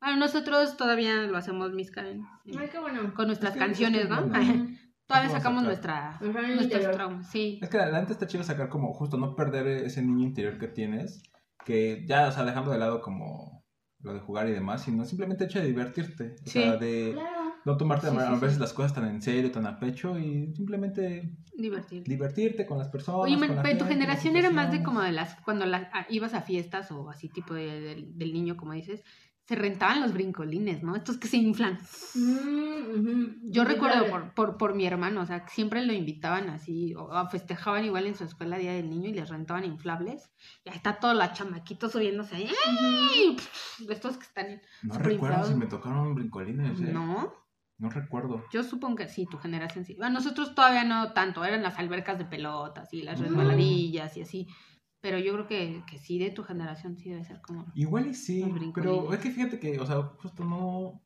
Bueno, 0.02 0.18
nosotros 0.18 0.78
todavía 0.78 1.24
lo 1.24 1.38
hacemos, 1.38 1.72
mis 1.74 1.92
Karen, 1.92 2.24
Ay, 2.58 2.70
qué 2.72 2.80
bueno. 2.80 3.14
con 3.14 3.28
nuestras 3.28 3.52
Es 3.52 3.60
que- 3.60 3.66
canciones, 3.66 4.02
es 4.04 4.08
que 4.08 4.14
¿no? 4.14 4.22
todavía 5.08 5.30
sacamos 5.30 5.64
nuestra, 5.64 6.20
nuestros 6.22 6.92
traumas, 6.92 7.30
sí. 7.30 7.60
Es 7.62 7.70
que 7.70 7.78
adelante 7.78 8.14
está 8.14 8.28
chido 8.28 8.44
sacar 8.44 8.70
como 8.70 8.94
justo 8.94 9.18
no 9.18 9.36
perder 9.36 9.68
ese 9.68 10.02
niño 10.02 10.26
interior 10.26 10.58
que 10.58 10.68
tienes, 10.68 11.22
que 11.66 12.06
ya, 12.08 12.28
o 12.28 12.32
sea, 12.32 12.44
dejando 12.46 12.72
de 12.72 12.78
lado 12.78 13.02
como 13.02 13.64
lo 14.00 14.14
de 14.14 14.20
jugar 14.20 14.48
y 14.48 14.52
demás, 14.52 14.84
sino 14.84 15.04
simplemente 15.06 15.44
el 15.46 15.50
hecho 15.50 15.60
de 15.60 15.66
divertirte, 15.68 16.36
o 16.36 16.46
Sí. 16.46 16.52
sea, 16.62 16.78
de 16.78 17.12
Claro. 17.14 17.45
No 17.66 17.78
tomarte 17.78 18.10
Sí, 18.10 18.16
a 18.18 18.34
sí, 18.36 18.40
veces 18.42 18.54
sí. 18.56 18.60
las 18.60 18.74
cosas 18.74 18.94
tan 18.94 19.06
en 19.08 19.22
serio, 19.22 19.52
tan 19.52 19.66
a 19.66 19.80
pecho 19.80 20.18
y 20.20 20.54
simplemente 20.56 21.38
Divertido. 21.58 22.04
divertirte 22.06 22.66
con 22.66 22.78
las 22.78 22.90
personas. 22.90 23.22
Oye, 23.22 23.38
con 23.38 23.48
man, 23.48 23.56
la 23.58 23.64
pero 23.64 23.78
tu 23.80 23.86
gente, 23.86 24.00
generación 24.02 24.36
era 24.38 24.50
más 24.52 24.72
de 24.72 24.84
como 24.84 25.02
de 25.02 25.12
las, 25.12 25.36
cuando 25.42 25.66
las, 25.66 25.88
ibas 26.10 26.34
a 26.34 26.42
fiestas 26.42 26.92
o 26.92 27.10
así 27.10 27.28
tipo 27.30 27.54
de- 27.54 27.80
del- 27.82 28.18
del 28.18 28.34
niño, 28.34 28.56
como 28.56 28.74
dices, 28.74 29.04
se 29.48 29.56
rentaban 29.56 30.02
los 30.02 30.12
brincolines, 30.14 30.82
¿no? 30.82 30.96
Estos 30.96 31.18
que 31.18 31.28
se 31.28 31.38
inflan. 31.38 31.78
Mm. 32.16 33.52
Yo 33.52 33.64
Sí, 33.64 33.68
recuerdo 33.68 34.08
por, 34.10 34.34
por, 34.34 34.58
por 34.58 34.74
mi 34.76 34.86
hermano, 34.88 35.22
o 35.22 35.26
sea, 35.26 35.46
que 35.46 35.52
siempre 35.52 35.86
lo 35.86 35.94
invitaban 35.94 36.50
así, 36.50 36.96
o, 36.96 37.04
o 37.06 37.30
festejaban 37.30 37.86
igual 37.86 38.08
en 38.08 38.16
su 38.16 38.24
escuela 38.24 38.58
Día 38.58 38.74
del 38.74 38.90
Niño 38.90 39.10
y 39.10 39.14
les 39.14 39.30
rentaban 39.30 39.64
inflables. 39.66 40.32
Y 40.64 40.70
ahí 40.70 40.76
está 40.76 40.96
todo 41.00 41.14
la 41.14 41.34
chamaquito 41.34 41.90
subiéndose 41.90 42.36
ahí. 42.38 42.50
estos 43.90 44.18
que 44.18 44.24
están... 44.26 44.62
No 44.84 44.96
recuerdo 44.98 45.14
inflados. 45.14 45.48
si 45.50 45.56
me 45.56 45.68
tocaron 45.68 46.16
brincolines, 46.16 46.80
¿eh? 46.82 46.92
No, 46.92 47.32
No 47.78 47.90
recuerdo. 47.90 48.44
yo 48.52 48.64
supongo 48.64 48.96
que 48.98 49.10
sí, 49.10 49.26
tu 49.26 49.38
generación 49.38 49.86
sí. 49.86 49.96
Bueno, 49.96 50.14
nosotros 50.16 50.56
todavía 50.56 50.84
no 50.86 51.12
tanto, 51.14 51.44
eran 51.44 51.62
las 51.64 51.78
albercas 51.78 52.18
de 52.18 52.26
pelotas 52.26 52.94
y 52.94 53.02
las 53.02 53.20
resbaladillas 53.20 54.16
y 54.18 54.22
así. 54.22 54.48
Pero 55.02 55.20
yo 55.20 55.34
creo 55.34 55.48
que, 55.48 55.84
que 55.90 56.00
sí, 56.00 56.18
de 56.18 56.32
tu 56.32 56.44
generación 56.44 56.98
sí 56.98 57.10
debe 57.10 57.24
ser 57.26 57.42
como... 57.42 57.66
Igual 57.76 58.08
y 58.08 58.14
sí, 58.14 58.44
pero 58.74 59.14
es 59.14 59.20
que 59.20 59.30
fíjate 59.32 59.60
que, 59.60 59.80
o 59.80 59.86
sea, 59.86 60.02
justo 60.22 60.44
no... 60.46 61.02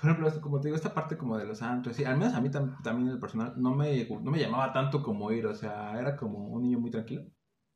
Por 0.00 0.10
ejemplo, 0.10 0.40
como 0.40 0.60
te 0.60 0.68
digo, 0.68 0.76
esta 0.76 0.92
parte 0.94 1.16
como 1.16 1.38
de 1.38 1.44
los 1.46 1.58
santos, 1.58 1.94
sí, 1.94 2.04
al 2.04 2.16
menos 2.18 2.34
a 2.34 2.40
mí 2.40 2.48
tam- 2.48 2.82
también 2.82 3.08
en 3.08 3.14
el 3.14 3.20
personal 3.20 3.54
no 3.56 3.72
me, 3.74 4.04
no 4.22 4.30
me 4.32 4.40
llamaba 4.40 4.72
tanto 4.72 5.00
como 5.02 5.30
ir, 5.30 5.46
o 5.46 5.54
sea, 5.54 5.96
era 6.00 6.16
como 6.16 6.48
un 6.48 6.62
niño 6.62 6.80
muy 6.80 6.90
tranquilo. 6.90 7.22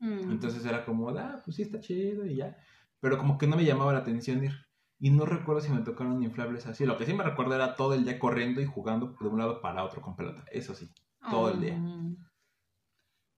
mm, 0.01 0.33
Entonces 0.33 0.65
era 0.67 0.85
como, 0.85 1.11
ah, 1.11 1.41
pues 1.45 1.57
sí 1.57 1.63
está 1.63 1.81
chido 1.81 2.27
y 2.27 2.37
ya. 2.37 2.57
Pero 3.01 3.19
como 3.19 3.39
que 3.39 3.47
no 3.47 3.57
me 3.57 3.65
llamaba 3.65 3.93
la 3.93 4.01
atención 4.01 4.43
ir. 4.45 4.66
Y 4.99 5.11
no 5.11 5.27
recuerdo 5.27 5.61
si 5.61 5.71
me 5.73 5.83
tocaron 5.83 6.23
inflables 6.23 6.67
así. 6.67 6.87
Lo 6.87 6.97
que 6.97 7.05
sí 7.05 7.13
me 7.13 7.23
recuerdo 7.25 7.55
era 7.55 7.75
todo 7.77 7.95
el 7.95 8.05
día 8.05 8.19
corriendo 8.19 8.61
y 8.61 8.65
jugando 8.67 9.15
de 9.21 9.29
un 9.29 9.39
lado 9.39 9.61
para 9.61 9.85
otro 9.85 10.01
con 10.01 10.17
pelota. 10.17 10.45
Eso 10.51 10.75
sí. 10.75 10.91
todo 11.31 11.51
el 11.51 11.61
día. 11.61 11.79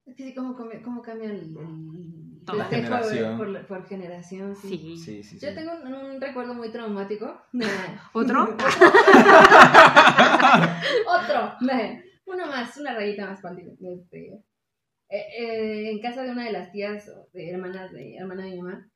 Es 0.07 0.15
que 0.17 0.25
sí, 0.25 0.35
cómo, 0.35 0.57
cómo 0.57 1.03
cambia 1.03 1.31
el, 1.31 1.55
el 1.57 2.45
Toda 2.47 2.65
generación. 2.65 3.37
Por, 3.69 3.87
generación, 3.87 4.57
sí. 4.57 4.69
Sí. 4.69 4.97
Sí, 4.97 5.23
sí, 5.23 5.39
sí. 5.39 5.47
Yo 5.47 5.55
tengo 5.55 5.73
un, 5.85 5.93
un 5.93 6.21
recuerdo 6.21 6.55
muy 6.55 6.71
traumático. 6.71 7.43
¿Otro? 8.15 8.45
Otro. 11.07 11.53
Uno 12.27 12.47
más, 12.47 12.77
una 12.79 12.95
rayita 12.95 13.27
más 13.27 13.41
para 13.41 13.57
el- 13.57 13.77
este, 13.81 14.33
eh, 15.11 15.25
eh, 15.39 15.91
en 15.91 16.01
casa 16.01 16.23
de 16.23 16.31
una 16.31 16.45
de 16.45 16.53
las 16.53 16.71
tías, 16.73 17.11
de 17.33 17.51
hermanas 17.51 17.93
de 17.93 18.17
hermana 18.17 18.45
de 18.45 18.51
mi 18.51 18.63
mamá, 18.63 18.89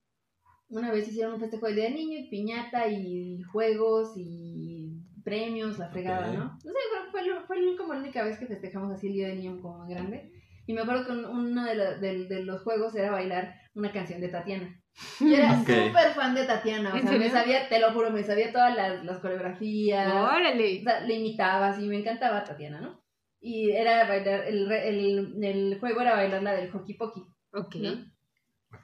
una 0.72 0.90
vez 0.90 1.08
hicieron 1.08 1.34
un 1.34 1.40
festejo 1.40 1.66
del 1.66 1.76
día 1.76 1.84
del 1.84 1.94
niño 1.94 2.18
y 2.18 2.28
piñata 2.28 2.88
y 2.88 3.40
juegos 3.42 4.12
y 4.16 4.98
premios, 5.24 5.78
la 5.78 5.88
fregada. 5.90 6.32
¿no? 6.32 6.44
No 6.44 6.58
sé, 6.58 6.78
fue, 7.10 7.22
fue, 7.24 7.40
fue 7.46 7.76
como 7.76 7.94
la 7.94 8.00
única 8.00 8.24
vez 8.24 8.38
que 8.38 8.46
festejamos 8.46 8.92
así 8.92 9.06
el 9.08 9.12
día 9.12 9.28
del 9.28 9.38
niño 9.38 9.60
como 9.60 9.78
más 9.78 9.88
grande. 9.88 10.32
Y 10.66 10.72
me 10.74 10.80
acuerdo 10.82 11.04
que 11.06 11.12
un- 11.12 11.24
uno 11.24 11.64
de, 11.64 11.74
la- 11.74 11.98
del- 11.98 12.28
de 12.28 12.42
los 12.44 12.62
juegos 12.62 12.94
era 12.94 13.10
bailar 13.10 13.54
una 13.74 13.92
canción 13.92 14.20
de 14.20 14.28
Tatiana. 14.28 14.78
Yo 15.20 15.34
era 15.36 15.52
Ok. 15.60 15.66
súper 15.68 16.12
fan 16.14 16.34
de 16.34 16.44
Tatiana, 16.44 16.92
o 16.92 16.96
¿En 16.96 17.08
sea, 17.08 17.18
me 17.18 17.30
sabía, 17.30 17.68
te 17.68 17.78
lo 17.80 17.92
juro, 17.92 18.10
me 18.10 18.22
sabía 18.22 18.52
todas 18.52 18.76
las, 18.76 19.04
las 19.04 19.18
coreografías. 19.20 20.12
O 20.12 20.24
Órale. 20.24 20.82
sea, 20.82 21.00
le 21.00 21.14
imitaba 21.14 21.68
así, 21.68 21.86
me 21.88 21.98
encantaba 21.98 22.44
Tatiana, 22.44 22.80
¿no? 22.80 23.02
Y 23.40 23.70
era 23.70 24.06
bailar, 24.06 24.44
el, 24.46 24.70
el, 24.70 25.42
el 25.44 25.80
juego 25.80 26.00
era 26.02 26.14
bailar 26.14 26.42
la 26.42 26.52
del 26.52 26.70
hockey 26.70 26.94
pokey. 26.96 27.22
Ok. 27.54 27.74
¿no? 27.76 28.11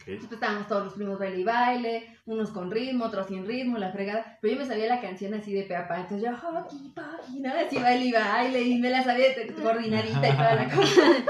Después 0.07 0.33
estábamos 0.33 0.67
todos 0.69 0.85
los 0.85 0.95
primos 0.95 1.19
baile 1.19 1.39
y 1.41 1.45
baile, 1.45 2.17
unos 2.27 2.51
con 2.51 2.71
ritmo, 2.71 3.05
otros 3.07 3.27
sin 3.27 3.47
ritmo, 3.47 3.77
la 3.79 3.93
fregada. 3.93 4.39
Pero 4.41 4.55
yo 4.55 4.61
me 4.61 4.67
sabía 4.67 4.87
la 4.87 5.01
canción 5.01 5.35
así 5.35 5.53
de 5.53 5.65
peapa, 5.65 5.97
entonces 5.97 6.27
yo, 6.31 6.37
hockey 6.37 6.79
pokey, 6.95 7.41
¿no? 7.41 7.53
Así 7.55 7.79
baile 7.79 8.05
y 8.07 8.13
baile, 8.13 8.61
y 8.63 8.79
me 8.79 8.91
la 8.91 9.03
sabía 9.05 9.29
de- 9.35 9.53
coordinadita 9.63 10.29
y 10.29 10.33
toda 10.33 10.55
la 10.55 10.69
cosa. 10.71 11.03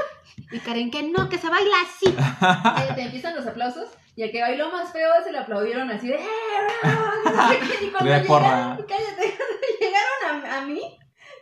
Y 0.53 0.59
Karen, 0.61 0.91
que 0.91 1.03
no, 1.03 1.29
que 1.29 1.37
se 1.39 1.49
baila 1.49 1.75
así. 1.83 2.15
Eh, 2.91 2.95
te 2.95 3.03
empiezan 3.03 3.35
los 3.35 3.47
aplausos 3.47 3.89
y 4.15 4.23
el 4.23 4.31
que 4.31 4.41
bailó 4.41 4.71
más 4.71 4.93
feo 4.93 5.11
se 5.25 5.33
le 5.33 5.39
aplaudieron 5.39 5.91
así 5.91 6.09
de 6.09 6.15
¡Eh, 6.15 6.21
bravo! 6.83 7.53
Y 7.83 7.89
cuando 7.89 8.27
porra. 8.27 8.49
llegaron, 8.49 8.77
cállate, 8.87 9.37
cuando 9.37 9.67
llegaron 9.81 10.47
a, 10.47 10.59
a 10.59 10.61
mí, 10.67 10.81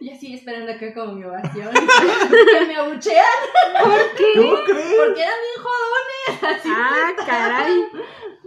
y 0.01 0.11
así 0.11 0.35
esperando 0.35 0.73
acá 0.73 0.93
como 0.95 1.13
mi 1.13 1.25
ovación, 1.25 1.71
que 1.73 2.67
me 2.67 2.77
abuchean 2.77 3.25
¿Por 3.83 4.15
qué? 4.17 4.25
¿Cómo 4.37 4.57
crees? 4.65 4.95
porque 4.99 5.23
eran 5.23 5.39
bien 5.45 5.59
jodones, 5.63 6.06
así. 6.57 6.69
Ah, 6.73 7.13
caray. 7.27 7.85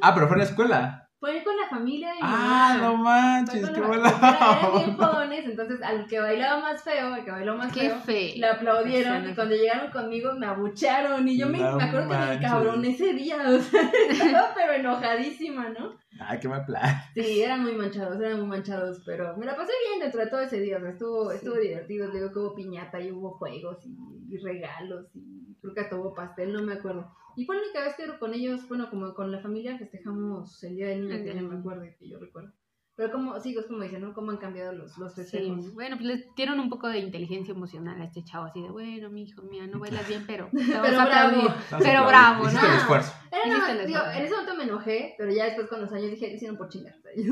Ah, 0.02 0.14
pero 0.14 0.28
fue 0.28 0.36
en 0.36 0.40
la 0.40 0.46
escuela. 0.46 1.06
Fue 1.20 1.44
con 1.44 1.58
la 1.58 1.68
familia 1.68 2.16
y 2.16 2.20
Ah, 2.22 2.78
no 2.82 2.96
manches, 2.96 3.66
con 3.66 3.74
qué 3.76 3.82
la- 3.82 3.88
bola. 3.88 5.30
Entonces 5.34 5.82
al 5.82 6.08
que 6.08 6.20
bailaba 6.20 6.62
más 6.62 6.82
feo, 6.82 7.14
al 7.14 7.26
que 7.26 7.32
bailó 7.32 7.56
más 7.58 7.74
Qué 7.74 7.90
feo, 7.90 8.00
fe. 8.02 8.34
le 8.38 8.48
aplaudieron 8.48 9.30
y 9.30 9.36
cuando 9.36 9.56
llegaron 9.56 9.92
conmigo 9.92 10.34
me 10.36 10.46
abucharon 10.46 11.28
y 11.28 11.38
yo 11.38 11.48
me, 11.48 11.58
No 11.58 11.76
me 11.76 11.84
acuerdo 11.84 12.08
que 12.10 12.16
me 12.16 12.26
manches. 12.26 12.50
cabroné 12.52 12.90
ese 12.92 13.14
día, 13.14 13.38
o 13.50 13.60
sea, 13.60 13.92
estaba 14.10 14.54
pero 14.56 14.74
enojadísima, 14.74 15.70
¿no? 15.70 15.92
Ay, 16.22 16.40
qué 16.40 16.48
mal 16.48 16.66
plan. 16.66 17.02
Sí, 17.14 17.42
eran 17.42 17.64
muy 17.64 17.74
manchados, 17.74 18.20
eran 18.22 18.40
muy 18.40 18.48
manchados, 18.48 19.02
pero 19.06 19.36
me 19.38 19.46
la 19.46 19.56
pasé 19.56 19.72
bien 19.90 20.00
dentro 20.02 20.22
de 20.22 20.28
todo 20.30 20.40
ese 20.42 20.60
día, 20.60 20.78
o 20.78 20.82
sea, 20.82 20.90
estuvo, 20.92 21.32
estuvo 21.32 21.56
divertido, 21.56 22.10
te 22.12 22.18
digo 22.18 22.32
que 22.32 22.40
hubo 22.40 22.56
piñata 22.56 23.00
y 23.02 23.12
hubo 23.12 23.32
juegos 23.38 23.78
y, 23.86 23.98
y 24.34 24.38
regalos 24.38 25.08
y 25.16 25.58
creo 25.62 25.74
que 25.74 25.82
hasta 25.82 25.96
hubo 25.98 26.14
pastel, 26.14 26.54
no 26.54 26.62
me 26.62 26.74
acuerdo. 26.74 27.14
Y 27.36 27.46
fue 27.46 27.56
la 27.56 27.62
única 27.64 27.82
vez 27.84 27.96
que 27.96 28.20
con 28.20 28.34
ellos, 28.34 28.68
bueno, 28.68 28.90
como 28.90 29.14
con 29.14 29.32
la 29.32 29.40
familia 29.40 29.78
festejamos 29.78 30.64
el 30.64 30.76
Día 30.76 30.88
del 30.90 31.08
Niño, 31.08 31.24
que 31.24 31.34
me 31.42 31.56
acuerdo 31.58 31.84
que 31.98 32.10
yo 32.10 32.20
recuerdo. 32.20 32.52
Pero 32.96 33.14
como, 33.14 33.40
sí, 33.40 33.56
es 33.58 33.66
como 33.66 33.82
dicen, 33.82 34.02
¿no? 34.02 34.14
Cómo 34.14 34.32
han 34.32 34.38
cambiado 34.38 34.74
los, 34.74 34.98
los 34.98 35.14
Sí, 35.16 35.22
festejos. 35.22 35.74
bueno, 35.74 35.96
pues 35.96 36.06
les 36.06 36.36
dieron 36.36 36.60
un 36.60 36.70
poco 36.70 36.90
de 36.90 37.00
inteligencia 37.00 37.54
emocional 37.54 38.02
a 38.02 38.04
este 38.04 38.26
chavo, 38.26 38.44
así 38.48 38.62
de, 38.62 38.70
bueno, 38.70 39.10
mi 39.10 39.24
hijo, 39.24 39.42
mía, 39.44 39.66
no 39.68 39.80
bailas 39.80 40.06
bien, 40.06 40.26
pero 40.28 40.50
te 40.52 40.66
Pero 40.66 41.00
a 41.00 41.06
bravo. 41.06 41.44
No, 41.44 41.78
Pero 41.80 42.02
sí, 42.02 42.08
bravo, 42.08 42.44
¿no? 42.50 42.60
el 42.60 42.74
esfuerzo. 42.76 43.14
Era 43.32 43.58
nada 43.58 43.72
el 43.72 43.88
digo, 43.88 44.00
en 44.14 44.24
ese 44.26 44.34
momento 44.34 44.56
me 44.58 44.64
enojé, 44.66 45.16
pero 45.18 45.32
ya 45.32 45.46
después 45.46 45.68
con 45.70 45.80
los 45.80 45.94
años 45.94 46.10
dije, 46.12 46.34
hicieron 46.34 46.58
por 46.58 46.68
chingar. 46.68 46.96
Sí, 47.16 47.24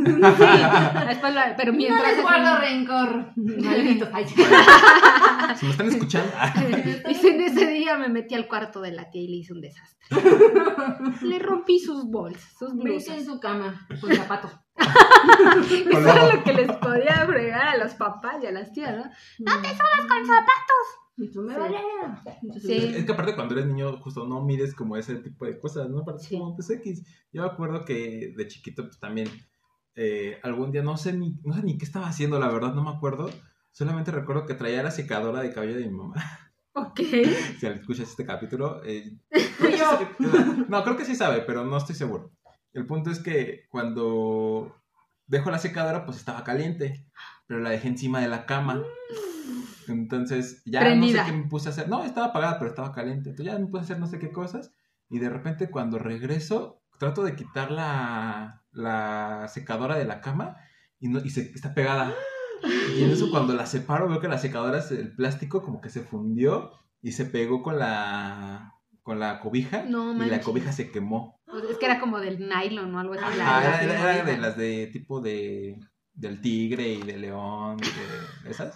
después 1.08 1.34
lo- 1.36 1.42
pero 1.58 1.72
no 1.74 1.78
mientras... 1.78 2.14
les 2.14 2.22
guardo 2.22 2.60
rencor. 2.62 3.26
Maldito. 3.36 4.08
Si 5.56 5.66
me 5.66 5.72
están 5.72 5.88
escuchando. 5.88 6.32
ah, 6.38 6.54
Dice, 7.08 7.30
en 7.30 7.42
ese 7.42 7.68
día 7.68 7.98
me 7.98 8.10
metí 8.10 8.36
al 8.36 8.48
cuarto 8.48 8.82
de 8.82 8.92
la 8.92 9.10
tía 9.10 9.22
y 9.22 9.28
le 9.28 9.36
hice 9.38 9.54
un 9.54 9.62
desastre. 9.62 9.98
Le 11.22 11.40
rompí 11.40 11.80
sus 11.80 12.10
bolsas, 12.10 12.54
sus 12.58 12.74
Brinque 12.76 13.06
en 13.06 13.16
blusas. 13.16 13.26
su 13.26 13.40
cama 13.40 13.88
con 14.00 14.14
zapatos. 14.14 14.52
Eso 14.78 16.00
era 16.00 16.36
lo 16.36 16.44
que 16.44 16.54
les 16.54 16.72
podía 16.78 17.26
fregar 17.26 17.68
a 17.68 17.78
los 17.78 17.94
papás 17.96 18.36
y 18.44 18.48
a 18.48 18.52
las 18.52 18.72
tías, 18.72 18.96
¿no? 18.96 19.04
No 19.04 19.62
te 19.62 19.70
Subas 19.70 20.08
con 20.08 20.26
zapatos. 20.26 20.88
Y 21.18 21.32
tú 21.32 21.42
me 21.42 21.54
Sí. 21.56 21.60
vale. 21.60 21.78
Sí. 22.62 22.94
Es 22.96 23.06
que 23.06 23.12
aparte 23.12 23.36
cuando 23.36 23.56
eres 23.56 23.66
niño 23.66 23.98
justo 23.98 24.28
no 24.28 24.44
mides 24.44 24.76
como 24.76 24.98
ese 24.98 25.16
tipo 25.16 25.46
de 25.46 25.60
cosas, 25.60 25.90
¿no? 25.90 26.06
Para 26.06 26.20
Sí. 26.20 26.38
como 26.38 26.56
pues 26.56 26.70
X. 26.70 27.04
Yo 27.34 27.42
me 27.42 27.48
acuerdo 27.48 27.84
que 27.86 28.34
de 28.38 28.48
chiquito 28.48 28.84
pues 28.84 29.00
también 29.00 29.28
eh, 29.96 30.40
algún 30.44 30.72
día 30.72 30.84
no 30.84 30.96
sé 30.96 31.14
ni 31.14 31.40
no 31.44 31.56
sé 31.56 31.64
ni 31.64 31.78
qué 31.80 31.86
estaba 31.86 32.08
haciendo, 32.08 32.40
la 32.40 32.50
verdad 32.50 32.74
no 32.76 32.84
me 32.84 32.92
acuerdo. 32.92 33.32
Solamente 33.78 34.10
recuerdo 34.10 34.48
que 34.48 34.56
traía 34.56 34.82
la 34.82 34.90
secadora 34.90 35.40
de 35.40 35.54
cabello 35.54 35.76
de 35.76 35.86
mi 35.86 35.92
mamá. 35.92 36.16
Ok. 36.74 37.00
Si 37.60 37.66
escuchas 37.66 38.08
este 38.08 38.24
capítulo, 38.24 38.84
eh, 38.86 39.12
no, 40.70 40.84
creo 40.84 40.96
que 40.96 41.06
sí 41.06 41.16
sabe, 41.16 41.42
pero 41.42 41.66
no 41.66 41.76
estoy 41.76 41.96
seguro. 41.96 42.32
El 42.72 42.86
punto 42.86 43.10
es 43.10 43.18
que 43.18 43.66
cuando 43.70 44.76
dejo 45.26 45.50
la 45.50 45.58
secadora, 45.58 46.06
pues 46.06 46.18
estaba 46.18 46.44
caliente, 46.44 47.08
pero 47.48 47.62
la 47.62 47.72
dejé 47.72 47.88
encima 47.88 48.22
de 48.22 48.28
la 48.28 48.46
cama. 48.46 48.84
Entonces 49.88 50.62
ya 50.66 50.82
Prendida. 50.82 51.22
no 51.22 51.26
sé 51.26 51.32
qué 51.32 51.38
me 51.38 51.48
puse 51.48 51.70
a 51.70 51.72
hacer. 51.72 51.90
No, 51.90 52.04
estaba 52.04 52.28
apagada, 52.28 52.60
pero 52.60 52.70
estaba 52.70 52.92
caliente. 52.92 53.32
Entonces 53.32 53.52
ya 53.52 53.58
me 53.58 53.66
puse 53.66 53.80
a 53.82 53.84
hacer 53.86 54.00
no 54.00 54.06
sé 54.06 54.20
qué 54.20 54.32
cosas. 54.32 54.72
Y 55.10 55.18
de 55.18 55.30
repente 55.30 55.72
cuando 55.72 55.98
regreso, 55.98 56.84
trato 57.00 57.24
de 57.24 57.36
quitar 57.36 57.72
la, 57.72 58.64
la 58.72 59.48
secadora 59.48 59.98
de 59.98 60.06
la 60.06 60.22
cama 60.22 60.58
y, 61.00 61.10
no, 61.10 61.20
y 61.26 61.32
se, 61.32 61.42
está 61.56 61.74
pegada. 61.74 62.14
Y 62.98 63.04
en 63.04 63.12
eso 63.12 63.30
cuando 63.30 63.54
la 63.54 63.66
separo 63.66 64.08
veo 64.10 64.20
que 64.20 64.28
la 64.28 64.38
secadora, 64.38 64.82
se- 64.82 65.00
el 65.00 65.16
plástico 65.16 65.62
como 65.64 65.82
que 65.82 65.90
se 65.90 66.02
fundió 66.02 66.72
y 67.02 67.12
se 67.12 67.26
pegó 67.26 67.62
con 67.62 67.78
la, 67.80 68.74
con 69.04 69.20
la 69.20 69.40
cobija. 69.40 69.84
No, 69.84 70.14
y 70.26 70.30
la 70.30 70.40
cobija 70.42 70.72
se 70.72 70.92
quemó. 70.92 71.40
Pues 71.46 71.64
es 71.66 71.78
que 71.78 71.86
era 71.86 72.00
como 72.00 72.20
del 72.20 72.40
nylon 72.50 72.94
o 72.96 73.00
algo 73.00 73.14
así. 73.14 73.24
Ajá, 73.24 73.36
la- 73.38 73.62
era, 73.62 73.78
la 73.78 73.94
era- 73.94 74.16
era 74.16 74.26
de 74.26 74.38
las 74.38 74.58
de 74.58 74.88
tipo 74.92 75.22
de 75.22 75.80
del 76.14 76.42
tigre 76.42 76.88
y 76.90 77.02
de 77.04 77.16
león, 77.18 77.78
y 77.80 78.44
de 78.46 78.50
esas. 78.52 78.76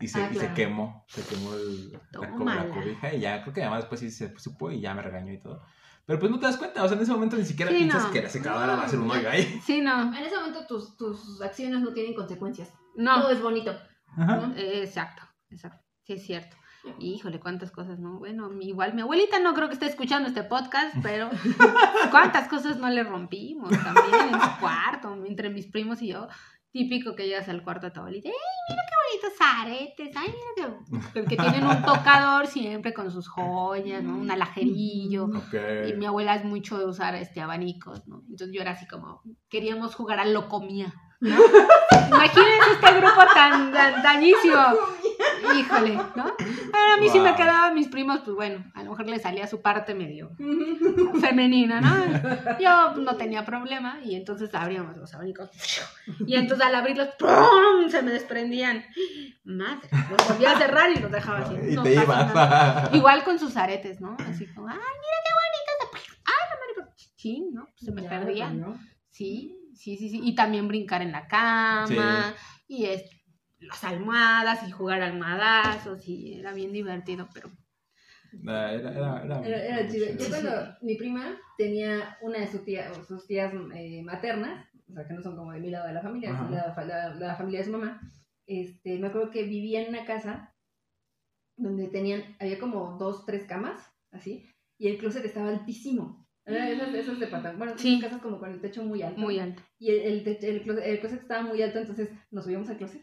Y 0.00 0.08
se, 0.08 0.20
Ah, 0.22 0.30
y 0.32 0.34
se 0.34 0.52
quemó, 0.54 1.04
se 1.08 1.22
quemó 1.22 1.54
el- 1.54 1.92
la, 2.12 2.54
la 2.54 2.68
cobija 2.68 3.14
y 3.14 3.20
ya 3.20 3.42
creo 3.42 3.54
que 3.54 3.60
además 3.60 3.80
después 3.80 4.00
sí 4.00 4.10
se 4.10 4.36
supo 4.38 4.70
y 4.72 4.80
ya 4.80 4.94
me 4.94 5.02
regañó 5.02 5.32
y 5.32 5.38
todo. 5.38 5.62
Pero 6.06 6.18
pues 6.18 6.30
no 6.30 6.38
te 6.38 6.46
das 6.46 6.56
cuenta, 6.58 6.82
o 6.84 6.88
sea, 6.88 6.96
en 6.96 7.02
ese 7.02 7.12
momento 7.12 7.36
ni 7.36 7.44
siquiera 7.44 7.70
Sí, 7.72 7.78
piensas 7.78 8.04
no. 8.04 8.10
que 8.10 8.22
la 8.22 8.28
secadora 8.28 8.76
va 8.76 8.82
a 8.84 8.88
ser 8.88 8.98
un 8.98 9.10
hoyo 9.10 9.28
ahí. 9.30 9.60
Sí, 9.64 9.80
no. 9.80 10.14
En 10.14 10.22
ese 10.24 10.36
momento 10.36 10.66
tus, 10.66 10.96
tus 10.96 11.40
acciones 11.40 11.80
no 11.80 11.92
tienen 11.94 12.14
consecuencias. 12.14 12.70
No. 12.94 13.20
Todo 13.22 13.30
es 13.30 13.40
bonito. 13.42 13.74
Ajá. 14.16 14.36
¿no? 14.36 14.54
Eh, 14.56 14.82
Exacto, 14.84 15.22
exacto. 15.50 15.82
Sí, 16.02 16.12
es 16.14 16.26
cierto. 16.26 16.56
Híjole, 16.98 17.40
cuántas 17.40 17.70
cosas, 17.70 17.98
¿no? 17.98 18.18
Bueno, 18.18 18.50
igual 18.60 18.92
mi 18.92 19.00
abuelita 19.00 19.40
no 19.40 19.54
creo 19.54 19.68
que 19.68 19.72
esté 19.74 19.86
escuchando 19.86 20.28
este 20.28 20.42
podcast, 20.42 20.94
pero 21.02 21.30
cuántas 22.10 22.46
cosas 22.48 22.76
no 22.76 22.90
le 22.90 23.02
rompimos 23.04 23.70
también 23.70 24.34
en 24.34 24.40
su 24.40 24.60
cuarto, 24.60 25.14
entre 25.26 25.48
mis 25.48 25.66
primos 25.66 26.02
y 26.02 26.08
yo. 26.08 26.28
Típico 26.72 27.14
que 27.14 27.26
llegas 27.26 27.48
al 27.48 27.62
cuarto 27.62 27.86
a 27.86 27.92
tu 27.92 28.00
abuelita, 28.00 28.28
¡ay, 28.28 28.34
mira 28.68 28.82
qué 28.88 28.94
bonitos 29.14 29.40
aretes! 29.40 30.16
¡Ay, 30.16 30.34
mira 30.56 30.72
que... 31.12 31.24
que 31.24 31.36
tienen 31.36 31.66
un 31.66 31.82
tocador 31.82 32.46
siempre 32.46 32.92
con 32.92 33.10
sus 33.10 33.28
joyas, 33.28 34.02
¿no? 34.02 34.16
Un 34.16 34.30
alajerillo. 34.30 35.24
Ok. 35.24 35.54
Y 35.88 35.92
mi 35.94 36.06
abuela 36.06 36.36
es 36.36 36.44
mucho 36.44 36.78
de 36.78 36.86
usar 36.86 37.14
este 37.14 37.40
abanicos, 37.40 38.06
¿no? 38.06 38.22
Entonces 38.28 38.50
yo 38.52 38.62
era 38.62 38.72
así 38.72 38.86
como, 38.86 39.22
queríamos 39.48 39.94
jugar 39.94 40.20
a 40.20 40.24
locomía, 40.24 40.92
¿no? 41.20 41.36
Imagínense 42.08 42.72
este 42.72 43.00
grupo 43.00 43.20
tan, 43.34 43.72
tan 43.72 44.02
dañísimo. 44.02 44.60
Híjole, 45.58 45.94
¿no? 46.16 46.34
Pero 46.38 46.92
a 46.94 47.00
mí 47.00 47.08
sí 47.08 47.18
me 47.20 47.28
Wow. 47.30 47.36
quedaba 47.36 47.70
mis 47.72 47.88
primos, 47.88 48.20
pues 48.24 48.34
bueno, 48.36 48.64
a 48.74 48.82
lo 48.84 48.90
mejor 48.90 49.06
le 49.08 49.18
salía 49.18 49.46
su 49.46 49.60
parte 49.62 49.94
medio 49.94 50.30
femenina, 51.20 51.80
¿no? 51.80 52.58
Yo 52.60 52.94
no 53.00 53.16
tenía 53.16 53.44
problema 53.44 53.98
y 54.04 54.14
entonces 54.14 54.54
abríamos 54.54 54.96
los 54.96 55.14
abanicos. 55.14 55.50
Y 56.26 56.36
entonces 56.36 56.66
al 56.66 56.74
abrirlos, 56.74 57.08
¡pum! 57.18 57.88
se 57.88 58.02
me 58.02 58.12
desprendían. 58.12 58.84
Madre, 59.44 59.88
los 60.10 60.28
volvía 60.28 60.52
a 60.52 60.58
cerrar 60.58 60.90
y 60.90 61.00
los 61.00 61.10
dejaba 61.10 61.40
así. 61.40 61.54
y 61.54 61.74
no 61.74 61.82
te 61.82 61.94
pasa 61.94 62.04
ibas. 62.04 62.34
nada. 62.34 62.90
Igual 62.92 63.24
con 63.24 63.38
sus 63.38 63.56
aretes, 63.56 64.00
¿no? 64.00 64.16
Así 64.28 64.46
como, 64.54 64.68
ay, 64.68 64.74
mira 64.76 65.18
qué 65.24 65.30
bonitos. 65.90 66.10
Ay, 66.24 66.32
la 66.50 66.82
madre, 66.84 66.94
chin, 67.16 67.44
¿no? 67.52 67.64
Pues 67.66 67.80
se 67.84 67.92
me 67.92 68.02
Ya, 68.02 68.08
perdían. 68.08 68.60
¿no? 68.60 68.78
Sí, 69.10 69.56
sí, 69.74 69.96
sí, 69.96 70.08
sí. 70.08 70.20
Y 70.22 70.34
también 70.34 70.68
brincar 70.68 71.02
en 71.02 71.12
la 71.12 71.26
cama. 71.26 72.34
Y 72.66 72.86
es, 72.86 73.04
las 73.66 73.82
almohadas 73.84 74.66
y 74.68 74.70
jugar 74.70 75.02
almohadazos. 75.02 76.06
Y 76.08 76.34
era 76.40 76.52
bien 76.52 76.72
divertido, 76.72 77.28
pero. 77.34 77.50
Era, 78.42 78.72
era, 78.72 79.22
era, 79.24 79.42
Era, 79.46 79.64
era 79.64 79.88
chido. 79.88 80.06
Yo 80.18 80.28
cuando 80.28 80.50
mi 80.82 80.96
prima 80.96 81.38
tenía 81.56 82.16
una 82.20 82.38
de 82.40 82.48
sus 82.48 82.64
tías, 82.64 82.96
o 82.98 83.04
sus 83.04 83.26
tías 83.26 83.52
eh, 83.74 84.02
maternas, 84.02 84.68
o 84.90 84.92
sea, 84.92 85.06
que 85.06 85.14
no 85.14 85.22
son 85.22 85.36
como 85.36 85.52
de 85.52 85.60
mi 85.60 85.70
lado 85.70 85.86
de 85.86 85.94
la 85.94 86.02
familia, 86.02 86.32
Ajá. 86.32 86.42
son 86.42 86.52
la, 86.52 86.84
la- 86.84 87.14
la 87.14 87.36
familia 87.36 87.60
de 87.60 87.66
su 87.66 87.70
mamá, 87.72 88.00
este, 88.46 88.98
me 88.98 89.06
acuerdo 89.06 89.30
que 89.30 89.44
vivía 89.44 89.82
en 89.82 89.88
una 89.90 90.04
casa 90.04 90.52
donde 91.56 91.86
tenían, 91.88 92.22
había 92.40 92.58
como 92.58 92.96
dos, 92.98 93.24
tres 93.24 93.44
camas, 93.44 93.80
así, 94.10 94.46
y 94.78 94.88
el 94.88 94.98
closet 94.98 95.24
estaba 95.24 95.48
altísimo. 95.50 96.26
Esas, 96.44 96.92
esas 96.94 97.18
de 97.20 97.26
patán. 97.28 97.56
Bueno, 97.56 97.78
Sí. 97.78 97.98
casas 98.00 98.20
como 98.20 98.38
con 98.38 98.50
el 98.50 98.60
techo 98.60 98.82
muy 98.84 99.00
alto. 99.02 99.18
Muy 99.20 99.38
alto. 99.38 99.62
Y 99.78 99.90
el, 99.90 100.00
el, 100.00 100.24
techo- 100.24 100.46
el, 100.48 100.62
closet, 100.62 100.84
el 100.84 101.00
closet 101.00 101.22
estaba 101.22 101.42
muy 101.42 101.62
alto, 101.62 101.78
entonces 101.78 102.10
nos 102.30 102.44
subíamos 102.44 102.68
al 102.68 102.76
closet. 102.76 103.02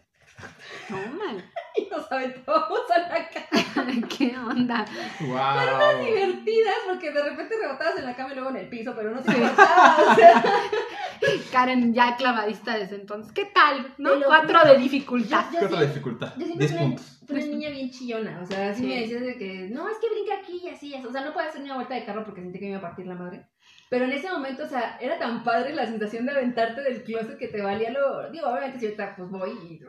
No, 0.90 0.98
mal. 0.98 1.52
y 1.76 1.88
nos 1.90 2.12
aventábamos 2.12 2.82
a 2.92 3.00
la 3.00 3.30
cama. 3.30 4.08
¿Qué 4.18 4.36
onda? 4.38 4.86
¡Wow! 5.20 6.06
Divertidas 6.06 6.76
porque 6.88 7.12
de 7.12 7.24
repente 7.24 7.56
rebotabas 7.62 7.98
en 7.98 8.06
la 8.06 8.16
cama 8.16 8.32
y 8.32 8.36
luego 8.36 8.50
en 8.50 8.58
el 8.58 8.70
piso, 8.70 8.94
pero 8.96 9.12
no 9.12 9.22
te 9.22 9.32
importaba. 9.32 9.98
O 10.12 10.16
sea, 10.16 10.44
Karen 11.52 11.94
ya 11.94 12.16
clavadista 12.16 12.78
desde 12.78 12.96
entonces. 12.96 13.32
¿Qué 13.34 13.46
tal? 13.46 13.94
¿No? 13.98 14.12
Te 14.12 14.20
lo 14.20 14.26
Cuatro 14.28 14.64
de 14.66 14.78
dificultad. 14.78 15.46
Yo- 15.54 15.60
¿Qué 15.60 15.66
otra 15.66 15.80
sí- 15.82 15.86
dificultad? 15.88 16.34
Yo 16.38 16.46
siempre 16.46 16.68
10 16.68 16.80
fui 16.80 16.96
fui 17.28 17.36
una 17.38 17.46
niña 17.46 17.70
bien 17.70 17.90
chillona, 17.92 18.40
o 18.42 18.46
sea, 18.46 18.70
así 18.72 18.82
Sí. 18.82 18.88
me 18.88 19.00
decías 19.02 19.22
de 19.22 19.38
que, 19.38 19.70
no, 19.72 19.88
es 19.88 19.98
que 20.00 20.10
brinca 20.10 20.36
aquí 20.42 20.62
y 20.64 20.70
así, 20.70 20.94
o 20.96 21.12
sea, 21.12 21.24
no 21.24 21.32
puedo 21.34 21.48
hacer 21.48 21.62
ni 21.62 21.68
una 21.68 21.76
vuelta 21.76 21.96
de 21.96 22.04
carro 22.06 22.26
porque 22.26 22.42
sentí 22.42 22.60
que 22.60 22.66
me 22.66 22.72
iba 22.72 22.80
a 22.80 22.82
partir 22.82 23.08
la 23.08 23.16
madre. 23.16 23.46
Pero 23.90 24.06
en 24.06 24.12
ese 24.12 24.30
momento, 24.30 24.64
o 24.64 24.68
sea, 24.68 24.98
era 25.02 25.18
tan 25.20 25.44
padre 25.44 25.74
la 25.74 25.86
sensación 25.86 26.26
de 26.26 26.32
aventarte 26.32 26.82
del 26.82 27.04
closet 27.04 27.38
que 27.38 27.48
te 27.50 27.62
valía 27.62 27.92
lo... 27.92 28.30
Digo, 28.32 28.48
obviamente 28.48 28.80
si 28.80 28.86
ahorita 28.86 29.16
pues 29.18 29.30
voy 29.30 29.52
y... 29.52 29.80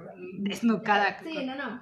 Desnucada. 0.40 1.18
Sí, 1.22 1.44
no, 1.46 1.54
no. 1.56 1.80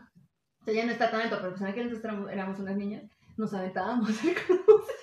O 0.61 0.65
sea, 0.65 0.75
ya 0.75 0.85
no 0.85 0.93
está 0.93 1.11
tanto, 1.11 1.37
pero 1.39 1.51
pues 1.51 1.61
en 1.63 1.69
aquel 1.69 1.83
entonces 1.85 2.05
éramos, 2.05 2.31
éramos 2.31 2.59
unas 2.61 2.77
niñas, 2.77 3.05
nos 3.39 3.53
aventábamos 3.55 4.09
del 4.23 4.35
closet 4.35 4.97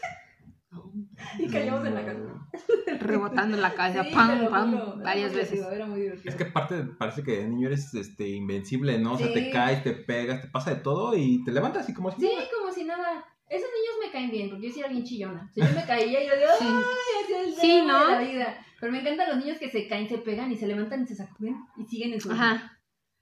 y 1.40 1.48
caíamos 1.48 1.86
en 1.86 1.94
la 1.96 2.06
casa. 2.06 2.20
Rebotando 3.00 3.56
en 3.58 3.62
la 3.62 3.74
cabeza, 3.74 4.04
Sí, 4.04 4.10
pam, 4.14 4.50
pam, 4.50 4.72
juro, 4.72 4.98
varias 5.04 5.34
veces. 5.34 5.66
Era 5.72 5.86
muy 5.86 6.02
divertido. 6.02 6.30
Es 6.30 6.36
que 6.36 6.44
aparte 6.46 6.84
parece 6.98 7.24
que 7.24 7.38
de 7.38 7.48
niño 7.48 7.68
eres 7.68 7.94
este, 7.94 8.28
invencible, 8.30 8.98
¿no? 9.00 9.14
O 9.14 9.18
sea, 9.18 9.28
Sí. 9.28 9.34
te 9.34 9.50
caes, 9.52 9.84
te 9.84 9.92
pegas, 9.94 10.42
te 10.42 10.48
pasa 10.48 10.72
de 10.74 10.82
todo 10.82 11.16
y 11.16 11.44
te 11.44 11.52
levantas 11.52 11.88
y 11.90 11.94
como 11.94 12.12
si 12.12 12.22
Sí, 12.22 12.32
nada. 12.36 12.48
como 12.58 12.74
si 12.74 12.84
nada. 12.84 13.26
Esos 13.50 13.70
niños 13.70 13.96
me 14.06 14.12
caen 14.12 14.30
bien, 14.32 14.50
porque 14.50 14.68
yo 14.68 14.74
sí 14.74 14.80
era 14.82 14.90
bien 14.90 15.04
chillona. 15.04 15.48
O 15.50 15.54
sea, 15.54 15.70
yo 15.70 15.76
me 15.76 15.86
caía 15.86 16.22
y 16.24 16.28
yo 16.28 16.34
digo, 16.36 16.50
Sí. 16.60 16.66
¡ay! 16.68 17.24
Así 17.24 17.34
es 17.34 17.48
el 17.48 17.54
Sí, 17.62 17.80
de 17.80 17.86
la 17.86 18.20
vida. 18.20 18.58
Pero 18.80 18.92
me 18.92 19.00
encantan 19.00 19.30
los 19.30 19.38
niños 19.38 19.58
que 19.58 19.70
se 19.70 19.88
caen, 19.88 20.08
se 20.10 20.18
pegan 20.18 20.52
y 20.52 20.58
se 20.58 20.68
levantan 20.68 21.04
y 21.04 21.08
se 21.08 21.16
sacuden 21.16 21.56
y 21.78 21.86
siguen 21.86 22.14
en 22.14 22.22
su 22.22 22.30
vida. 22.30 22.52
Ajá. 22.54 22.77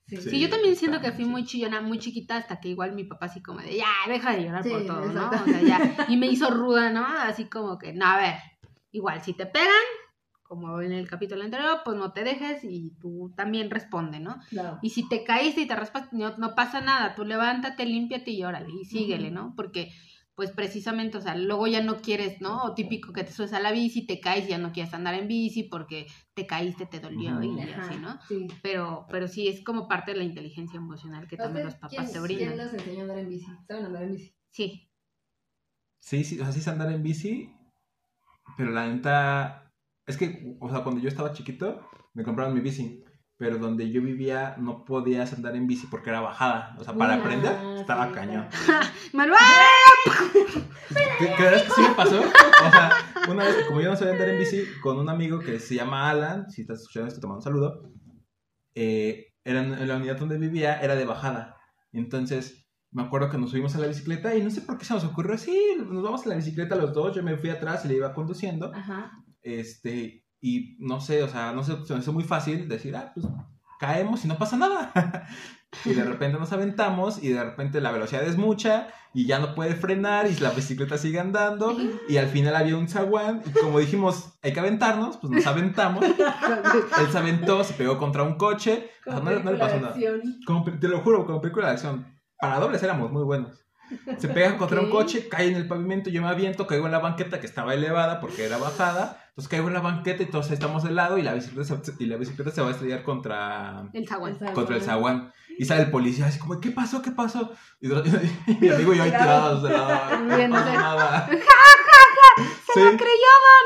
Sí. 0.08 0.18
Sí. 0.18 0.30
Sí, 0.30 0.40
yo 0.40 0.50
también 0.50 0.76
siento 0.76 1.02
que 1.02 1.12
fui 1.12 1.26
muy 1.26 1.46
chillona, 1.46 1.82
muy 1.82 1.98
chiquita, 1.98 2.38
hasta 2.38 2.60
que 2.60 2.70
igual 2.70 2.94
mi 2.94 3.06
papá 3.06 3.26
así 3.26 3.42
como 3.42 3.60
de, 3.60 3.76
ya, 3.76 3.88
deja 4.08 4.36
de 4.36 4.44
llorar 4.44 4.64
Sí, 4.64 4.70
por 4.70 4.86
todo, 4.86 5.06
¿no? 5.08 5.30
O 5.30 5.46
sea, 5.46 5.62
ya, 5.62 6.06
y 6.08 6.18
me 6.18 6.28
hizo 6.28 6.52
ruda, 6.52 6.92
¿no? 6.92 7.06
Así 7.06 7.46
como 7.46 7.80
que, 7.80 7.92
no, 7.94 8.06
a 8.06 8.18
ver, 8.18 8.36
igual, 8.92 9.22
si 9.22 9.34
te 9.34 9.48
pegan, 9.48 9.72
como 10.44 10.80
en 10.80 10.92
el 10.92 11.10
capítulo 11.10 11.44
anterior, 11.44 11.80
pues 11.84 11.98
no 11.98 12.14
te 12.14 12.24
dejes 12.24 12.64
y 12.64 12.92
tú 13.00 13.34
también 13.36 13.72
responde, 13.72 14.20
¿no? 14.20 14.38
Claro. 14.50 14.78
Y 14.84 14.92
si 14.92 15.10
te 15.10 15.24
caíste 15.24 15.62
y 15.62 15.68
te 15.68 15.76
raspas, 15.76 16.14
no, 16.14 16.38
no 16.38 16.54
pasa 16.54 16.82
nada, 16.82 17.16
tú 17.16 17.26
levántate, 17.26 17.84
límpiate 17.86 18.30
y 18.30 18.44
órale, 18.44 18.70
y 18.80 18.86
síguele, 18.86 19.32
¿no? 19.32 19.54
Porque, 19.56 19.92
pues 20.36 20.52
precisamente, 20.52 21.18
o 21.18 21.22
sea, 21.22 21.36
luego 21.36 21.66
ya 21.68 21.82
no 21.82 22.02
quieres, 22.02 22.42
¿no? 22.42 22.64
O 22.64 22.74
típico 22.76 23.14
que 23.14 23.24
te 23.24 23.32
subes 23.32 23.54
a 23.54 23.60
la 23.62 23.72
bici, 23.72 24.06
te 24.06 24.20
caes 24.20 24.46
y 24.46 24.50
ya 24.50 24.58
no 24.58 24.74
quieres 24.74 24.94
andar 24.94 25.16
en 25.16 25.28
bici 25.30 25.64
porque 25.64 26.08
te 26.34 26.46
caíste, 26.46 26.86
te 26.86 27.00
dolió 27.00 27.42
y 27.42 27.58
Ajá, 27.62 27.88
así, 27.88 27.98
¿no? 28.00 28.20
Sí. 28.28 28.48
Pero, 28.62 29.06
pero 29.10 29.28
sí, 29.30 29.48
es 29.48 29.64
como 29.64 29.88
parte 29.88 30.12
de 30.12 30.18
la 30.18 30.24
inteligencia 30.26 30.78
emocional 30.78 31.28
que 31.28 31.38
también 31.38 31.66
los 31.66 31.76
¿Ustedes 31.76 31.94
papás 31.94 32.12
te 32.12 32.20
quién- 32.20 32.38
¿Quién 32.38 32.48
brindan. 32.50 32.58
los 32.66 32.74
enseñó 32.74 33.00
a 33.00 33.02
andar 33.04 33.18
en 33.20 33.30
bici? 33.30 33.48
¿Saben 33.66 33.86
andar 33.86 34.04
en 34.04 34.12
bici? 34.12 34.36
Sí. 34.52 34.92
Sí, 36.00 36.24
sí, 36.26 36.40
o 36.40 36.44
sea, 36.44 36.52
sí 36.52 36.60
sé 36.62 36.70
andar 36.70 36.92
en 36.92 37.02
bici, 37.02 37.50
pero 38.58 38.72
la 38.72 38.88
neta, 38.88 39.72
es 40.06 40.18
que, 40.18 40.58
o 40.60 40.70
sea, 40.70 40.84
cuando 40.84 41.02
yo 41.02 41.08
estaba 41.08 41.32
chiquito, 41.32 41.88
me 42.14 42.24
compraron 42.24 42.54
mi 42.54 42.60
bici, 42.60 43.05
pero 43.38 43.58
donde 43.58 43.92
yo 43.92 44.02
vivía 44.02 44.56
no 44.58 44.86
podías 44.86 45.34
andar 45.34 45.56
en 45.56 45.68
bici 45.68 45.88
porque 45.88 46.10
era 46.10 46.22
bajada, 46.22 46.76
o 46.80 46.84
sea, 46.84 46.94
para 46.94 47.16
Ah, 47.16 47.18
aprender 47.18 47.52
sí, 47.52 47.82
estaba 47.82 48.08
está 48.08 48.16
cañón. 48.16 48.48
Manuel, 49.14 49.40
¿Qué 51.20 51.34
crees 51.36 51.64
que 51.64 51.72
sí 51.72 51.82
me 51.82 51.96
pasó? 51.96 52.20
O 52.20 52.72
sea, 52.72 52.92
una 53.30 53.44
vez, 53.44 53.66
como 53.68 53.82
yo 53.82 53.90
no 53.90 53.96
sabía 53.96 54.14
andar 54.14 54.30
en 54.30 54.40
bici, 54.40 54.64
con 54.82 54.98
un 54.98 55.10
amigo 55.10 55.40
que 55.40 55.60
se 55.60 55.76
llama 55.76 56.10
Alan, 56.10 56.50
si 56.50 56.62
estás 56.62 56.80
escuchando 56.82 57.10
esto, 57.10 57.20
te 57.20 57.28
mando 57.28 57.40
un 57.40 57.44
saludo, 57.44 57.92
eh, 58.74 59.34
era 59.44 59.62
en, 59.62 59.88
la 59.88 59.98
unidad 59.98 60.18
donde 60.18 60.38
vivía, 60.38 60.80
era 60.80 60.96
de 60.96 61.06
bajada, 61.06 61.58
entonces... 61.92 62.62
Me 62.92 63.02
acuerdo 63.04 63.30
que 63.30 63.38
nos 63.38 63.50
subimos 63.50 63.76
a 63.76 63.80
la 63.80 63.88
bicicleta 63.88 64.38
y 64.38 64.42
no 64.42 64.50
sé 64.50 64.62
por 64.62 64.78
qué 64.78 64.86
se 64.86 64.94
nos 64.94 65.04
ocurrió, 65.04 65.38
sí, 65.38 65.76
nos 65.86 66.02
vamos 66.02 66.24
en 66.24 66.30
la 66.30 66.38
bicicleta 66.38 66.78
los 66.78 66.94
dos, 66.94 67.14
yo 67.14 67.24
me 67.24 67.36
fui 67.36 67.50
atrás 67.50 67.84
y 67.84 67.90
le 67.90 67.96
iba 67.96 68.14
conduciendo. 68.14 68.72
Ajá. 68.74 69.12
Este, 69.42 70.25
y 70.46 70.76
no 70.80 71.02
sé, 71.02 71.24
o 71.24 71.28
sea, 71.28 71.52
no 71.54 71.64
sé, 71.64 71.74
se 71.86 71.94
me 71.94 72.00
hizo 72.00 72.14
muy 72.14 72.24
fácil 72.24 72.68
decir, 72.70 72.96
ah, 72.96 73.12
pues 73.16 73.26
caemos 73.80 74.24
y 74.24 74.28
no 74.28 74.38
pasa 74.38 74.56
nada. 74.58 74.92
y 75.86 75.90
de 75.90 76.04
repente 76.06 76.38
nos 76.40 76.54
aventamos 76.54 77.22
y 77.22 77.30
de 77.30 77.44
repente 77.44 77.82
la 77.82 77.92
velocidad 77.92 78.24
es 78.24 78.38
mucha 78.38 78.88
y 79.14 79.26
ya 79.26 79.40
no 79.40 79.54
puede 79.56 79.76
frenar 79.76 80.28
y 80.28 80.36
la 80.36 80.52
bicicleta 80.52 80.98
sigue 80.98 81.20
andando 81.20 81.76
y 82.08 82.18
al 82.18 82.28
final 82.28 82.56
había 82.56 82.78
un 82.78 82.88
zaguán 82.88 83.42
y 83.46 83.50
como 83.52 83.80
dijimos, 83.80 84.38
hay 84.42 84.54
que 84.54 84.60
aventarnos, 84.60 85.18
pues 85.18 85.32
nos 85.34 85.46
aventamos. 85.48 86.06
Él 87.00 87.12
se 87.12 87.18
aventó, 87.18 87.64
se 87.64 87.74
pegó 87.74 87.98
contra 87.98 88.24
un 88.24 88.36
coche, 88.36 88.90
o 89.02 89.12
sea, 89.12 89.20
Como 89.20 89.32
no, 89.32 89.36
le- 89.38 89.44
no 89.44 89.52
le 89.52 89.58
pasó 89.58 89.80
nada. 89.80 89.96
Como 90.46 90.64
te 90.64 90.88
lo 90.88 91.02
juro, 91.02 91.26
como 91.26 91.42
película 91.42 91.68
de 91.68 91.74
acción. 91.74 92.06
Para 92.40 92.60
dobles 92.60 92.84
éramos 92.84 93.12
muy 93.12 93.24
buenos. 93.24 93.65
Se 94.18 94.28
pega 94.30 94.58
contra 94.58 94.80
un 94.80 94.88
Ok. 94.88 94.92
coche, 94.92 95.28
cae 95.30 95.48
en 95.48 95.56
el 95.56 95.68
pavimento, 95.68 96.10
yo 96.10 96.22
me 96.22 96.28
aviento, 96.30 96.66
caigo 96.68 96.86
en 96.86 96.92
la 96.92 97.00
banqueta 97.00 97.40
que 97.40 97.46
estaba 97.46 97.74
elevada 97.74 98.20
porque 98.20 98.46
era 98.46 98.58
bajada. 98.58 99.22
Entonces 99.30 99.50
caigo 99.50 99.68
en 99.68 99.74
la 99.74 99.82
banqueta 99.82 100.24
y 100.24 100.28
todos 100.28 100.50
estamos 100.52 100.84
de 100.84 100.92
lado 100.92 101.18
y 101.18 101.22
la 101.22 101.34
bicicleta 101.34 101.78
se, 101.84 101.94
y 102.00 102.06
la 102.06 102.18
bicicleta 102.18 102.52
se 102.52 102.62
va 102.62 102.70
a 102.70 102.72
estrellar 102.72 103.04
contra, 103.04 103.84
el 103.94 104.08
zaguán. 104.08 104.38
Contra 104.54 104.76
el 104.78 104.82
zaguán. 104.82 105.34
Y 105.58 105.66
sale 105.66 105.84
el 105.84 105.92
policía 105.92 106.26
así 106.28 106.40
como, 106.40 106.60
¿qué 106.60 106.72
pasó? 106.72 107.02
¿Qué 107.02 107.12
pasó? 107.12 107.52
Y, 107.82 107.88
y 108.48 108.58
mi 108.60 108.70
amigo 108.70 108.94
y 108.94 108.98
yo 108.98 109.04
ahí 109.04 109.12
tirados 109.12 109.64
de 109.64 109.70
lado. 109.70 110.18
No 110.26 110.50
pasa 110.56 110.74
nada. 110.74 111.30
¡Se 112.74 112.84
lo 112.84 112.92
creyeron! 112.98 113.66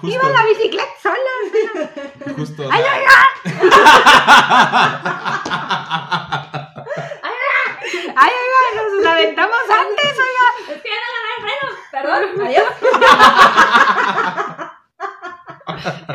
justo, 0.00 0.08
¡Iba 0.08 0.28
la 0.30 0.44
bicicleta 0.46 0.88
sola! 1.00 2.34
justo. 2.36 2.68
¡Ay, 2.72 2.82
¡Ay! 2.82 3.02
¡Nos 6.32 6.45
aventamos 9.16 9.56
antes, 9.70 10.18
oiga! 10.18 10.46
Es 10.74 10.82
que 10.82 10.88
ya 10.88 10.96
no 11.02 11.06
agarré 11.10 11.32
el 11.36 11.40
freno. 11.44 11.66
Perdón, 11.92 12.22
adiós. 12.46 12.72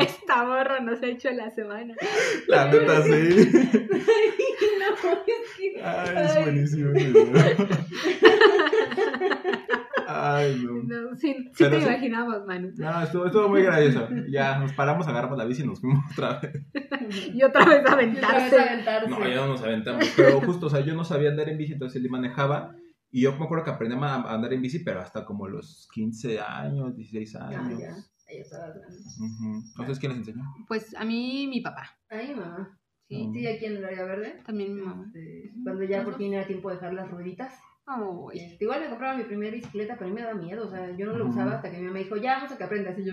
Esta 0.00 0.44
morra 0.44 0.80
nos 0.80 1.02
ha 1.02 1.06
hecho 1.06 1.30
la 1.30 1.50
semana. 1.50 1.94
La 2.48 2.66
neta, 2.66 3.02
sí. 3.02 3.10
no, 3.10 4.86
es 4.94 5.30
que... 5.56 5.82
Ay, 5.82 6.16
es 6.24 6.36
Ay. 6.36 6.42
buenísimo. 6.42 6.90
Ay, 10.08 10.60
no. 10.62 10.72
No, 10.84 11.16
sí, 11.16 11.32
sí 11.34 11.50
Pero 11.58 11.70
te 11.70 11.80
sí. 11.80 11.86
imaginamos, 11.86 12.46
Manu. 12.46 12.70
No, 12.76 13.02
estuvo, 13.02 13.26
estuvo 13.26 13.48
muy 13.48 13.62
gracioso. 13.62 14.08
Ya 14.30 14.58
nos 14.58 14.72
paramos, 14.72 15.06
agarramos 15.06 15.38
la 15.38 15.44
bici 15.44 15.62
y 15.62 15.66
nos 15.66 15.80
fuimos 15.80 16.04
otra 16.12 16.40
vez. 16.40 16.52
Y 17.34 17.42
otra 17.42 17.64
vez 17.64 17.78
Y 17.78 17.82
otra 17.82 17.86
vez 17.86 17.90
aventarse. 17.90 18.60
aventarse. 18.60 19.08
No, 19.08 19.28
ya 19.28 19.36
no 19.36 19.46
nos 19.48 19.62
aventamos. 19.62 20.12
Pero 20.16 20.40
justo, 20.40 20.66
o 20.66 20.70
sea, 20.70 20.80
yo 20.80 20.94
no 20.94 21.04
sabía 21.04 21.30
andar 21.30 21.48
en 21.48 21.58
bici, 21.58 21.72
entonces 21.74 22.02
él 22.02 22.10
manejaba. 22.10 22.74
Y 23.12 23.20
yo 23.22 23.36
me 23.36 23.44
acuerdo 23.44 23.64
que 23.64 23.70
aprendí 23.70 23.94
a 23.96 24.14
a 24.14 24.34
andar 24.34 24.52
en 24.52 24.62
bici, 24.62 24.80
pero 24.80 25.00
hasta 25.00 25.24
como 25.24 25.46
los 25.46 25.86
15 25.92 26.40
años, 26.40 26.96
16 26.96 27.36
Ah, 27.36 27.48
años. 27.48 27.78
ya. 27.78 27.94
Grande. 28.50 28.80
Ujú. 29.20 29.62
Entonces, 29.72 29.98
¿quién 29.98 30.12
les 30.12 30.20
enseñó? 30.20 30.42
Pues 30.66 30.94
a 30.96 31.04
mí, 31.04 31.46
mi 31.48 31.60
papá. 31.60 31.84
Ay, 32.08 32.34
mamá. 32.34 32.78
Sí, 33.06 33.28
Sí, 33.34 33.46
aquí 33.46 33.66
en 33.66 33.76
el 33.76 33.84
área 33.84 34.04
verde. 34.04 34.40
también 34.46 34.74
mi 34.74 34.80
mamá. 34.80 35.04
Este, 35.08 35.52
cuando 35.62 35.84
ya 35.84 36.02
por 36.02 36.16
fin 36.16 36.32
era 36.32 36.46
tiempo 36.46 36.70
de 36.70 36.76
dejar 36.76 36.94
las 36.94 37.10
rueditas. 37.10 37.52
Este, 38.32 38.64
igual 38.64 38.80
me 38.80 38.88
compraba 38.88 39.18
mi 39.18 39.24
primera 39.24 39.52
bicicleta, 39.54 39.96
pero 39.98 40.06
a 40.06 40.14
mí 40.14 40.18
me 40.18 40.26
da 40.26 40.32
miedo. 40.34 40.64
O 40.66 40.70
sea, 40.70 40.96
yo 40.96 41.04
no 41.04 41.18
lo 41.18 41.26
usaba 41.28 41.56
hasta 41.56 41.70
que 41.70 41.76
mi 41.76 41.82
mamá 41.82 41.94
me 41.98 42.04
dijo, 42.04 42.16
ya, 42.16 42.36
vamos 42.36 42.52
a 42.52 42.56
que 42.56 42.64
aprendas. 42.64 42.98
Y 42.98 43.04
yo, 43.04 43.12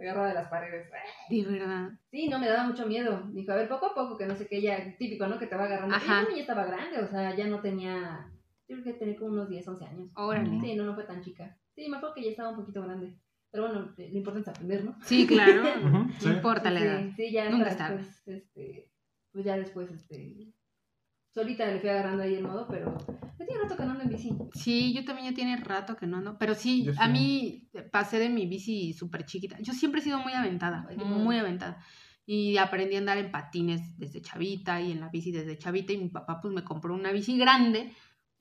agarrada 0.00 0.28
de 0.28 0.34
las 0.34 0.48
paredes. 0.48 0.86
de 1.28 1.42
verdad. 1.44 1.90
Sí, 2.10 2.28
no, 2.28 2.38
me 2.38 2.46
daba 2.48 2.68
mucho 2.68 2.86
miedo. 2.86 3.28
Dijo, 3.32 3.50
a 3.50 3.56
ver, 3.56 3.68
poco 3.68 3.86
a 3.86 3.94
poco, 3.94 4.16
que 4.16 4.26
no 4.26 4.36
sé 4.36 4.46
qué, 4.46 4.62
ya, 4.62 4.96
típico, 4.96 5.26
¿no? 5.26 5.38
Que 5.40 5.48
te 5.48 5.56
va 5.56 5.64
agarrando. 5.64 5.96
Ajá. 5.96 6.22
Y 6.22 6.30
yo 6.30 6.36
ya 6.36 6.40
estaba 6.42 6.64
grande, 6.66 7.00
o 7.00 7.08
sea, 7.08 7.34
ya 7.34 7.48
no 7.48 7.60
tenía, 7.60 8.30
yo 8.68 8.76
creo 8.76 8.84
que 8.84 8.92
tenía 8.94 9.16
como 9.16 9.32
unos 9.32 9.48
10, 9.48 9.66
11 9.68 9.84
años. 9.84 10.10
Órale. 10.14 10.60
Sí, 10.60 10.74
no, 10.74 10.84
no 10.84 10.94
fue 10.94 11.04
tan 11.04 11.22
chica. 11.22 11.58
Sí, 11.74 11.88
me 11.88 11.96
acuerdo 11.96 12.14
que 12.14 12.24
ya 12.24 12.30
estaba 12.30 12.50
un 12.50 12.56
poquito 12.56 12.82
grande. 12.82 13.18
Pero 13.50 13.68
bueno, 13.68 13.94
lo 13.96 14.18
importante 14.18 14.50
es 14.50 14.56
aprender, 14.56 14.84
¿no? 14.84 14.96
Sí, 15.02 15.26
claro. 15.26 15.62
Ujú, 15.84 16.12
sí. 16.18 16.26
No 16.26 16.32
importa 16.34 16.70
la 16.70 16.80
sí, 16.80 16.86
edad. 16.86 17.10
Sí, 17.16 17.32
ya 17.32 17.50
Nunca 17.50 17.70
hasta 17.70 17.94
es 17.94 17.98
después, 17.98 18.26
este, 18.26 18.90
pues 19.32 19.44
ya 19.44 19.56
después, 19.56 19.90
este, 19.90 20.52
solita 21.30 21.66
le 21.66 21.80
fui 21.80 21.88
agarrando 21.88 22.22
ahí 22.22 22.34
el 22.34 22.42
modo, 22.42 22.66
pero 22.68 22.96
ya 23.38 23.46
tiene 23.46 23.62
rato 23.62 23.76
que 23.76 23.84
no 23.84 23.90
ando 23.92 24.04
en 24.04 24.08
bici. 24.08 24.36
Sí, 24.54 24.92
yo 24.92 25.04
también 25.04 25.30
ya 25.30 25.34
tiene 25.34 25.56
rato 25.56 25.96
que 25.96 26.06
no, 26.06 26.20
¿no? 26.20 26.38
Pero 26.38 26.54
sí, 26.54 26.84
Yo 26.84 26.92
sí. 26.92 26.98
a 27.00 27.08
mí 27.08 27.68
pasé 27.92 28.18
de 28.18 28.28
mi 28.28 28.46
bici 28.46 28.92
súper 28.92 29.24
chiquita. 29.24 29.56
Yo 29.60 29.72
siempre 29.72 30.00
he 30.00 30.04
sido 30.04 30.18
muy 30.20 30.32
aventada, 30.32 30.86
Ay, 30.88 30.96
muy 30.96 31.36
aventada. 31.38 31.78
Y 32.26 32.56
aprendí 32.56 32.94
a 32.94 32.98
andar 32.98 33.18
en 33.18 33.30
patines 33.30 33.98
desde 33.98 34.22
chavita 34.22 34.80
y 34.80 34.92
en 34.92 35.00
la 35.00 35.10
bici 35.10 35.30
desde 35.30 35.58
chavita 35.58 35.92
y 35.92 35.98
mi 35.98 36.08
papá 36.08 36.40
pues 36.40 36.54
me 36.54 36.64
compró 36.64 36.94
una 36.94 37.12
bici 37.12 37.36
grande 37.36 37.92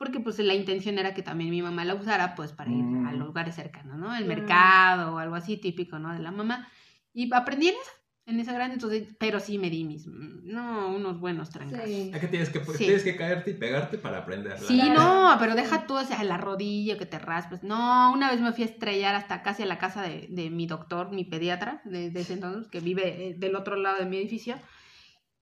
porque 0.03 0.19
pues 0.19 0.37
la 0.39 0.53
intención 0.53 0.99
era 0.99 1.13
que 1.13 1.21
también 1.21 1.49
mi 1.49 1.61
mamá 1.61 1.85
la 1.85 1.95
usara 1.95 2.35
pues 2.35 2.51
para 2.51 2.69
ir 2.69 2.83
Mm. 2.83 3.07
a 3.07 3.13
lugares 3.13 3.55
cercanos, 3.55 3.97
¿no? 3.97 4.13
El 4.13 4.25
Claro. 4.25 4.41
mercado 4.41 5.15
o 5.15 5.17
algo 5.19 5.35
así 5.35 5.55
típico, 5.57 5.97
¿no? 5.97 6.11
De 6.13 6.19
la 6.19 6.31
mamá. 6.31 6.67
Y 7.13 7.33
aprendí 7.33 7.67
en 7.69 7.75
esa, 7.75 7.91
en 8.25 8.39
esa 8.41 8.51
grande, 8.53 8.73
entonces, 8.75 9.07
pero 9.17 9.39
sí 9.39 9.57
me 9.57 9.69
di 9.69 9.83
mis, 9.85 10.05
no, 10.07 10.89
unos 10.93 11.19
buenos 11.21 11.49
trancazos. 11.51 11.85
Sí. 11.87 12.11
Es 12.13 12.19
que 12.19 12.27
tienes 12.27 12.49
que, 12.49 12.59
Sí. 12.65 12.77
tienes 12.85 13.03
que 13.03 13.15
caerte 13.15 13.51
y 13.51 13.53
pegarte 13.53 13.97
para 13.97 14.17
aprender. 14.19 14.57
Sí, 14.59 14.81
no, 14.93 15.35
pero 15.39 15.55
deja 15.55 15.87
tú, 15.87 15.95
o 15.95 16.03
sea, 16.03 16.21
la 16.25 16.37
rodilla, 16.37 16.97
que 16.97 17.05
te 17.05 17.19
raspes. 17.19 17.63
No, 17.63 18.11
una 18.13 18.29
vez 18.31 18.41
me 18.41 18.51
fui 18.51 18.63
a 18.63 18.67
estrellar 18.67 19.15
hasta 19.15 19.41
casi 19.41 19.63
a 19.63 19.65
la 19.65 19.77
casa 19.77 20.01
de, 20.01 20.27
de 20.29 20.49
mi 20.49 20.67
doctor, 20.67 21.11
mi 21.11 21.23
pediatra, 21.23 21.81
de, 21.85 22.09
de 22.11 22.19
ese 22.21 22.33
entonces, 22.33 22.69
que 22.69 22.79
vive 22.81 23.29
eh, 23.29 23.33
del 23.37 23.55
otro 23.55 23.75
lado 23.77 23.97
de 23.99 24.05
mi 24.05 24.17
edificio. 24.17 24.55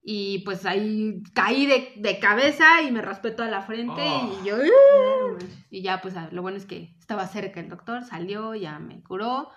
Y 0.04 0.40
pues 0.40 0.66
ahí 0.66 1.22
caí 1.32 1.66
de, 1.66 1.92
de 1.96 2.18
cabeza 2.18 2.82
y 2.82 2.90
me 2.90 3.02
raspé 3.02 3.30
toda 3.30 3.48
la 3.48 3.62
frente 3.62 4.00
Oh. 4.02 4.40
y 4.42 4.46
yo... 4.48 4.56
No 4.58 5.28
manches. 5.32 5.58
Y 5.70 5.82
ya 5.82 6.00
pues 6.00 6.14
lo 6.32 6.42
bueno 6.42 6.56
es 6.58 6.66
que 6.66 6.94
estaba 6.98 7.26
cerca 7.28 7.60
el 7.60 7.68
doctor, 7.68 8.02
salió, 8.04 8.54
ya 8.56 8.78
me 8.80 9.02
curó. 9.02 9.50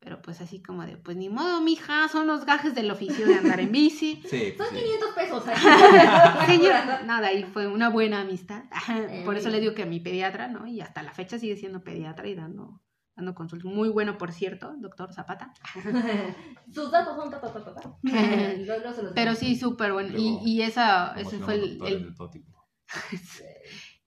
Pero 0.00 0.20
pues 0.20 0.42
así 0.42 0.60
como 0.62 0.84
de, 0.84 0.98
pues 0.98 1.16
ni 1.16 1.30
modo, 1.30 1.62
mija, 1.62 2.08
son 2.08 2.26
los 2.26 2.44
gajes 2.44 2.74
del 2.74 2.90
oficio 2.90 3.26
de 3.26 3.36
andar 3.36 3.58
en 3.60 3.72
bici. 3.72 4.20
Sí, 4.28 4.48
Son 4.48 4.56
pues 4.58 4.68
sí. 4.70 4.76
500 4.84 5.10
pesos. 5.14 5.44
Señor, 6.46 6.74
nada, 7.06 7.28
ahí 7.28 7.44
fue 7.44 7.66
una 7.68 7.88
buena 7.88 8.20
amistad. 8.20 8.64
Por 9.24 9.36
eso 9.36 9.48
Eh. 9.48 9.52
le 9.52 9.60
digo 9.60 9.74
que 9.74 9.84
a 9.84 9.86
mi 9.86 10.00
pediatra, 10.00 10.48
¿no? 10.48 10.66
Y 10.66 10.80
hasta 10.82 11.02
la 11.02 11.12
fecha 11.14 11.38
sigue 11.38 11.56
siendo 11.56 11.82
pediatra 11.84 12.26
y 12.28 12.34
dando, 12.34 12.82
dando 13.16 13.34
consultas. 13.34 13.72
Muy 13.72 13.88
bueno, 13.88 14.18
por 14.18 14.32
cierto, 14.32 14.74
doctor 14.78 15.12
Zapata. 15.12 15.52
Sus 16.72 16.90
datos 16.90 17.16
son 17.16 17.30
ta, 17.30 17.98
Pero 19.14 19.34
sí, 19.34 19.56
súper 19.56 19.92
bueno. 19.92 20.16
Y, 20.16 20.38
y 20.44 20.62
esa, 20.62 21.14
ese 21.16 21.38
si 21.38 21.42
fue 21.42 21.54
el. 21.54 21.78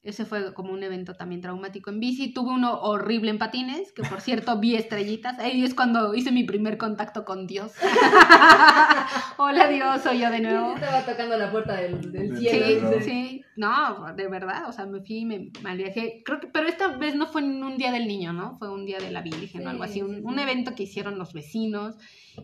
ese 0.07 0.25
fue 0.25 0.53
como 0.53 0.71
un 0.71 0.81
evento 0.83 1.15
también 1.15 1.41
traumático 1.41 1.89
en 1.89 1.99
bici. 1.99 2.33
Tuve 2.33 2.51
uno 2.51 2.79
horrible 2.81 3.29
en 3.31 3.37
patines, 3.37 3.91
que 3.91 4.03
por 4.03 4.21
cierto 4.21 4.57
vi 4.59 4.75
estrellitas. 4.75 5.37
Ahí 5.39 5.63
es 5.63 5.73
cuando 5.75 6.13
hice 6.15 6.31
mi 6.31 6.43
primer 6.43 6.77
contacto 6.77 7.25
con 7.25 7.45
Dios. 7.47 7.73
Hola 9.37 9.67
Dios, 9.67 10.01
soy 10.01 10.19
yo 10.19 10.29
de 10.31 10.39
nuevo. 10.39 10.73
Estaba 10.75 11.01
tocando 11.05 11.37
la 11.37 11.51
puerta 11.51 11.75
del, 11.75 12.11
del 12.11 12.37
Sí, 12.37 12.47
cielo. 12.49 12.65
Sí, 12.65 12.77
¿no? 12.81 12.89
dice. 12.91 13.01
sí, 13.03 13.43
no, 13.55 14.13
de 14.15 14.27
verdad, 14.27 14.67
o 14.69 14.71
sea, 14.71 14.85
me 14.85 15.01
fui, 15.01 15.25
me 15.25 15.51
mal 15.61 15.77
viajé, 15.77 16.21
creo 16.25 16.39
que, 16.39 16.47
pero 16.47 16.67
esta 16.67 16.87
vez 16.97 17.15
no 17.15 17.27
fue 17.27 17.41
en 17.41 17.63
un 17.63 17.77
día 17.77 17.91
del 17.91 18.07
niño, 18.07 18.33
¿no? 18.33 18.57
Fue 18.57 18.69
un 18.71 18.85
día 18.85 18.99
de 18.99 19.11
la 19.11 19.21
Virgen 19.21 19.65
o 19.65 19.69
algo 19.69 19.83
Sí, 19.85 19.89
así, 19.91 20.01
un, 20.01 20.15
sí, 20.15 20.21
un 20.23 20.35
sí. 20.35 20.41
evento 20.41 20.75
que 20.75 20.83
hicieron 20.83 21.17
los 21.17 21.33
vecinos 21.33 21.95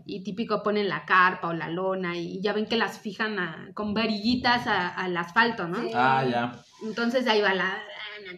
y 0.05 0.23
típico 0.23 0.63
ponen 0.63 0.89
la 0.89 1.05
carpa 1.05 1.49
o 1.49 1.53
la 1.53 1.69
lona 1.69 2.17
y 2.17 2.41
ya 2.41 2.53
ven 2.53 2.65
que 2.67 2.77
las 2.77 2.99
fijan 2.99 3.39
a- 3.39 3.69
con 3.73 3.93
varillitas 3.93 4.67
a- 4.67 4.89
al 4.89 5.15
asfalto, 5.17 5.67
¿no? 5.67 5.81
Sí. 5.81 5.91
Ah, 5.93 6.23
ya. 6.29 6.59
Entonces 6.83 7.27
ahí 7.27 7.41
va 7.41 7.53
la 7.53 7.77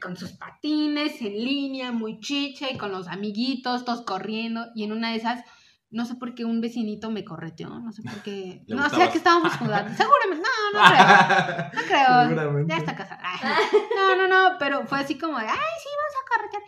con 0.02 0.18
sus 0.18 0.32
patines 0.34 1.22
en 1.22 1.34
línea, 1.34 1.92
muy 1.92 2.20
chicha 2.20 2.68
y 2.72 2.78
con 2.78 2.92
los 2.92 3.08
amiguitos, 3.08 3.86
todos 3.86 4.02
corriendo 4.04 4.66
y 4.76 4.84
en 4.84 4.92
una 4.92 5.12
de 5.12 5.18
esas 5.18 5.44
no 5.92 6.06
sé 6.06 6.16
por 6.16 6.34
qué 6.36 6.44
un 6.44 6.60
vecinito 6.60 7.10
me 7.12 7.24
correteó, 7.24 7.70
no 7.80 7.92
sé 7.94 8.02
por 8.02 8.22
qué. 8.24 8.64
Le 8.68 8.76
No 8.76 8.82
sé 8.84 8.90
gustabas. 8.90 9.10
que 9.12 9.18
estábamos 9.20 9.54
jugando. 9.56 9.94
Seguramente, 9.96 10.44
no, 10.74 10.80
no 10.82 10.90
creo. 10.90 11.70
No 11.74 11.82
creo. 12.36 12.68
Ya 12.68 12.78
está 12.78 12.96
casada. 12.96 13.22
No, 13.96 14.16
no, 14.16 14.28
no, 14.28 14.58
pero 14.60 14.86
fue 14.88 15.00
así 15.00 15.18
como 15.18 15.38
de, 15.38 15.46
ay, 15.46 15.56
sí, 15.56 15.90
vamos 16.02 16.16
a 16.20 16.36
corretear. 16.36 16.64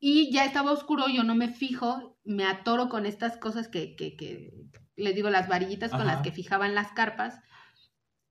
Y 0.00 0.32
ya 0.32 0.44
estaba 0.44 0.72
oscuro, 0.72 1.08
yo 1.08 1.24
no 1.24 1.34
me 1.34 1.48
fijo, 1.48 2.18
me 2.24 2.44
atoro 2.44 2.88
con 2.88 3.04
estas 3.06 3.36
cosas 3.36 3.68
que, 3.68 3.96
que, 3.96 4.16
que 4.16 4.52
les 4.96 5.14
digo, 5.14 5.30
las 5.30 5.48
varillitas 5.48 5.90
con 5.90 6.06
las 6.06 6.22
que 6.22 6.32
fijaban 6.32 6.74
las 6.74 6.92
carpas. 6.92 7.40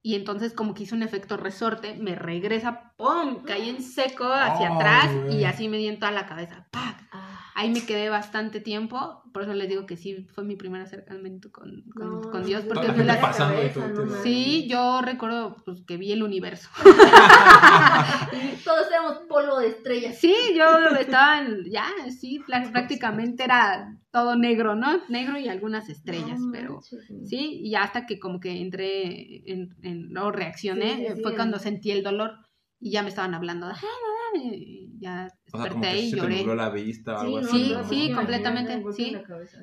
Y 0.02 0.16
entonces 0.16 0.54
como 0.54 0.74
que 0.74 0.84
hizo 0.84 0.96
un 0.96 1.04
efecto 1.04 1.36
resorte, 1.36 1.96
me 1.96 2.16
regresa, 2.16 2.94
¡pum! 2.98 3.44
Caí 3.44 3.70
en 3.70 3.84
seco 3.84 4.26
hacia 4.32 4.68
Ay, 4.70 4.76
atrás 4.76 5.16
güey. 5.16 5.42
y 5.42 5.44
así 5.44 5.68
me 5.68 5.78
di 5.78 5.88
en 5.88 6.00
toda 6.00 6.12
la 6.12 6.26
cabeza. 6.26 6.68
¡Pac! 6.72 7.10
Ah, 7.58 7.62
Ahí 7.62 7.72
me 7.72 7.82
quedé 7.84 8.10
bastante 8.10 8.60
tiempo, 8.62 9.24
por 9.34 9.42
eso 9.42 9.54
les 9.54 9.68
digo 9.68 9.88
que 9.88 9.98
sí 9.98 10.28
fue 10.36 10.44
mi 10.44 10.56
primer 10.56 10.80
acercamiento 10.82 11.52
con, 11.52 11.84
con, 11.96 12.22
no, 12.22 12.30
con 12.30 12.46
Dios, 12.46 12.64
porque 12.68 12.92
fue 12.94 13.04
la 13.04 13.16
y 13.18 13.74
tú- 13.74 13.82
tú- 13.96 14.16
Sí, 14.22 14.68
yo 14.70 15.02
recuerdo 15.02 15.56
pues, 15.66 15.82
que 15.88 15.98
vi 15.98 16.12
el 16.12 16.22
universo. 16.22 16.70
Todos 18.64 18.88
éramos 18.92 19.18
polvo 19.28 19.60
de 19.60 19.70
estrellas. 19.70 20.18
Sí, 20.20 20.36
yo 20.56 20.66
estaba 21.00 21.40
en, 21.42 21.64
ya, 21.70 21.88
sí, 22.18 22.40
prácticamente 22.72 23.44
era 23.44 23.98
todo 24.12 24.36
negro, 24.36 24.76
¿no? 24.76 25.02
Negro 25.10 25.38
y 25.40 25.48
algunas 25.48 25.90
estrellas, 25.90 26.40
No 26.40 26.52
pero 26.52 26.74
manches. 26.76 27.08
sí, 27.26 27.60
y 27.64 27.72
ya 27.72 27.84
hasta 27.84 28.06
que 28.06 28.20
como 28.20 28.40
que 28.40 28.62
entré, 28.62 29.52
en, 29.52 29.76
en- 29.82 30.12
no 30.12 30.32
reaccioné, 30.32 30.96
Sí, 30.96 31.06
sí, 31.08 31.14
sí, 31.16 31.22
fue 31.24 31.36
cuando 31.36 31.58
sentí 31.60 31.92
el 31.92 32.04
dolor 32.04 32.34
y 32.80 32.92
ya 32.92 33.02
me 33.02 33.10
estaban 33.10 33.34
hablando, 33.34 33.66
"Ay, 33.68 33.74
no, 33.82 33.88
no", 33.88 34.17
y 34.44 34.98
ya 35.00 35.28
O 35.54 35.58
sea, 35.58 35.70
como 35.70 35.82
desperté 35.84 35.98
sí 36.00 36.06
y 36.08 36.10
se 36.10 36.18
lloré. 36.18 36.56
la 36.56 36.70
vista 36.70 37.18
o 37.18 37.20
algo 37.20 37.38
así. 37.40 37.50
Sí, 37.50 37.76
sí, 37.90 38.14
completamente, 38.14 38.84
sí. 38.94 39.16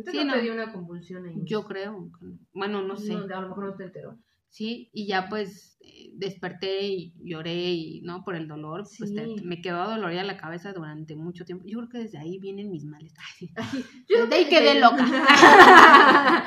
Sí, 0.06 0.18
no 0.18 0.24
no. 0.24 0.32
te 0.34 0.40
dio 0.42 0.52
una 0.52 0.72
convulsión 0.72 1.26
ahí. 1.26 1.34
Yo 1.44 1.64
creo, 1.64 2.10
bueno, 2.52 2.82
no 2.82 2.96
sé. 2.96 3.14
No, 3.14 3.22
a 3.22 3.40
lo 3.40 3.48
mejor 3.48 3.66
no 3.66 3.74
te 3.74 3.84
enteró. 3.84 4.18
Sí, 4.55 4.88
y 4.92 5.09
ya 5.09 5.28
pues 5.28 5.76
eh, 5.80 6.12
desperté 6.14 6.86
y 6.86 7.12
lloré 7.24 7.72
y 7.72 8.00
no 8.02 8.22
por 8.24 8.36
el 8.36 8.46
dolor, 8.46 8.84
pues 8.98 9.12
te- 9.12 9.24
Sí. 9.24 9.36
me 9.44 9.61
quedó 9.61 9.84
dolorida 9.90 10.22
la 10.22 10.36
cabeza 10.36 10.72
durante 10.72 11.16
mucho 11.16 11.44
tiempo. 11.44 11.64
Yo 11.66 11.78
creo 11.78 11.88
que 11.88 11.98
desde 11.98 12.18
ahí 12.18 12.38
vienen 12.38 12.70
mis 12.70 12.84
males. 12.84 13.12
Ay, 13.18 13.48
sí. 13.66 13.84
Yo 14.09 14.22
Desde 14.22 14.34
ahí 14.36 14.44
quedé 14.48 14.80
loca. 14.80 15.05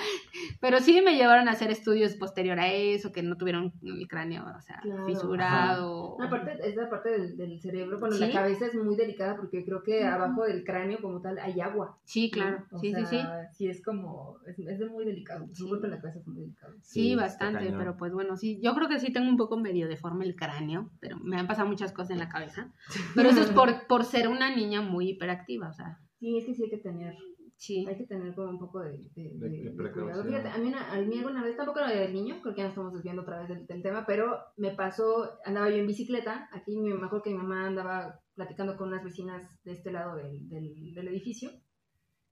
Pero 0.62 0.80
sí 0.80 1.01
me 1.01 1.16
llevaron 1.16 1.47
a 1.49 1.51
hacer 1.51 1.70
estudios 1.70 2.16
posterior 2.16 2.60
a 2.60 2.72
eso, 2.72 3.12
que 3.12 3.22
no 3.24 3.38
tuvieron 3.38 3.74
el 3.84 4.08
cráneo, 4.08 4.45
o 4.58 4.62
sea, 4.62 4.80
Claro. 4.82 5.05
fisurado. 5.05 6.16
No, 6.20 6.26
aparte, 6.26 6.58
esa 6.64 6.89
parte 6.89 7.10
del, 7.10 7.38
del 7.38 7.60
cerebro, 7.60 7.99
bueno, 7.99 8.16
Sí. 8.16 8.22
la 8.22 8.32
cabeza 8.32 8.68
es 8.68 8.76
muy 8.76 8.95
delicada 8.95 9.36
porque 9.36 9.64
creo 9.66 9.84
que 9.84 10.03
abajo 10.05 10.45
del 10.45 10.64
cráneo 10.64 10.99
como 11.01 11.22
tal 11.22 11.38
hay 11.39 11.60
agua. 11.62 11.97
Sí, 12.05 12.32
claro. 12.32 12.64
Sí, 12.82 12.93
sí, 12.93 13.05
sí. 13.05 13.20
sí. 13.53 13.68
es 13.68 13.84
como, 13.84 14.38
es, 14.47 14.58
es 14.60 14.80
muy 14.91 15.05
delicado. 15.05 15.45
Un 15.60 15.70
golpe 15.70 15.88
en 15.88 15.91
la 15.91 16.01
cabeza 16.01 16.20
es 16.20 16.28
muy 16.28 16.39
delicado. 16.41 16.74
Sí, 16.82 17.16
bastante, 17.16 17.60
cañón. 17.66 17.80
Pero 17.98 18.00
pues 18.00 18.14
bueno, 18.14 18.38
sí, 18.38 18.60
yo 18.62 18.74
creo 18.76 18.88
que 18.88 19.00
sí 19.00 19.12
tengo 19.12 19.28
un 19.30 19.38
poco 19.38 19.58
medio 19.58 19.88
deforme 19.88 20.26
el 20.26 20.36
cráneo, 20.36 20.91
pero 21.00 21.18
me 21.20 21.38
han 21.38 21.48
pasado 21.48 21.68
muchas 21.68 21.91
cosas 21.91 22.12
en 22.12 22.20
la 22.20 22.30
cabeza. 22.30 22.72
Pero 23.16 23.30
eso 23.30 23.41
es 23.41 23.50
por, 23.52 23.88
por 23.88 24.04
ser 24.06 24.28
una 24.28 24.56
niña 24.56 24.82
muy 24.82 25.10
hiperactiva, 25.10 25.70
o 25.70 25.74
sea, 25.74 26.00
Sí, 26.20 26.38
es 26.38 26.45
que 26.45 26.54
sí 26.56 26.64
hay 26.64 26.70
que 26.70 26.78
tener, 26.78 27.14
sí. 27.58 27.86
hay 27.88 27.95
que 27.98 28.06
tener 28.08 28.34
como 28.34 28.50
un 28.50 28.60
poco 28.60 28.80
de, 28.82 28.98
de, 29.16 29.32
De- 29.36 29.72
de- 29.72 29.91
cuidado. 29.91 30.24
Fíjate, 30.24 30.50
a 30.50 30.58
mí, 30.58 30.68
una, 30.70 30.91
a 30.91 30.98
mí 31.00 31.18
alguna 31.20 31.43
vez, 31.43 31.56
tampoco 31.58 31.80
era 31.80 31.89
del 31.91 32.14
niño, 32.14 32.39
creo 32.41 32.54
que 32.56 32.60
ya 32.62 32.66
nos 32.66 32.72
estamos 32.74 32.93
desviando 32.93 33.22
otra 33.24 33.39
vez 33.39 33.50
del, 33.50 33.68
del 33.68 33.82
tema, 33.84 34.06
pero 34.08 34.38
me 34.58 34.72
pasó, 34.72 35.38
andaba 35.45 35.70
yo 35.70 35.78
en 35.78 35.88
bicicleta, 35.88 36.50
aquí 36.54 36.76
me 36.78 36.89
me 36.95 37.06
acuerdo 37.06 37.24
que 37.24 37.32
mi 37.32 37.38
mamá 37.38 37.68
andaba 37.68 38.20
platicando 38.36 38.78
con 38.78 38.88
unas 38.89 39.04
vecinas 39.04 39.43
de 39.64 39.74
este 39.74 39.91
lado 39.91 40.16
del, 40.16 40.48
del, 40.50 40.93
del 40.93 41.08
edificio, 41.08 41.52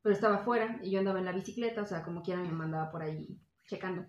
pero 0.02 0.14
estaba 0.14 0.36
afuera 0.38 0.80
y 0.84 0.92
yo 0.92 1.00
andaba 1.00 1.20
en 1.20 1.26
la 1.26 1.32
bicicleta, 1.32 1.82
o 1.82 1.86
sea, 1.88 2.04
como 2.04 2.22
quiera 2.22 2.42
mi 2.42 2.50
mamá 2.50 2.66
andaba 2.66 2.92
por 2.92 3.02
ahí 3.02 3.40
checando. 3.68 4.06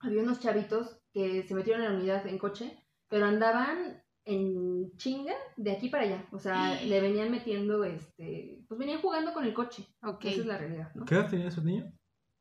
Había 0.00 0.22
unos 0.22 0.40
chavitos 0.40 1.00
que 1.12 1.42
se 1.46 1.54
metieron 1.54 1.82
en 1.84 1.92
la 1.92 1.98
unidad 1.98 2.26
en 2.26 2.38
coche, 2.38 2.84
pero 3.08 3.26
andaban 3.26 4.02
en 4.24 4.92
chinga 4.96 5.32
de 5.56 5.72
aquí 5.72 5.88
para 5.88 6.04
allá, 6.04 6.26
o 6.32 6.38
sea, 6.38 6.80
le 6.82 7.00
venían 7.00 7.30
metiendo, 7.30 7.82
este, 7.84 8.62
pues 8.68 8.78
venían 8.78 9.00
jugando 9.00 9.32
con 9.32 9.44
el 9.44 9.54
coche, 9.54 9.86
Ok. 10.02 10.26
esa 10.26 10.40
es 10.40 10.46
la 10.46 10.58
realidad, 10.58 10.92
¿no? 10.94 11.04
¿Qué 11.06 11.14
edad 11.14 11.30
tenían 11.30 11.48
esos 11.48 11.64
niños? 11.64 11.90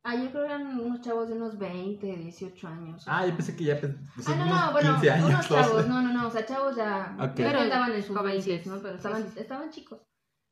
Ah, 0.03 0.15
yo 0.15 0.29
creo 0.31 0.43
que 0.45 0.53
eran 0.53 0.79
unos 0.79 1.01
chavos 1.01 1.27
de 1.29 1.35
unos 1.35 1.57
20, 1.57 2.05
18 2.17 2.67
años. 2.67 3.03
Ah, 3.07 3.25
yo 3.25 3.33
pensé 3.35 3.55
que 3.55 3.63
ya. 3.65 3.79
pues, 3.79 3.93
Ah, 4.27 4.35
no, 4.35 4.43
unos 4.45 4.65
no, 4.65 4.71
bueno, 4.73 4.91
15 4.91 5.11
años. 5.11 5.29
unos 5.29 5.49
12. 5.49 5.61
chavos, 5.63 5.87
no, 5.87 6.01
no, 6.01 6.13
no, 6.13 6.27
o 6.27 6.31
sea, 6.31 6.45
chavos 6.45 6.75
ya, 6.75 7.15
Ok. 7.19 7.27
ya 7.27 7.33
Pero 7.35 7.59
andaban 7.59 7.91
en 7.93 8.03
sus 8.03 8.15
jovencitos. 8.17 8.47
20, 8.65 8.69
¿no? 8.69 8.81
Pero 8.81 8.95
estaban, 8.95 9.25
estaban 9.35 9.69
chicos. 9.69 10.01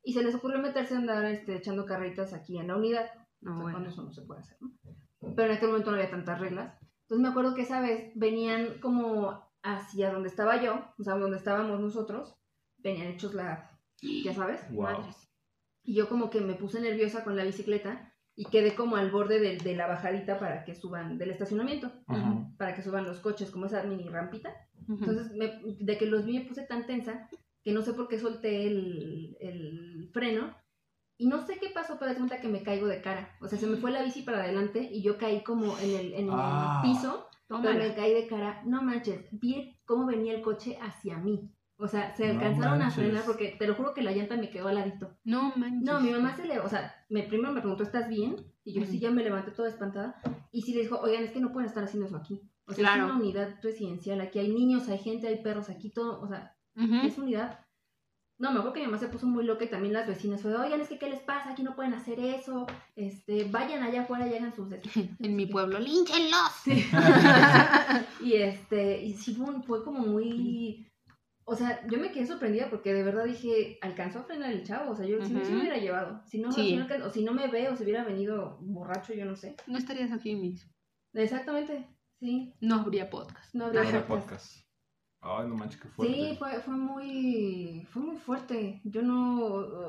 Y 0.04 0.14
se 0.14 0.24
les 0.24 0.36
ocurrió 0.36 0.60
meterse 0.60 0.96
a 0.96 0.98
andar 0.98 1.24
este, 1.26 1.56
echando 1.56 1.86
carritas 1.86 2.34
aquí 2.34 2.58
en 2.58 2.68
la 2.68 2.76
unidad. 2.78 3.08
No, 3.42 3.52
O 3.52 3.56
sea, 3.56 3.62
bueno. 3.64 3.76
cuando 3.78 3.90
eso 3.90 4.04
no 4.04 4.12
se 4.14 4.22
puede 4.24 4.42
hacer, 4.42 4.58
¿no? 4.62 4.72
Pero 5.36 5.50
en 5.52 5.58
aquel 5.58 5.70
momento 5.70 5.92
no 5.92 5.98
había 5.98 6.12
tantas 6.12 6.40
reglas. 6.40 6.78
Entonces 7.06 7.22
me 7.24 7.30
acuerdo 7.30 7.54
que 7.56 7.62
esa 7.62 7.82
vez 7.82 8.12
venían 8.16 8.80
como 8.82 9.44
hacia 9.64 10.12
donde 10.12 10.30
estaba 10.30 10.62
yo, 10.62 10.86
o 10.98 11.04
sea, 11.04 11.16
donde 11.16 11.38
estábamos 11.38 11.80
nosotros, 11.80 12.36
venían 12.78 13.08
hechos 13.08 13.34
la, 13.34 13.80
ya 14.24 14.34
sabes, 14.34 14.62
Wow. 14.72 14.84
madres. 14.84 15.30
Y 15.84 15.94
yo 15.96 16.10
como 16.10 16.30
que 16.30 16.42
me 16.42 16.56
puse 16.56 16.80
nerviosa 16.82 17.24
con 17.24 17.36
la 17.36 17.44
bicicleta 17.44 18.12
y 18.36 18.46
quedé 18.46 18.76
como 18.76 18.96
al 18.96 19.12
borde 19.12 19.40
de, 19.40 19.58
de 19.58 19.76
la 19.76 19.88
bajadita 19.88 20.40
para 20.40 20.64
que 20.66 20.74
suban 20.76 21.18
del 21.20 21.32
estacionamiento, 21.32 21.92
para 22.58 22.76
que 22.76 22.82
suban 22.82 23.06
los 23.06 23.20
coches, 23.20 23.52
como 23.52 23.68
esa 23.68 23.84
mini 23.84 24.10
rampita. 24.10 24.54
Entonces, 24.90 25.32
me- 25.36 25.62
de 25.80 25.98
que 25.98 26.06
los 26.08 26.26
vi 26.26 26.40
me 26.40 26.46
puse 26.46 26.64
tan 26.64 26.86
tensa 26.88 27.30
que 27.64 27.72
no 27.72 27.82
sé 27.82 27.94
por 27.94 28.08
qué 28.08 28.20
solté 28.20 28.68
el, 28.68 29.38
el 29.40 30.10
freno. 30.12 30.56
Y 31.18 31.28
no 31.28 31.46
sé 31.46 31.58
qué 31.60 31.70
pasó, 31.70 31.98
pero 31.98 32.12
de 32.12 32.18
cuenta 32.18 32.42
que 32.42 32.48
me 32.48 32.62
caigo 32.64 32.88
de 32.88 33.02
cara. 33.02 33.30
O 33.42 33.48
sea, 33.48 33.58
se 33.58 33.68
me 33.68 33.78
fue 33.78 33.92
la 33.92 34.04
bici 34.04 34.22
para 34.24 34.40
adelante 34.44 34.90
y 34.92 35.02
yo 35.02 35.18
caí 35.18 35.44
como 35.44 35.78
en 35.80 35.92
el, 35.96 36.14
en 36.14 36.26
el 36.26 36.34
Ah. 36.34 36.82
piso, 36.84 37.28
pero 37.48 37.62
Tómala. 37.62 37.80
me 37.86 37.96
caí 37.96 38.14
de 38.14 38.28
cara. 38.28 38.62
No 38.66 38.82
manches, 38.82 39.26
vi 39.32 39.80
cómo 39.86 40.06
venía 40.08 40.34
el 40.34 40.42
coche 40.42 40.78
hacia 40.82 41.18
mí. 41.18 41.52
O 41.78 41.88
sea, 41.88 42.16
se 42.16 42.30
alcanzaron 42.30 42.82
a 42.82 42.90
frenar 42.90 43.24
porque 43.26 43.56
te 43.60 43.68
lo 43.68 43.76
juro 43.76 43.94
que 43.94 44.02
la 44.02 44.12
llanta 44.14 44.38
me 44.38 44.50
quedó 44.50 44.70
al 44.70 44.76
ladito. 44.76 45.18
No 45.26 45.52
manches. 45.58 45.84
No, 45.84 46.00
mi 46.00 46.10
mamá 46.12 46.34
se 46.36 46.46
le, 46.46 46.60
o 46.60 46.70
sea, 46.70 46.94
me, 47.10 47.24
primero 47.24 47.52
me 47.54 47.60
preguntó, 47.60 47.84
¿estás 47.84 48.08
bien? 48.08 48.36
Y 48.64 48.74
yo 48.74 48.86
sí, 48.86 48.98
ya 49.00 49.12
me 49.12 49.24
levanté 49.24 49.52
toda 49.52 49.68
espantada. 49.70 50.16
Y 50.52 50.62
sí 50.62 50.74
le 50.74 50.82
dijo, 50.82 51.00
oigan, 51.02 51.24
es 51.24 51.32
que 51.32 51.40
no 51.42 51.52
pueden 51.52 51.68
estar 51.68 51.84
haciendo 51.84 52.08
eso 52.08 52.16
aquí. 52.18 52.42
O 52.66 52.74
sea, 52.74 52.84
Claro. 52.84 53.06
es 53.06 53.12
una 53.12 53.20
unidad 53.22 53.56
residencial, 53.62 54.22
aquí 54.22 54.40
hay 54.40 54.54
niños, 54.54 54.88
hay 54.90 54.98
gente, 55.00 55.28
hay 55.28 55.44
perros, 55.44 55.70
aquí 55.70 55.92
todo, 55.92 56.20
o 56.22 56.28
sea, 56.28 56.56
es 56.76 57.18
unidad. 57.18 57.60
No, 58.38 58.52
me 58.52 58.58
acuerdo 58.60 58.74
que 58.74 58.80
mi 58.82 58.88
mamá 58.88 58.98
se 58.98 59.08
puso 59.08 59.28
muy 59.28 59.46
loca 59.46 59.64
y 59.64 59.70
también 59.70 59.94
las 59.94 60.08
vecinas 60.08 60.42
fue, 60.42 60.54
oigan, 60.56 60.82
es 60.82 60.90
que 60.90 61.00
¿qué 61.00 61.10
les 61.10 61.22
pasa? 61.22 61.52
Aquí 61.52 61.64
no 61.64 61.74
pueden 61.76 61.94
hacer 61.94 62.20
eso, 62.20 62.68
este, 62.98 63.46
vayan 63.46 63.82
allá 63.82 64.02
afuera 64.02 64.28
y 64.28 64.34
hagan 64.36 64.54
sus... 64.54 64.70
des-". 64.72 64.82
En 65.20 65.36
mi 65.38 65.46
pueblo, 65.46 65.80
línchenlos. 65.80 66.52
Sí. 66.64 66.86
y 68.22 68.34
este, 68.34 69.02
y 69.04 69.14
sí 69.14 69.36
fue, 69.66 69.84
como 69.84 70.00
muy... 70.00 70.86
O 71.46 71.56
sea, 71.56 71.86
yo 71.88 72.00
me 72.00 72.12
quedé 72.12 72.26
sorprendida 72.26 72.70
porque 72.70 72.92
de 72.92 73.04
verdad 73.04 73.24
dije, 73.26 73.78
alcanzó 73.82 74.20
a 74.20 74.24
frenar 74.24 74.52
el 74.52 74.64
chavo, 74.64 74.92
o 74.92 74.96
sea, 74.96 75.06
yo 75.06 75.24
si 75.24 75.32
no 75.32 75.46
se 75.46 75.52
me 75.52 75.60
hubiera 75.60 75.78
llevado, 75.78 76.22
si 76.26 76.40
no, 76.40 76.52
Sí. 76.52 76.76
no 76.76 76.88
o 77.06 77.10
si 77.12 77.24
no 77.24 77.34
me 77.34 77.48
ve 77.48 77.70
o 77.70 77.76
si 77.78 77.84
hubiera 77.84 78.04
venido 78.04 78.58
borracho, 78.62 79.14
yo 79.14 79.26
no 79.26 79.36
sé. 79.36 79.56
No 79.68 79.78
estarías 79.78 80.12
aquí, 80.12 80.36
mis. 80.36 80.68
Exactamente. 81.14 81.88
Sí, 82.20 82.54
no 82.62 82.76
habría 82.76 83.10
podcast. 83.12 83.54
no 83.54 83.72
No 83.72 83.80
habría 83.80 84.08
podcast. 84.08 84.28
podcast. 84.28 84.65
Ay, 85.28 85.48
no 85.48 85.56
manches, 85.56 85.82
qué 85.82 85.88
fuerte. 85.90 86.14
Sí, 86.14 86.36
fue, 86.38 86.52
fue 86.62 86.76
muy 86.76 87.88
fue 87.92 88.02
muy 88.04 88.18
fuerte. 88.18 88.82
Yo 88.84 89.02
no, 89.02 89.38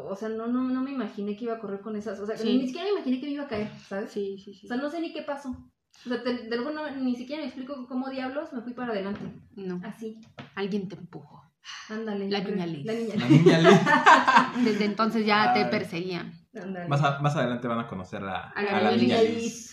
o 0.09 0.17
sea, 0.17 0.29
no, 0.31 0.47
no, 0.47 0.63
no 0.65 0.81
me 0.81 0.91
imaginé 0.93 1.37
que 1.37 1.45
iba 1.45 1.55
a 1.55 1.59
correr 1.59 1.81
con 1.81 1.95
esas, 1.95 2.19
o 2.21 2.27
sea, 2.27 2.37
Sí. 2.39 2.57
ni 2.57 2.67
siquiera 2.67 2.87
me 2.87 2.93
imaginé 2.95 3.21
que 3.21 3.27
me 3.27 3.33
iba 3.33 3.45
a 3.45 3.49
caer, 3.49 3.69
¿sabes? 3.89 4.13
Sí, 4.13 4.39
sí, 4.39 4.55
sí. 4.55 4.67
O 4.67 4.69
sea, 4.69 4.77
no 4.79 4.89
sé 4.91 5.01
ni 5.01 5.13
qué 5.13 5.23
pasó. 5.23 5.51
O 5.51 6.09
sea, 6.09 6.23
te- 6.23 6.49
de 6.49 6.57
luego 6.57 6.71
no- 6.71 6.91
ni 6.91 7.15
siquiera 7.17 7.43
me 7.43 7.49
explico 7.49 7.87
cómo 7.89 8.09
diablos 8.11 8.53
me 8.53 8.63
fui 8.63 8.73
para 8.75 8.93
adelante. 8.93 9.21
No, 9.57 9.81
Así, 9.85 10.21
alguien 10.55 10.89
te 10.89 10.95
empujó. 10.97 11.43
ándale. 11.91 12.31
La 12.31 12.41
niña 12.41 12.67
Liz. 12.67 12.85
La 12.87 12.93
niña 12.95 13.15
La 13.17 13.29
niña 13.29 13.59
Liz. 13.59 14.65
Desde 14.65 14.85
entonces 14.85 15.27
ya 15.27 15.53
te 15.53 15.65
perseguían. 15.67 16.33
Ándale. 16.55 16.89
Más, 16.89 17.03
a- 17.03 17.19
más 17.21 17.35
adelante 17.37 17.67
van 17.69 17.81
a 17.81 17.87
conocer 17.89 18.23
a, 18.25 18.51
A 18.51 18.63
la 18.63 18.77
a 18.77 18.81
la 18.83 18.91
niña 18.93 19.19
niña 19.19 19.23
Liz. 19.23 19.43
Liz. 19.43 19.66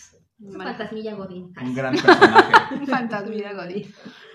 Fantasmilla 0.52 1.14
Godín. 1.14 1.52
Un 1.60 1.74
gran 1.74 1.94
personaje. 1.94 2.52
Un 2.80 2.86
fantasmita, 2.86 3.52
Godín. 3.52 3.86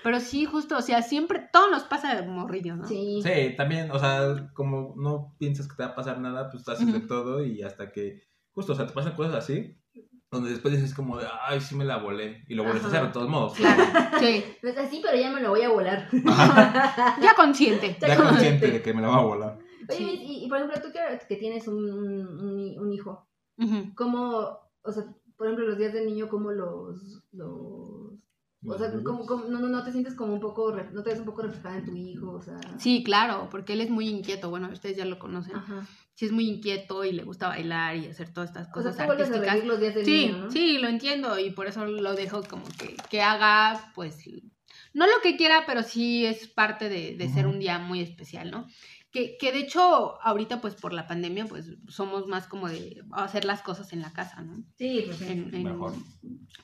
Pero 0.04 0.20
sí, 0.20 0.45
justo, 0.45 0.78
o 0.78 0.82
sea, 0.82 1.02
siempre, 1.02 1.50
todo 1.52 1.70
nos 1.70 1.84
pasa 1.84 2.16
de 2.16 2.28
morrillo, 2.28 2.76
¿no? 2.76 2.86
Sí. 2.88 3.22
Sí, 3.22 3.56
también, 3.58 3.91
o 3.91 4.00
sea, 4.00 4.50
como 4.54 4.93
no 4.97 5.36
piensas 5.38 5.68
que 5.68 5.76
te 5.76 5.84
va 5.84 5.89
a 5.89 5.95
pasar 5.95 6.20
nada, 6.20 6.50
pues 6.50 6.68
haces 6.68 6.91
de 6.91 7.02
todo 7.02 7.43
y 7.43 7.62
hasta 7.62 7.91
que, 7.91 8.22
justo, 8.54 8.74
o 8.74 8.76
sea, 8.76 8.88
te 8.88 8.93
pasan 8.93 9.16
cosas 9.16 9.36
así, 9.36 9.78
donde 10.32 10.52
después 10.52 10.74
dices 10.74 10.93
como 10.93 11.18
de, 11.18 11.28
ay, 11.47 11.60
sí 11.60 11.76
me 11.76 11.86
la 11.86 11.97
volé, 11.97 12.43
y 12.47 12.56
lo 12.56 12.64
vuelves 12.64 12.84
a 12.86 12.88
hacer 12.88 13.02
de 13.08 13.12
todos 13.12 13.30
modos. 13.30 13.54
Claro, 13.56 13.84
sí. 14.20 14.43
Es 14.62 14.78
así, 14.78 15.02
pero 15.04 15.18
ya 15.20 15.32
me 15.32 15.41
lo 15.41 15.50
voy 15.50 15.64
a 15.64 15.70
volar. 15.70 16.08
Ya 17.22 17.34
consciente. 17.36 17.97
Ya 18.02 18.08
Ya 18.10 18.16
consciente. 18.16 18.30
consciente 18.30 18.72
de 18.72 18.82
que 18.82 18.93
me 18.93 19.02
la 19.02 19.10
va 19.10 19.18
a 19.18 19.24
volar. 19.24 19.58
Oye, 19.89 19.97
Sí. 19.97 20.22
y, 20.24 20.45
y 20.45 20.50
por 20.50 20.60
ejemplo, 20.60 20.80
tú 20.82 20.89
que, 20.93 21.00
que 21.28 21.36
tienes 21.36 21.68
un, 21.68 21.84
un, 22.78 22.93
hijo. 22.93 23.28
¿cómo, 23.95 24.60
o 24.84 24.91
sea, 24.91 25.04
por 25.40 25.48
ejemplo, 25.48 25.66
los 25.68 25.78
días 25.78 25.94
del 25.94 26.06
niño, 26.06 26.28
cómo 26.28 26.52
los, 26.52 27.24
los 27.32 27.50
o 28.66 28.78
sea, 28.78 28.92
¿cómo, 29.06 29.26
cómo- 29.26 29.46
no, 29.46 29.60
no, 29.60 29.70
no 29.70 29.84
te 29.86 29.92
sientes 29.94 30.16
como 30.16 30.34
un 30.34 30.42
poco, 30.42 30.76
no 30.92 31.02
te 31.02 31.12
ves 31.12 31.20
un 31.20 31.26
poco 31.26 31.44
reflejada 31.44 31.78
en 31.78 31.86
tu 31.86 31.96
hijo, 31.96 32.32
o 32.34 32.42
sea... 32.42 32.60
Sí, 32.78 33.04
claro, 33.06 33.48
porque 33.50 33.72
él 33.72 33.80
es 33.80 33.90
muy 33.90 34.10
inquieto. 34.10 34.50
Bueno, 34.50 34.68
ustedes 34.70 34.98
ya 34.98 35.06
lo 35.06 35.18
conocen. 35.18 35.56
Ajá. 35.56 35.88
Sí, 36.14 36.26
es 36.26 36.34
muy 36.34 36.50
inquieto 36.50 37.06
y 37.06 37.14
le 37.14 37.24
gusta 37.24 37.48
bailar 37.48 37.96
y 37.96 38.08
hacer 38.08 38.34
todas 38.34 38.50
estas 38.50 38.68
O 38.68 38.82
sea, 38.82 38.92
cosas 38.92 38.98
tú 38.98 39.04
vuelves 39.06 39.28
a 39.30 39.36
artísticas. 39.36 39.54
revivir 39.54 39.70
los 39.72 39.80
días 39.80 39.96
del 39.96 40.06
Sí, 40.06 40.26
niño, 40.28 40.38
¿no? 40.40 40.52
sí, 40.52 40.78
lo 40.78 40.88
entiendo 40.90 41.40
y 41.40 41.52
por 41.52 41.68
eso 41.68 41.86
lo 41.86 42.14
dejo 42.16 42.44
como 42.44 42.66
que, 42.78 42.98
que 43.10 43.22
haga, 43.22 43.94
pues, 43.96 44.18
no 44.94 45.06
lo 45.08 45.14
que 45.24 45.38
quiera, 45.38 45.64
pero 45.66 45.82
sí 45.84 46.26
es 46.26 46.50
parte 46.50 46.90
de, 46.90 47.16
de 47.16 47.30
ser 47.30 47.48
un 47.48 47.60
día 47.60 47.80
muy 47.80 48.02
especial, 48.02 48.52
¿no? 48.52 48.68
Que, 49.12 49.38
que 49.39 49.51
de 49.51 49.60
hecho, 49.62 50.22
ahorita, 50.22 50.62
pues, 50.62 50.76
por 50.76 50.93
la 50.93 51.07
pandemia, 51.07 51.45
pues, 51.45 51.72
somos 51.88 52.28
más 52.28 52.47
como 52.47 52.70
de 52.70 53.03
hacer 53.12 53.43
las 53.43 53.62
cosas 53.64 53.91
en 53.93 54.01
la 54.01 54.14
casa, 54.14 54.41
¿no? 54.41 54.64
Sí, 54.78 55.03
pues. 55.07 55.22
En- 55.22 55.53
en- 55.53 55.64
Mejor. 55.64 55.93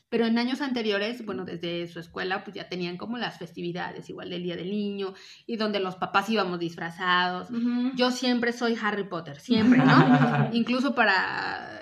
Pero 0.10 0.28
en 0.28 0.38
años 0.38 0.62
anteriores, 0.62 1.26
bueno, 1.26 1.44
desde 1.44 1.88
su 1.88 2.00
escuela, 2.00 2.44
pues 2.44 2.56
ya 2.56 2.70
tenían 2.70 2.98
como 2.98 3.18
las 3.18 3.38
festividades, 3.40 4.10
igual 4.10 4.30
del 4.30 4.44
Día 4.44 4.56
del 4.56 4.70
Niño, 4.70 5.14
y 5.48 5.58
donde 5.58 5.80
los 5.80 5.96
papás 5.96 6.30
íbamos 6.30 6.60
disfrazados. 6.60 7.48
Yo 7.96 8.12
siempre 8.12 8.54
soy 8.54 8.78
Harry 8.82 9.06
Potter, 9.10 9.40
siempre, 9.40 9.80
¿no? 9.80 9.86
Incluso 10.54 10.94
para 10.96 11.82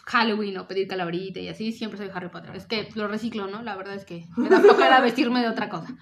Halloween 0.00 0.58
o 0.58 0.66
pedir 0.66 0.88
calaverita 0.88 1.40
y 1.40 1.48
así, 1.48 1.72
siempre 1.72 1.98
soy 1.98 2.10
Harry 2.12 2.28
Potter. 2.28 2.54
Es 2.56 2.66
que 2.66 2.88
lo 2.94 3.08
reciclo, 3.08 3.46
¿no? 3.46 3.62
La 3.62 3.76
verdad 3.76 3.94
es 3.94 4.04
que 4.04 4.26
me 4.36 4.48
da 4.48 4.60
flojera 4.60 5.00
vestirme 5.00 5.40
de 5.40 5.48
otra 5.48 5.68
cosa. 5.68 5.96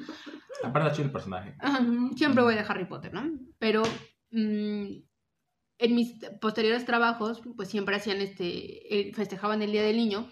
Aparte 0.62 0.92
chido 0.92 1.06
el 1.06 1.12
personaje. 1.12 1.54
Siempre 2.16 2.42
voy 2.42 2.54
de 2.54 2.64
Harry 2.66 2.84
Potter, 2.84 3.12
¿no? 3.12 3.30
Pero 3.58 3.82
mm, 4.30 4.86
en 5.78 5.94
mis 5.94 6.14
posteriores 6.40 6.84
trabajos, 6.84 7.40
pues 7.56 7.68
siempre 7.68 7.96
hacían 7.96 8.20
este, 8.20 9.08
eh, 9.08 9.12
festejaban 9.14 9.62
el 9.62 9.72
Día 9.72 9.82
del 9.82 9.96
Niño 9.96 10.28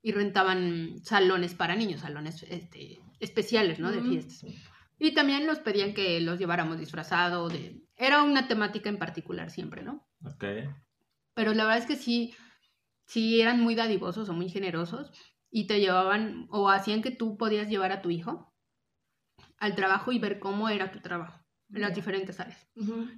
y 0.00 0.12
rentaban 0.12 1.02
salones 1.02 1.54
para 1.54 1.76
niños, 1.76 2.00
salones 2.00 2.44
este, 2.44 3.00
especiales, 3.20 3.78
¿no? 3.78 3.90
De 3.92 4.02
fiestas. 4.02 4.44
Y 4.98 5.14
también 5.14 5.46
nos 5.46 5.58
pedían 5.58 5.94
que 5.94 6.20
los 6.20 6.38
lleváramos 6.38 6.78
disfrazados 6.78 7.52
de... 7.52 7.82
Era 7.96 8.22
una 8.22 8.46
temática 8.46 8.88
en 8.88 8.98
particular 8.98 9.50
siempre, 9.50 9.82
¿no? 9.82 10.06
Ok. 10.24 10.44
Pero 11.34 11.54
la 11.54 11.64
verdad 11.64 11.78
es 11.78 11.86
que 11.86 11.96
sí, 11.96 12.34
sí 13.12 13.42
eran 13.42 13.60
muy 13.60 13.74
dadivosos 13.74 14.28
o 14.30 14.32
muy 14.32 14.48
generosos 14.48 15.12
y 15.50 15.66
te 15.66 15.80
llevaban 15.80 16.46
o 16.50 16.70
hacían 16.70 17.02
que 17.02 17.10
tú 17.10 17.36
podías 17.36 17.68
llevar 17.68 17.92
a 17.92 18.00
tu 18.00 18.10
hijo 18.10 18.54
al 19.58 19.74
trabajo 19.74 20.12
y 20.12 20.18
ver 20.18 20.38
cómo 20.38 20.70
era 20.70 20.90
tu 20.90 21.00
trabajo 21.00 21.38
en 21.74 21.82
las 21.82 21.94
diferentes 21.94 22.40
áreas. 22.40 22.66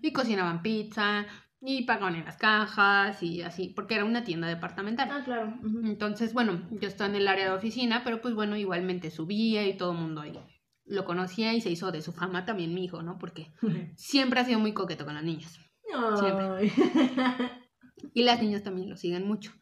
Y 0.03 0.13
cocinaban 0.13 0.63
pizza 0.63 1.27
y 1.61 1.85
pagaban 1.85 2.17
en 2.17 2.25
las 2.25 2.37
cajas 2.37 3.23
y 3.23 3.43
así, 3.43 3.69
porque 3.69 3.95
era 3.95 4.05
una 4.05 4.25
tienda 4.25 4.49
departamental. 4.49 5.09
Ah, 5.11 5.23
claro. 5.25 5.55
Entonces, 5.85 6.35
bueno, 6.35 6.61
yo 6.73 6.89
estaba 6.89 7.09
en 7.09 7.17
el 7.17 7.29
área 7.29 7.51
de 7.51 7.57
oficina, 7.57 8.03
pero 8.05 8.21
pues 8.21 8.35
bueno, 8.35 8.57
igualmente 8.57 9.11
subía 9.11 9.67
y 9.67 9.77
todo 9.77 9.93
el 9.93 9.99
mundo 9.99 10.23
ahí 10.23 10.39
lo 10.87 11.05
conocía 11.05 11.55
y 11.55 11.61
se 11.61 11.71
hizo 11.71 11.93
de 11.93 12.03
su 12.03 12.13
fama 12.13 12.45
también 12.45 12.75
mi 12.75 12.85
hijo, 12.85 13.01
¿no? 13.03 13.17
Porque 13.19 13.53
siempre 13.97 14.41
ha 14.41 14.45
sido 14.45 14.59
muy 14.59 14.75
coqueto 14.75 15.05
con 15.05 15.15
las 15.15 15.25
niñas. 15.25 15.59
Ay. 15.95 16.73
Y 18.13 18.23
las 18.23 18.41
niñas 18.41 18.63
también 18.63 18.91
lo 18.91 18.97
siguen 18.97 19.27
mucho. 19.27 19.53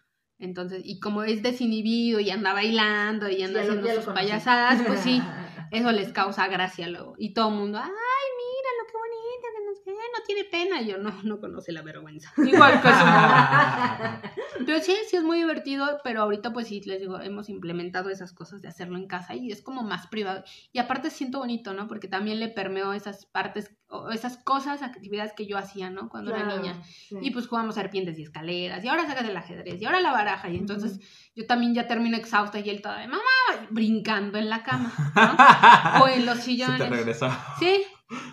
Entonces, 0.43 0.83
y 0.85 0.99
como 0.99 1.23
es 1.23 1.41
desinhibido 1.41 2.19
y 2.19 2.31
anda 2.31 2.53
bailando 2.53 3.29
y 3.29 3.45
anda 3.45 3.61
haciendo 3.61 3.87
sus 3.87 4.05
conocí. 4.05 4.13
payasadas, 4.13 4.83
pues 4.85 4.99
sí, 4.99 5.23
eso 5.71 5.93
les 5.93 6.13
causa 6.13 6.49
gracia 6.49 6.89
luego. 6.89 7.15
Y 7.17 7.33
todo 7.33 7.51
el 7.51 7.55
mundo, 7.55 7.79
ay, 7.79 7.85
mira 7.89 8.69
lo 8.81 8.87
que 8.89 8.99
bonito, 8.99 9.47
que 9.57 9.65
no, 9.65 9.75
sé 9.75 9.83
qué, 9.85 9.93
no 9.93 10.25
tiene 10.27 10.45
pena. 10.45 10.83
Y 10.83 10.89
yo, 10.89 10.99
no, 10.99 11.23
no 11.23 11.39
conoce 11.41 11.71
la 11.71 11.83
vergüenza. 11.83 12.33
Igual 12.37 12.83
que 12.83 12.89
su. 12.89 14.65
Pero 14.67 14.81
sí, 14.83 14.97
sí 15.09 15.17
es 15.17 15.23
muy 15.23 15.39
divertido, 15.39 16.01
pero 16.03 16.23
ahorita 16.23 16.53
pues 16.53 16.67
sí, 16.67 16.81
les 16.81 16.99
digo, 16.99 17.21
hemos 17.21 17.49
implementado 17.49 18.11
esas 18.11 18.33
cosas 18.33 18.63
de 18.63 18.69
hacerlo 18.69 18.99
en 18.99 19.07
casa 19.07 19.37
y 19.37 19.53
es 19.53 19.63
como 19.63 19.85
más 19.85 20.09
privado. 20.09 20.43
Y 20.73 20.81
aparte 20.81 21.11
siento 21.11 21.39
bonito, 21.39 21.73
¿no? 21.73 21.87
Porque 21.87 22.09
también 22.09 22.41
le 22.41 22.49
permeó 22.49 22.95
esas 22.95 23.27
partes, 23.27 23.71
o 23.93 24.11
esas 24.11 24.37
cosas, 24.39 24.83
actividades 24.83 25.33
que 25.35 25.47
yo 25.47 25.59
hacía, 25.59 25.91
¿no? 25.91 26.09
Cuando 26.09 26.35
era 26.35 26.45
niña. 26.57 26.83
sí. 26.85 27.17
Y 27.21 27.31
pues 27.31 27.47
jugamos 27.47 27.75
serpientes 27.75 28.19
y 28.19 28.23
escaleras, 28.23 28.83
y 28.85 28.89
ahora 28.89 29.07
sacas 29.07 29.29
el 29.29 29.37
ajedrez, 29.37 29.81
y 29.81 29.85
ahora 29.85 30.01
la 30.01 30.13
baraja, 30.13 30.49
y 30.49 30.57
entonces 30.57 30.99
yo 31.37 31.47
también 31.47 31.75
ya 31.75 31.87
termino 31.87 32.17
exhausta 32.17 32.59
y 32.59 32.69
él 32.71 32.83
todavía, 32.83 33.07
mamá, 33.09 33.23
brincando 33.71 34.39
en 34.39 34.49
la 34.51 34.63
cama, 34.63 34.93
¿no? 35.15 36.03
o 36.05 36.09
en 36.09 36.27
los 36.27 36.37
Se 36.39 36.41
te 36.43 36.51
sillones. 36.51 36.89
regresó. 36.91 37.31
Sí, 37.59 37.83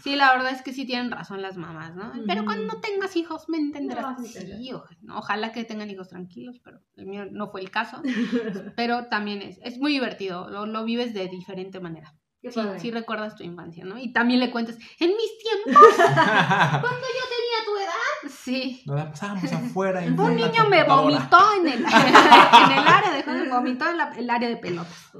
sí, 0.03 0.15
la 0.15 0.33
verdad 0.33 0.51
es 0.51 0.61
que 0.61 0.73
sí 0.73 0.85
tienen 0.85 1.11
razón 1.11 1.41
las 1.41 1.57
mamás, 1.57 1.95
¿no? 1.95 2.11
Pero 2.27 2.45
cuando 2.45 2.79
tengas 2.81 3.15
hijos 3.15 3.47
me 3.49 3.57
entenderás. 3.57 4.19
No, 4.19 4.25
sí 4.25 4.71
ojalá 5.11 5.51
que 5.51 5.63
tengan 5.63 5.89
hijos 5.89 6.09
tranquilos, 6.09 6.59
pero 6.63 6.79
el 6.95 7.05
mío 7.05 7.25
no 7.31 7.49
fue 7.49 7.61
el 7.61 7.71
caso. 7.71 8.01
Pero 8.75 9.07
también 9.07 9.41
es, 9.41 9.59
es 9.63 9.77
muy 9.79 9.91
divertido, 9.91 10.49
lo, 10.49 10.65
lo 10.65 10.83
vives 10.83 11.13
de 11.13 11.27
diferente 11.27 11.79
manera. 11.79 12.13
Qué 12.41 12.51
Sí, 12.51 12.59
padre. 12.59 12.79
sí 12.79 12.89
recuerdas 12.91 13.35
tu 13.35 13.43
infancia, 13.43 13.83
¿no? 13.83 13.97
Y 13.99 14.13
también 14.13 14.39
le 14.39 14.49
cuentas, 14.49 14.77
en 14.99 15.09
mis 15.09 15.31
tiempos, 15.39 15.83
cuando 15.97 17.05
yo 17.07 17.25
tenía 17.27 17.65
tu 17.65 17.77
edad. 17.77 18.31
Sí. 18.33 18.81
Nos 18.85 18.95
la 18.95 19.09
pasábamos 19.09 19.51
afuera. 19.51 20.03
en 20.05 20.17
Un 20.19 20.35
niño 20.35 20.67
me 20.69 20.83
vomitó 20.85 21.37
en 21.59 21.67
el, 21.67 21.79
en 21.83 22.71
el 22.71 22.87
área 22.87 23.11
de 23.13 23.23
juegos, 23.23 23.49
vomitó 23.49 23.89
en 23.89 23.97
la- 23.97 24.13
el 24.17 24.29
área 24.29 24.47
de 24.49 24.57
pelotas. 24.57 25.11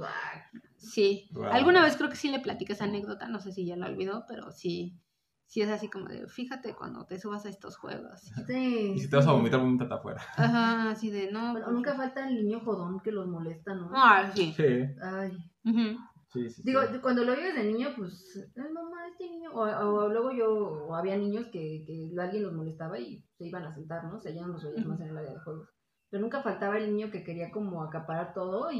Sí. 0.78 1.28
Wow. 1.34 1.46
Alguna 1.52 1.84
vez 1.84 1.98
creo 1.98 2.10
que 2.10 2.16
sí 2.16 2.30
le 2.30 2.40
platiqué 2.40 2.74
esa 2.74 2.86
anécdota, 2.86 3.28
no 3.28 3.40
sé 3.40 3.52
si 3.52 3.66
ya 3.66 3.76
la 3.76 3.88
olvidó, 3.88 4.24
pero 4.28 4.52
sí, 4.52 4.98
sí 5.46 5.62
es 5.62 5.70
así 5.70 5.90
como 5.90 6.06
de, 6.08 6.28
fíjate 6.28 6.74
cuando 6.74 7.06
te 7.06 7.20
subas 7.20 7.46
a 7.46 7.50
estos 7.50 7.76
juegos. 7.78 8.22
Sí. 8.48 8.94
Y 8.96 9.00
si 9.00 9.10
te 9.10 9.16
vas 9.18 9.28
a 9.28 9.34
vomitar, 9.34 9.60
vomítate 9.60 9.94
afuera. 9.94 10.22
Ajá, 10.38 10.90
así 10.92 11.10
de, 11.12 11.32
no. 11.32 11.52
Pero 11.54 11.66
pues- 11.66 11.76
nunca 11.76 11.96
falta 11.96 12.28
el 12.28 12.36
niño 12.36 12.62
jodón 12.62 13.02
que 13.02 13.12
los 13.12 13.28
molesta, 13.28 13.76
¿no? 13.76 13.92
Ah, 13.94 14.32
sí. 14.34 14.54
Sí, 14.56 14.64
Ay. 15.04 15.38
Ujú. 15.66 16.00
Sí, 16.32 16.50
sí. 16.50 16.62
Digo, 16.64 16.82
sí. 16.92 17.00
cuando 17.00 17.24
lo 17.24 17.36
vives 17.36 17.56
de 17.56 17.64
niño, 17.64 17.90
pues, 17.98 18.50
ay, 18.58 18.72
mamá, 18.72 19.08
este 19.08 19.30
niño. 19.30 19.52
O, 19.54 19.62
o 19.64 20.10
luego 20.10 20.32
yo, 20.32 20.50
o 20.88 20.96
había 20.96 21.18
niños 21.18 21.48
que, 21.52 21.84
que 21.86 22.10
alguien 22.20 22.44
los 22.44 22.54
molestaba 22.54 23.00
y 23.00 23.24
se 23.38 23.48
iban 23.48 23.66
a 23.66 23.74
sentar, 23.74 24.04
¿no? 24.06 24.20
Se 24.20 24.34
llaman 24.34 24.54
los 24.54 24.64
veías 24.64 24.86
más 24.86 25.00
en 25.02 25.10
el 25.10 25.18
área 25.18 25.34
de 25.34 25.40
juegos. 25.40 25.70
Pero 26.12 26.24
nunca 26.24 26.42
faltaba 26.42 26.78
el 26.78 26.92
niño 26.96 27.12
que 27.12 27.24
quería 27.24 27.52
como 27.52 27.84
acaparar 27.84 28.34
todo 28.34 28.72
y, 28.72 28.78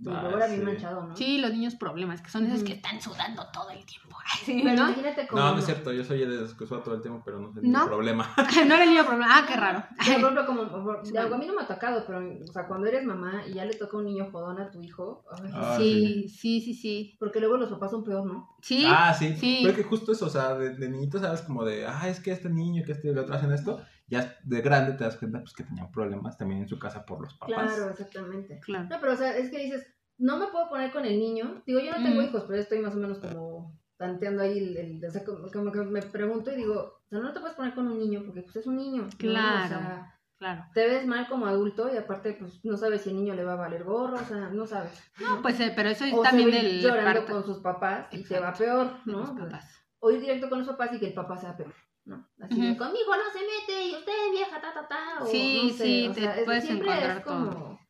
y 0.00 0.08
Ah, 0.08 0.20
luego 0.22 0.36
era 0.38 0.46
bien 0.48 0.60
sí. 0.60 0.66
manchado, 0.66 1.04
¿no? 1.04 1.16
Sí, 1.16 1.38
los 1.38 1.52
niños 1.52 1.76
problemas, 1.76 2.20
que 2.22 2.28
son 2.28 2.44
esos 2.46 2.64
que 2.64 2.72
están 2.72 3.00
sudando 3.00 3.44
todo 3.52 3.70
el 3.70 3.84
tiempo. 3.86 4.16
Ay, 4.24 4.40
sí, 4.44 4.60
Pero 4.64 4.74
¿no? 4.74 4.88
imagínate 4.88 5.28
como. 5.28 5.42
No, 5.42 5.52
no 5.52 5.58
es 5.60 5.64
cierto. 5.64 5.92
Yo 5.92 6.02
soy 6.02 6.18
de 6.18 6.26
los 6.26 6.54
que 6.54 6.66
suda 6.66 6.82
todo 6.82 6.96
el 6.96 7.02
tiempo, 7.02 7.22
pero 7.24 7.38
no 7.38 7.48
es 7.50 7.54
¿No? 7.56 7.60
ningún 7.62 7.86
problema. 7.86 8.34
no 8.66 8.74
era 8.74 8.82
el 8.82 8.90
niño 8.90 9.04
problema. 9.04 9.26
Ah, 9.30 9.44
qué 9.46 9.54
raro. 9.54 9.84
Por 9.96 10.08
ejemplo, 10.08 10.46
como, 10.46 11.04
Sí. 11.04 11.16
a 11.16 11.26
mí 11.28 11.46
no 11.46 11.54
me 11.54 11.62
ha 11.62 11.66
tocado, 11.68 12.02
pero, 12.04 12.18
o 12.18 12.52
sea, 12.52 12.66
cuando 12.66 12.88
eres 12.88 13.04
mamá 13.04 13.42
y 13.46 13.54
ya 13.54 13.64
le 13.64 13.74
toca 13.74 13.96
un 13.98 14.06
niño 14.06 14.28
jodón 14.32 14.58
a 14.60 14.68
tu 14.72 14.82
hijo, 14.82 15.24
ay, 15.40 15.50
Ah, 15.54 15.76
sí, 15.78 16.28
sí, 16.28 16.60
sí, 16.60 16.74
sí. 16.74 17.16
porque 17.20 17.38
luego 17.38 17.58
los 17.58 17.70
papás 17.70 17.92
son 17.92 18.02
peor, 18.02 18.26
¿no? 18.26 18.56
Sí, 18.60 18.84
Ah, 18.88 19.14
sí. 19.14 19.36
Sí. 19.36 19.58
Pero 19.62 19.70
es 19.70 19.76
que 19.76 19.84
justo 19.84 20.10
eso, 20.10 20.26
o 20.26 20.30
sea, 20.30 20.54
de, 20.54 20.74
de 20.74 20.88
niñito 20.88 21.20
sabes 21.20 21.42
como 21.42 21.64
de, 21.64 21.86
ah, 21.86 22.08
es 22.08 22.18
que 22.18 22.32
este 22.32 22.48
niño, 22.50 22.82
que 22.84 22.90
este 22.90 23.06
y 23.06 23.10
el 23.12 23.18
otro 23.18 23.36
hacen 23.36 23.52
esto. 23.52 23.80
Ya 24.08 24.36
de 24.44 24.60
grande 24.60 24.92
te 24.92 25.04
das 25.04 25.16
cuenta 25.16 25.40
pues 25.40 25.52
que 25.52 25.64
tenían 25.64 25.90
problemas 25.90 26.36
también 26.38 26.60
en 26.62 26.68
su 26.68 26.78
casa 26.78 27.04
por 27.04 27.20
los 27.20 27.34
papás. 27.34 27.74
Claro, 27.74 27.90
exactamente. 27.90 28.60
claro. 28.60 28.86
No, 28.88 29.00
pero 29.00 29.12
o 29.12 29.16
sea, 29.16 29.36
es 29.36 29.50
que 29.50 29.58
dices, 29.58 29.86
no 30.18 30.38
me 30.38 30.46
puedo 30.46 30.68
poner 30.68 30.92
con 30.92 31.04
el 31.04 31.18
niño. 31.18 31.62
Digo, 31.66 31.80
yo 31.80 31.90
no 31.90 31.96
tengo 32.02 32.20
Mm. 32.20 32.24
hijos, 32.24 32.44
pero 32.46 32.60
estoy 32.60 32.78
más 32.80 32.94
o 32.94 32.98
menos 32.98 33.18
como 33.18 33.76
tanteando 33.96 34.42
ahí 34.42 34.58
el, 34.58 34.76
el- 34.76 35.04
o 35.04 35.10
sea, 35.10 35.24
como, 35.24 35.48
como 35.50 35.72
que 35.72 35.80
me 35.80 36.02
pregunto 36.02 36.52
y 36.52 36.56
digo, 36.56 37.00
o 37.04 37.08
sea, 37.08 37.18
no 37.18 37.32
te 37.32 37.40
puedes 37.40 37.56
poner 37.56 37.74
con 37.74 37.88
un 37.88 37.98
niño 37.98 38.22
porque 38.26 38.42
pues 38.42 38.56
es 38.56 38.66
un 38.66 38.76
niño. 38.76 39.02
¿no? 39.02 39.08
Claro. 39.18 39.64
O 39.64 39.68
sea, 39.68 40.12
Claro. 40.38 40.66
Te 40.74 40.86
ves 40.86 41.06
mal 41.06 41.26
como 41.28 41.46
adulto 41.46 41.90
y 41.90 41.96
aparte, 41.96 42.34
pues 42.38 42.62
no 42.62 42.76
sabes 42.76 43.00
si 43.00 43.08
el 43.08 43.16
niño 43.16 43.32
le 43.32 43.42
va 43.42 43.54
a 43.54 43.56
valer 43.56 43.84
gorro, 43.84 44.16
o 44.16 44.24
sea, 44.24 44.50
no 44.50 44.66
sabes. 44.66 44.92
No, 45.18 45.40
pues, 45.40 45.58
eh, 45.60 45.72
pero 45.74 45.88
eso 45.88 46.04
es 46.04 46.12
o 46.12 46.20
también 46.20 46.50
del 46.50 46.78
llorando 46.82 47.20
parte 47.20 47.32
con 47.32 47.42
sus 47.42 47.60
papás 47.60 48.08
y 48.12 48.22
te 48.22 48.38
va 48.38 48.50
Exacto. 48.50 48.64
peor, 48.64 48.90
¿no? 49.06 49.20
los 49.20 49.30
papás. 49.30 49.82
O 49.98 50.10
ir 50.10 50.20
directo 50.20 50.50
con 50.50 50.58
los 50.58 50.68
papás 50.68 50.90
y 50.92 50.98
que 51.00 51.06
el 51.06 51.14
papá 51.14 51.38
sea 51.38 51.56
peor, 51.56 51.72
¿no? 52.06 52.28
Así 52.40 52.60
de, 52.60 52.70
Ujú. 52.70 52.78
conmigo 52.78 53.16
no 53.16 53.30
se 53.32 53.40
mete 53.40 53.84
y 53.86 53.94
usted 53.94 54.12
vieja, 54.32 54.60
ta, 54.60 54.72
ta, 54.72 54.88
ta. 54.88 55.22
O, 55.22 55.26
Sí, 55.26 55.62
no 55.68 55.68
sé, 55.74 55.84
sí, 55.84 56.06
o 56.08 56.12
te 56.12 56.20
sea, 56.22 56.44
puedes 56.44 56.64
encontrar 56.70 57.18
es 57.18 57.24
como... 57.24 57.50
todo. 57.50 57.80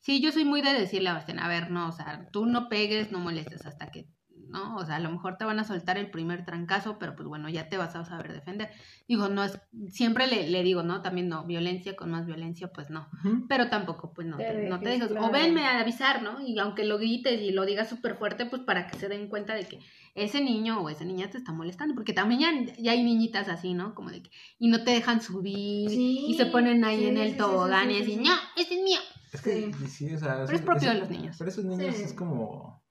Sí, 0.00 0.20
yo 0.22 0.32
soy 0.32 0.44
muy 0.46 0.62
de 0.62 0.72
decirle 0.72 1.10
a 1.10 1.14
Bastián, 1.14 1.38
a 1.40 1.48
ver, 1.48 1.70
no, 1.70 1.88
o 1.88 1.92
sea, 1.92 2.26
tú 2.32 2.46
no 2.46 2.68
pegues, 2.70 3.12
no 3.12 3.18
molestes 3.18 3.66
hasta 3.66 3.90
que, 3.90 4.08
¿no? 4.50 4.76
O 4.76 4.84
sea, 4.84 4.96
a 4.96 5.00
lo 5.00 5.10
mejor 5.10 5.36
te 5.38 5.44
van 5.44 5.58
a 5.58 5.64
soltar 5.64 5.96
el 5.98 6.10
primer 6.10 6.44
trancazo, 6.44 6.98
pero 6.98 7.16
pues 7.16 7.26
bueno, 7.28 7.48
ya 7.48 7.68
te 7.68 7.76
vas 7.76 7.96
a 7.96 8.04
saber 8.04 8.32
defender. 8.32 8.68
Digo, 9.08 9.28
no 9.28 9.42
es, 9.44 9.58
siempre 9.88 10.26
le, 10.26 10.48
le 10.48 10.62
digo, 10.62 10.82
¿no? 10.82 11.02
También 11.02 11.28
no, 11.28 11.44
violencia 11.46 11.96
con 11.96 12.10
más 12.10 12.26
violencia, 12.26 12.70
pues 12.72 12.90
no. 12.90 13.08
Pero 13.48 13.68
tampoco, 13.70 14.12
pues 14.12 14.26
no 14.26 14.36
Te 14.36 14.44
te, 14.44 14.68
no 14.68 14.78
te 14.80 14.84
dejes, 14.86 15.00
dejes. 15.00 15.12
claro. 15.16 15.26
O 15.28 15.30
venme 15.32 15.64
a 15.66 15.80
avisar, 15.80 16.22
¿no? 16.22 16.40
Y 16.40 16.58
aunque 16.58 16.84
lo 16.84 16.98
grites 16.98 17.40
y 17.40 17.52
lo 17.52 17.64
digas 17.64 17.88
súper 17.88 18.16
fuerte, 18.16 18.46
pues 18.46 18.62
para 18.62 18.86
que 18.86 18.98
se 18.98 19.08
den 19.08 19.28
cuenta 19.28 19.54
de 19.54 19.64
que 19.66 19.78
ese 20.14 20.42
niño 20.42 20.80
o 20.80 20.88
esa 20.90 21.04
niña 21.04 21.30
te 21.30 21.38
está 21.38 21.52
molestando. 21.52 21.94
Porque 21.94 22.12
también 22.12 22.40
ya, 22.40 22.74
ya 22.78 22.92
hay 22.92 23.02
niñitas 23.02 23.48
así, 23.48 23.74
¿no? 23.74 23.94
Como 23.94 24.10
de 24.10 24.22
que, 24.24 24.30
y 24.58 24.68
no 24.68 24.82
te 24.84 24.90
dejan 24.90 25.20
subir 25.22 25.88
Sí, 25.88 26.24
y 26.28 26.34
se 26.34 26.46
ponen 26.46 26.84
ahí 26.84 26.98
sí, 26.98 27.06
en 27.08 27.16
el 27.16 27.26
sí, 27.28 27.32
sí, 27.32 27.38
tobogán 27.38 27.88
sí, 27.90 27.96
y 27.96 28.04
sí. 28.04 28.16
no, 28.16 28.32
este 28.56 28.74
es 28.74 28.82
mío. 28.82 28.98
Es 29.32 29.40
que, 29.42 29.72
Sí. 29.72 29.86
sí, 29.86 30.14
o 30.14 30.18
sea, 30.18 30.44
Pero 30.44 30.58
es 30.58 30.62
propio 30.62 30.88
de 30.90 30.98
los 30.98 31.08
niños. 31.08 31.36
Pero 31.38 31.50
esos 31.50 31.64
niños 31.64 31.94
Sí. 31.94 32.02
es 32.02 32.12
como, 32.14 32.82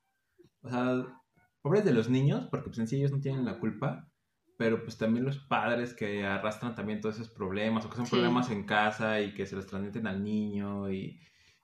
o 0.62 0.70
sea, 0.70 1.18
pobres 1.62 1.86
de 1.86 1.93
los 1.93 2.10
niños, 2.10 2.47
porque 2.51 2.68
pues 2.70 2.80
en 2.80 2.88
sí 2.88 2.97
ellos 2.97 3.12
no 3.12 3.20
tienen 3.20 3.45
la 3.45 3.60
culpa, 3.60 4.10
pero 4.57 4.84
pues 4.84 4.97
también 4.97 5.26
los 5.26 5.39
padres 5.39 5.93
que 5.93 6.26
arrastran 6.26 6.76
también 6.76 7.01
todos 7.01 7.16
esos 7.16 7.30
problemas, 7.30 7.86
o 7.86 7.89
que 7.89 7.97
son 7.97 8.05
Sí. 8.05 8.12
problemas 8.12 8.49
en 8.51 8.66
casa 8.66 9.22
y 9.22 9.34
que 9.34 9.45
se 9.45 9.55
los 9.55 9.68
transmiten 9.68 10.07
al 10.07 10.24
niño 10.24 10.91
y 10.91 11.20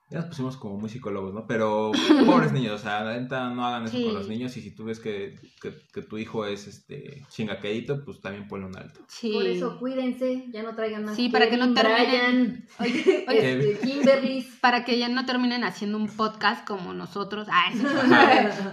ya 0.10 0.20
nos 0.20 0.28
pusimos 0.28 0.56
como 0.58 0.78
muy 0.78 0.90
psicólogos, 0.90 1.34
¿no? 1.34 1.48
Pero 1.48 1.92
pobres 2.26 2.52
niños, 2.52 2.74
o 2.74 2.78
sea, 2.84 3.04
la 3.04 3.20
neta 3.20 3.50
no 3.50 3.66
hagan 3.66 3.86
eso 3.86 3.98
Sí. 3.98 4.04
con 4.06 4.14
los 4.14 4.28
niños 4.28 4.56
y 4.58 4.62
si 4.62 4.72
tú 4.76 4.84
ves 4.86 5.00
que, 5.00 5.36
que, 5.62 5.74
que 5.94 6.02
tu 6.04 6.18
hijo 6.18 6.46
es 6.46 6.68
este 6.68 7.24
chingaquedito, 7.30 8.04
pues 8.06 8.22
también 8.22 8.48
ponle 8.48 8.68
un 8.68 8.78
alto. 8.78 9.00
Sí. 9.08 9.32
Por 9.34 9.46
eso 9.48 9.80
cuídense, 9.80 10.46
ya 10.52 10.62
no 10.64 10.76
traigan 10.76 11.06
más. 11.06 11.16
Sí, 11.16 11.30
para 11.30 11.50
que 11.50 11.58
no 11.58 11.74
terminen- 11.74 11.76
Brian, 11.76 12.66
Oye, 12.80 13.26
oye, 13.30 13.72
este, 13.72 13.88
Kimberly. 13.88 14.48
para 14.62 14.86
que 14.86 15.00
ya 15.00 15.10
no 15.10 15.26
terminen 15.26 15.64
haciendo 15.64 15.98
un 15.98 16.08
podcast 16.08 16.68
como 16.68 16.94
nosotros. 16.94 17.48
Ay, 17.52 17.74
sí. 17.76 17.84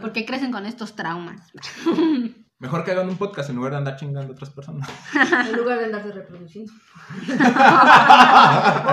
porque 0.00 0.24
crecen 0.26 0.52
con 0.52 0.66
estos 0.66 0.94
traumas. 0.94 1.40
Mejor 2.62 2.84
que 2.84 2.92
hagan 2.92 3.08
un 3.08 3.16
podcast 3.18 3.50
en 3.50 3.56
lugar 3.56 3.72
de 3.72 3.78
andar 3.78 3.96
chingando 3.96 4.32
a 4.32 4.34
otras 4.36 4.50
personas. 4.50 4.88
En 5.50 5.56
lugar 5.56 5.78
de 5.80 5.86
andarse 5.86 6.12
reproduciendo. 6.12 6.72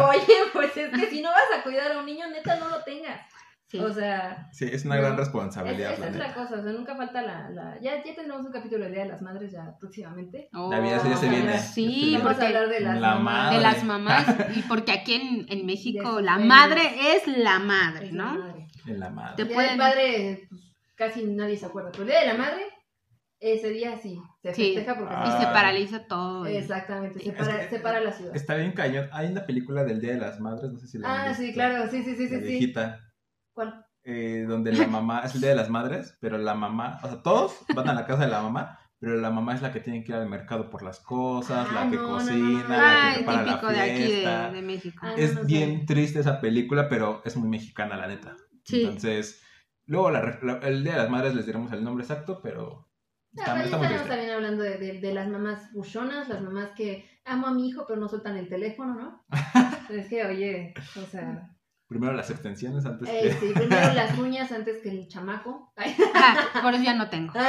Oye, 0.10 0.36
pues 0.54 0.76
es 0.76 0.90
que 0.90 1.06
si 1.10 1.22
no 1.22 1.30
vas 1.30 1.60
a 1.60 1.64
cuidar 1.64 1.92
a 1.92 2.00
un 2.00 2.06
niño, 2.06 2.28
neta, 2.30 2.56
no 2.58 2.68
lo 2.70 2.84
tengas. 2.84 3.22
Sí. 3.68 3.78
O 3.80 3.94
sea, 3.94 4.48
Sí, 4.52 4.66
es 4.66 4.84
una 4.86 4.96
No. 4.96 5.02
gran 5.02 5.14
es- 5.14 5.20
responsabilidad, 5.20 5.90
la 6.00 6.08
es 6.08 6.16
la 6.16 6.28
neta. 6.28 6.34
cosa. 6.34 6.56
O 6.60 6.64
sea, 6.64 6.72
nunca 6.72 6.96
falta 6.96 7.22
la. 7.22 7.52
la... 7.52 7.80
Ya, 7.80 8.04
ya 8.04 8.16
tendremos 8.16 8.44
un 8.44 8.52
capítulo 8.52 8.86
de 8.86 8.92
Día 8.92 9.04
de 9.04 9.10
las 9.10 9.22
Madres 9.22 9.52
ya 9.52 9.76
próximamente. 9.80 10.50
Navidad, 10.52 10.98
eso 10.98 11.10
ya 11.10 11.18
se 11.18 11.28
Oh, 11.28 11.30
viene. 11.30 11.60
Sí. 11.60 12.14
Vamos 12.18 12.26
a 12.26 12.34
porque 12.34 12.46
hablar 12.48 12.70
de 12.70 12.80
las 12.80 13.00
La 13.00 13.16
mamás. 13.16 13.24
madre. 13.44 13.56
de 13.58 13.62
las 13.62 13.84
mamás 13.84 14.26
y 14.56 14.62
porque 14.64 14.92
aquí 14.92 15.14
en, 15.14 15.46
en 15.56 15.66
México 15.68 16.20
la 16.22 16.40
madre 16.40 16.82
es 17.14 17.28
la 17.28 17.60
madre, 17.60 18.08
Es 18.08 18.14
la 18.14 18.24
¿no? 18.26 18.40
madre. 18.40 18.68
En 18.88 19.00
la 19.00 19.10
madre. 19.12 19.36
Te 19.36 19.42
El 19.44 19.50
pueden- 19.50 19.70
del 19.70 19.78
padre, 19.78 20.48
pues 20.50 20.62
casi 20.96 21.24
nadie 21.26 21.56
se 21.56 21.68
acuerda. 21.68 21.92
Pero 21.92 22.04
el 22.06 22.10
día 22.10 22.22
de 22.22 22.26
la 22.28 22.34
madre, 22.34 22.64
ese 23.40 23.70
día 23.70 23.98
sí. 23.98 24.20
Se 24.42 24.54
Sí. 24.54 24.74
festeja 24.74 24.98
porque 24.98 25.14
Ah. 25.16 25.26
Y 25.38 25.42
se 25.44 25.48
paraliza 25.52 26.08
todo. 26.08 26.50
y- 26.50 26.56
Exactamente, 26.58 27.20
se 27.20 27.30
Es 27.30 27.36
para, 27.36 27.60
que- 27.60 27.70
se 27.70 27.80
para 27.80 28.00
la 28.02 28.12
ciudad. 28.12 28.36
Está 28.36 28.56
bien 28.56 28.74
cañón. 28.74 29.08
Hay 29.12 29.28
una 29.32 29.46
película 29.46 29.84
del 29.84 30.02
Día 30.02 30.14
de 30.14 30.20
las 30.20 30.40
Madres, 30.40 30.72
no 30.72 30.80
sé 30.80 30.88
si 30.88 30.98
la 30.98 31.08
han 31.24 31.30
Ah, 31.30 31.34
sí, 31.34 31.44
visto. 31.44 31.56
claro, 31.56 31.90
sí, 31.90 32.04
sí, 32.04 32.16
sí, 32.16 32.24
La 32.24 32.30
sí. 32.30 32.36
sí. 32.36 32.42
viejita. 32.48 33.00
¿Cuál? 33.54 33.86
eh, 34.06 34.46
donde 34.48 34.72
la 34.72 34.88
mamá, 34.88 35.22
es 35.26 35.36
el 35.36 35.42
Día 35.42 35.50
de 35.52 35.56
las 35.58 35.70
Madres, 35.70 36.18
pero 36.22 36.38
la 36.38 36.56
mamá, 36.56 37.00
o 37.04 37.08
sea, 37.10 37.22
todos 37.22 37.54
van 37.76 37.90
a 37.90 37.94
la 37.94 38.06
casa 38.08 38.24
de 38.24 38.32
la 38.32 38.42
mamá, 38.42 38.80
pero 38.98 39.18
la 39.18 39.30
mamá 39.30 39.54
es 39.54 39.62
la 39.62 39.72
que 39.74 39.82
tiene 39.82 40.04
que 40.04 40.14
ir 40.14 40.18
al 40.18 40.28
mercado 40.30 40.70
por 40.70 40.82
las 40.84 41.00
cosas, 41.02 41.68
Ah, 41.70 41.74
la 41.86 41.90
que 41.92 41.98
no, 41.98 42.02
no, 42.04 42.08
no, 42.08 42.14
cocina, 42.16 42.64
no. 42.64 42.70
la 42.70 42.78
que 42.78 42.80
Ay, 42.80 43.16
prepara 43.18 43.42
la 43.44 43.48
típico 43.54 43.68
de 43.72 43.80
aquí 43.82 44.00
de, 44.00 44.08
fiesta. 44.08 44.52
de 44.52 44.62
México. 44.62 45.00
Ah, 45.04 45.14
Es 45.18 45.36
no, 45.36 45.42
no 45.42 45.46
bien 45.48 45.86
triste 45.86 46.20
esa 46.22 46.40
película, 46.42 46.88
pero 46.90 47.22
es 47.26 47.36
muy 47.36 47.50
mexicana, 47.50 47.98
la 47.98 48.08
neta. 48.08 48.36
Sí. 48.64 48.82
Entonces, 48.84 49.44
luego 49.86 50.10
la 50.12 50.40
la- 50.42 50.60
el 50.64 50.84
Día 50.84 50.94
de 50.94 51.00
las 51.00 51.10
Madres 51.10 51.36
les 51.36 51.46
diremos 51.46 51.72
el 51.74 51.84
nombre 51.84 52.04
exacto, 52.04 52.40
pero 52.42 52.86
Ah, 52.88 52.89
está, 53.34 53.54
pero 53.54 53.66
está 53.66 53.72
ya 53.72 53.78
muy 53.78 53.86
estaremos 53.86 53.90
triste. 53.90 54.10
también 54.10 54.32
hablando 54.32 54.64
de, 54.64 54.78
de- 54.78 55.00
de 55.00 55.14
las 55.14 55.28
mamás 55.28 55.72
buchonas, 55.74 56.30
las 56.30 56.42
mamás 56.42 56.72
que 56.72 57.06
amo 57.26 57.48
a 57.48 57.52
mi 57.54 57.68
hijo 57.70 57.86
pero 57.88 58.00
no 58.00 58.08
sueltan 58.08 58.38
el 58.38 58.48
teléfono, 58.50 58.96
¿no? 58.96 59.26
es 59.90 60.08
que, 60.08 60.26
oye, 60.26 60.74
o 60.96 61.06
sea, 61.06 61.50
Primero 61.88 62.14
las 62.14 62.30
extensiones 62.30 62.86
antes 62.86 63.10
eh, 63.10 63.20
que... 63.24 63.32
sí, 63.34 63.52
primero 63.56 63.94
las 63.94 64.16
uñas 64.20 64.52
antes 64.52 64.78
que 64.84 64.90
el 64.90 65.08
chamaco. 65.08 65.74
Ah, 65.76 66.60
por 66.62 66.74
eso 66.76 66.84
ya 66.84 66.94
no 66.94 67.10
tengo. 67.10 67.34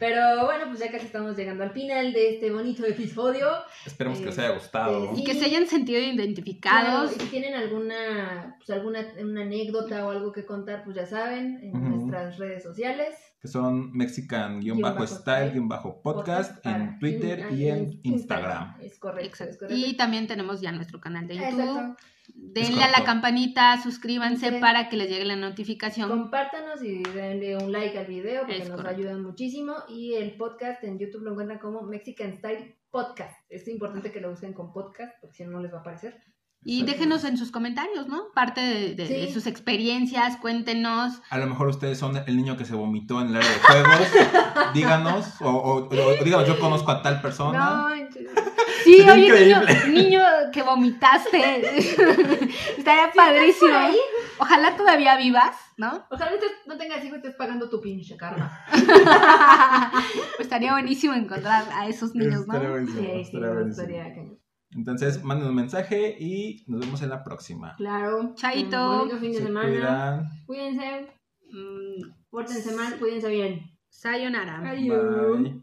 Pero 0.00 0.44
bueno, 0.44 0.66
pues 0.66 0.80
ya 0.80 0.90
casi 0.90 1.06
estamos 1.06 1.36
llegando 1.36 1.62
al 1.62 1.70
final 1.70 2.12
de 2.12 2.34
este 2.34 2.50
bonito 2.50 2.84
episodio. 2.84 3.48
Esperemos 3.86 4.18
que 4.18 4.26
les 4.26 4.38
Eh, 4.38 4.40
haya 4.42 4.54
gustado. 4.54 5.04
eh, 5.04 5.10
y 5.16 5.24
que 5.24 5.34
se 5.34 5.44
hayan 5.46 5.66
sentido 5.68 6.00
identificados. 6.00 7.10
Claro, 7.10 7.10
y 7.16 7.20
si 7.20 7.26
tienen 7.30 7.54
alguna, 7.54 8.56
pues 8.58 8.70
alguna 8.70 9.06
una 9.22 9.42
anécdota 9.42 10.04
o 10.04 10.10
algo 10.10 10.32
que 10.32 10.44
contar, 10.44 10.82
pues 10.84 10.96
ya 10.96 11.06
saben, 11.06 11.60
en 11.62 11.76
Ujú. 11.76 11.96
nuestras 11.96 12.38
redes 12.38 12.64
sociales. 12.64 13.14
Que 13.44 13.48
son 13.48 13.92
mexican-style-podcast 13.92 16.64
en 16.66 16.98
Twitter 16.98 17.46
y 17.52 17.68
en 17.68 17.92
in- 17.92 18.00
Instagram. 18.14 18.76
Es 18.80 18.98
correcto, 18.98 19.28
Exacto. 19.28 19.52
es 19.52 19.58
correcto. 19.58 19.86
Y 19.86 19.94
también 19.98 20.26
tenemos 20.26 20.62
ya 20.62 20.72
nuestro 20.72 20.98
canal 20.98 21.28
de 21.28 21.34
YouTube. 21.36 21.60
Exacto. 21.60 21.96
Denle 22.34 22.82
a 22.84 22.90
la 22.90 23.04
campanita, 23.04 23.78
suscríbanse 23.82 24.48
Sí. 24.48 24.56
para 24.60 24.88
que 24.88 24.96
les 24.96 25.10
llegue 25.10 25.26
la 25.26 25.36
notificación. 25.36 26.08
Compártanos 26.08 26.82
y 26.82 27.02
denle 27.02 27.58
un 27.58 27.70
like 27.70 27.98
al 27.98 28.06
video 28.06 28.40
porque 28.46 28.62
Es 28.62 28.68
nos 28.70 28.78
correcto. 28.80 28.98
ayudan 28.98 29.22
muchísimo. 29.22 29.74
Y 29.90 30.14
el 30.14 30.38
podcast 30.38 30.82
en 30.84 30.98
YouTube 30.98 31.24
lo 31.24 31.32
encuentran 31.32 31.58
como 31.58 31.82
Mexican 31.82 32.32
Style 32.34 32.78
Podcast. 32.90 33.36
Es 33.50 33.68
importante 33.68 34.10
que 34.10 34.22
lo 34.22 34.30
busquen 34.30 34.54
con 34.54 34.72
podcast 34.72 35.12
porque 35.20 35.36
si 35.36 35.44
no, 35.44 35.50
no 35.50 35.60
les 35.60 35.70
va 35.70 35.76
a 35.78 35.80
aparecer. 35.80 36.18
Y 36.66 36.84
déjenos 36.84 37.24
en 37.24 37.36
sus 37.36 37.50
comentarios, 37.50 38.08
¿no? 38.08 38.28
Parte 38.34 38.60
de, 38.62 38.94
de- 38.94 39.06
Sí. 39.06 39.12
de 39.14 39.32
sus 39.32 39.46
experiencias, 39.46 40.38
cuéntenos. 40.38 41.20
A 41.28 41.36
lo 41.38 41.46
mejor 41.46 41.68
ustedes 41.68 41.98
son 41.98 42.16
el 42.26 42.36
niño 42.36 42.56
que 42.56 42.64
se 42.64 42.74
vomitó 42.74 43.20
en 43.20 43.28
el 43.28 43.36
área 43.36 43.50
de 43.50 43.58
juegos. 43.58 44.08
díganos, 44.74 45.40
o, 45.42 45.50
o- 45.50 45.88
o 45.88 46.24
díganos, 46.24 46.48
yo 46.48 46.58
conozco 46.58 46.90
a 46.90 47.02
tal 47.02 47.20
persona. 47.20 47.88
Sí, 48.82 48.98
Sería 49.02 49.12
oye, 49.12 49.88
niño, 49.88 50.20
que 50.52 50.62
vomitaste. 50.62 51.66
Estaría 52.78 53.10
padrísimo. 53.14 53.74
ahí? 53.76 53.96
Ojalá 54.38 54.76
todavía 54.76 55.16
vivas, 55.16 55.54
¿no? 55.76 56.04
Ojalá 56.10 56.32
no 56.66 56.76
tengas 56.76 56.98
hijos 57.04 57.14
y 57.14 57.20
estés 57.20 57.34
pagando 57.36 57.68
tu 57.70 57.80
pinche 57.80 58.16
karma. 58.16 58.58
Estaría 60.38 60.72
buenísimo 60.72 61.14
encontrar 61.14 61.64
a 61.72 61.86
esos 61.88 62.14
niños, 62.14 62.40
Estaría 62.42 62.62
¿no? 62.68 62.70
buenísimo, 62.72 63.00
Sí, 63.00 63.06
sí, 63.06 63.20
estaría 63.20 63.46
no, 63.48 63.54
buenísimo. 63.54 63.82
estaría. 63.86 64.14
Entonces, 64.74 65.22
manden 65.22 65.48
un 65.48 65.54
mensaje 65.54 66.16
y 66.18 66.64
nos 66.66 66.80
vemos 66.80 67.02
en 67.02 67.10
la 67.10 67.22
próxima. 67.22 67.74
Claro. 67.76 68.32
Chaito. 68.34 68.90
Un 68.92 68.98
bonito 68.98 69.18
fin 69.18 69.32
de 69.32 69.38
Se 69.38 69.44
semana. 69.44 69.68
cuidan. 69.68 70.28
Cuídense. 70.46 71.06
Mm, 71.50 72.10
Pórtense 72.30 72.74
mal, 72.74 72.98
cuídense 72.98 73.28
bien. 73.28 73.60
sayonara. 73.88 74.68
Adiós. 74.68 75.40
Bye. 75.40 75.62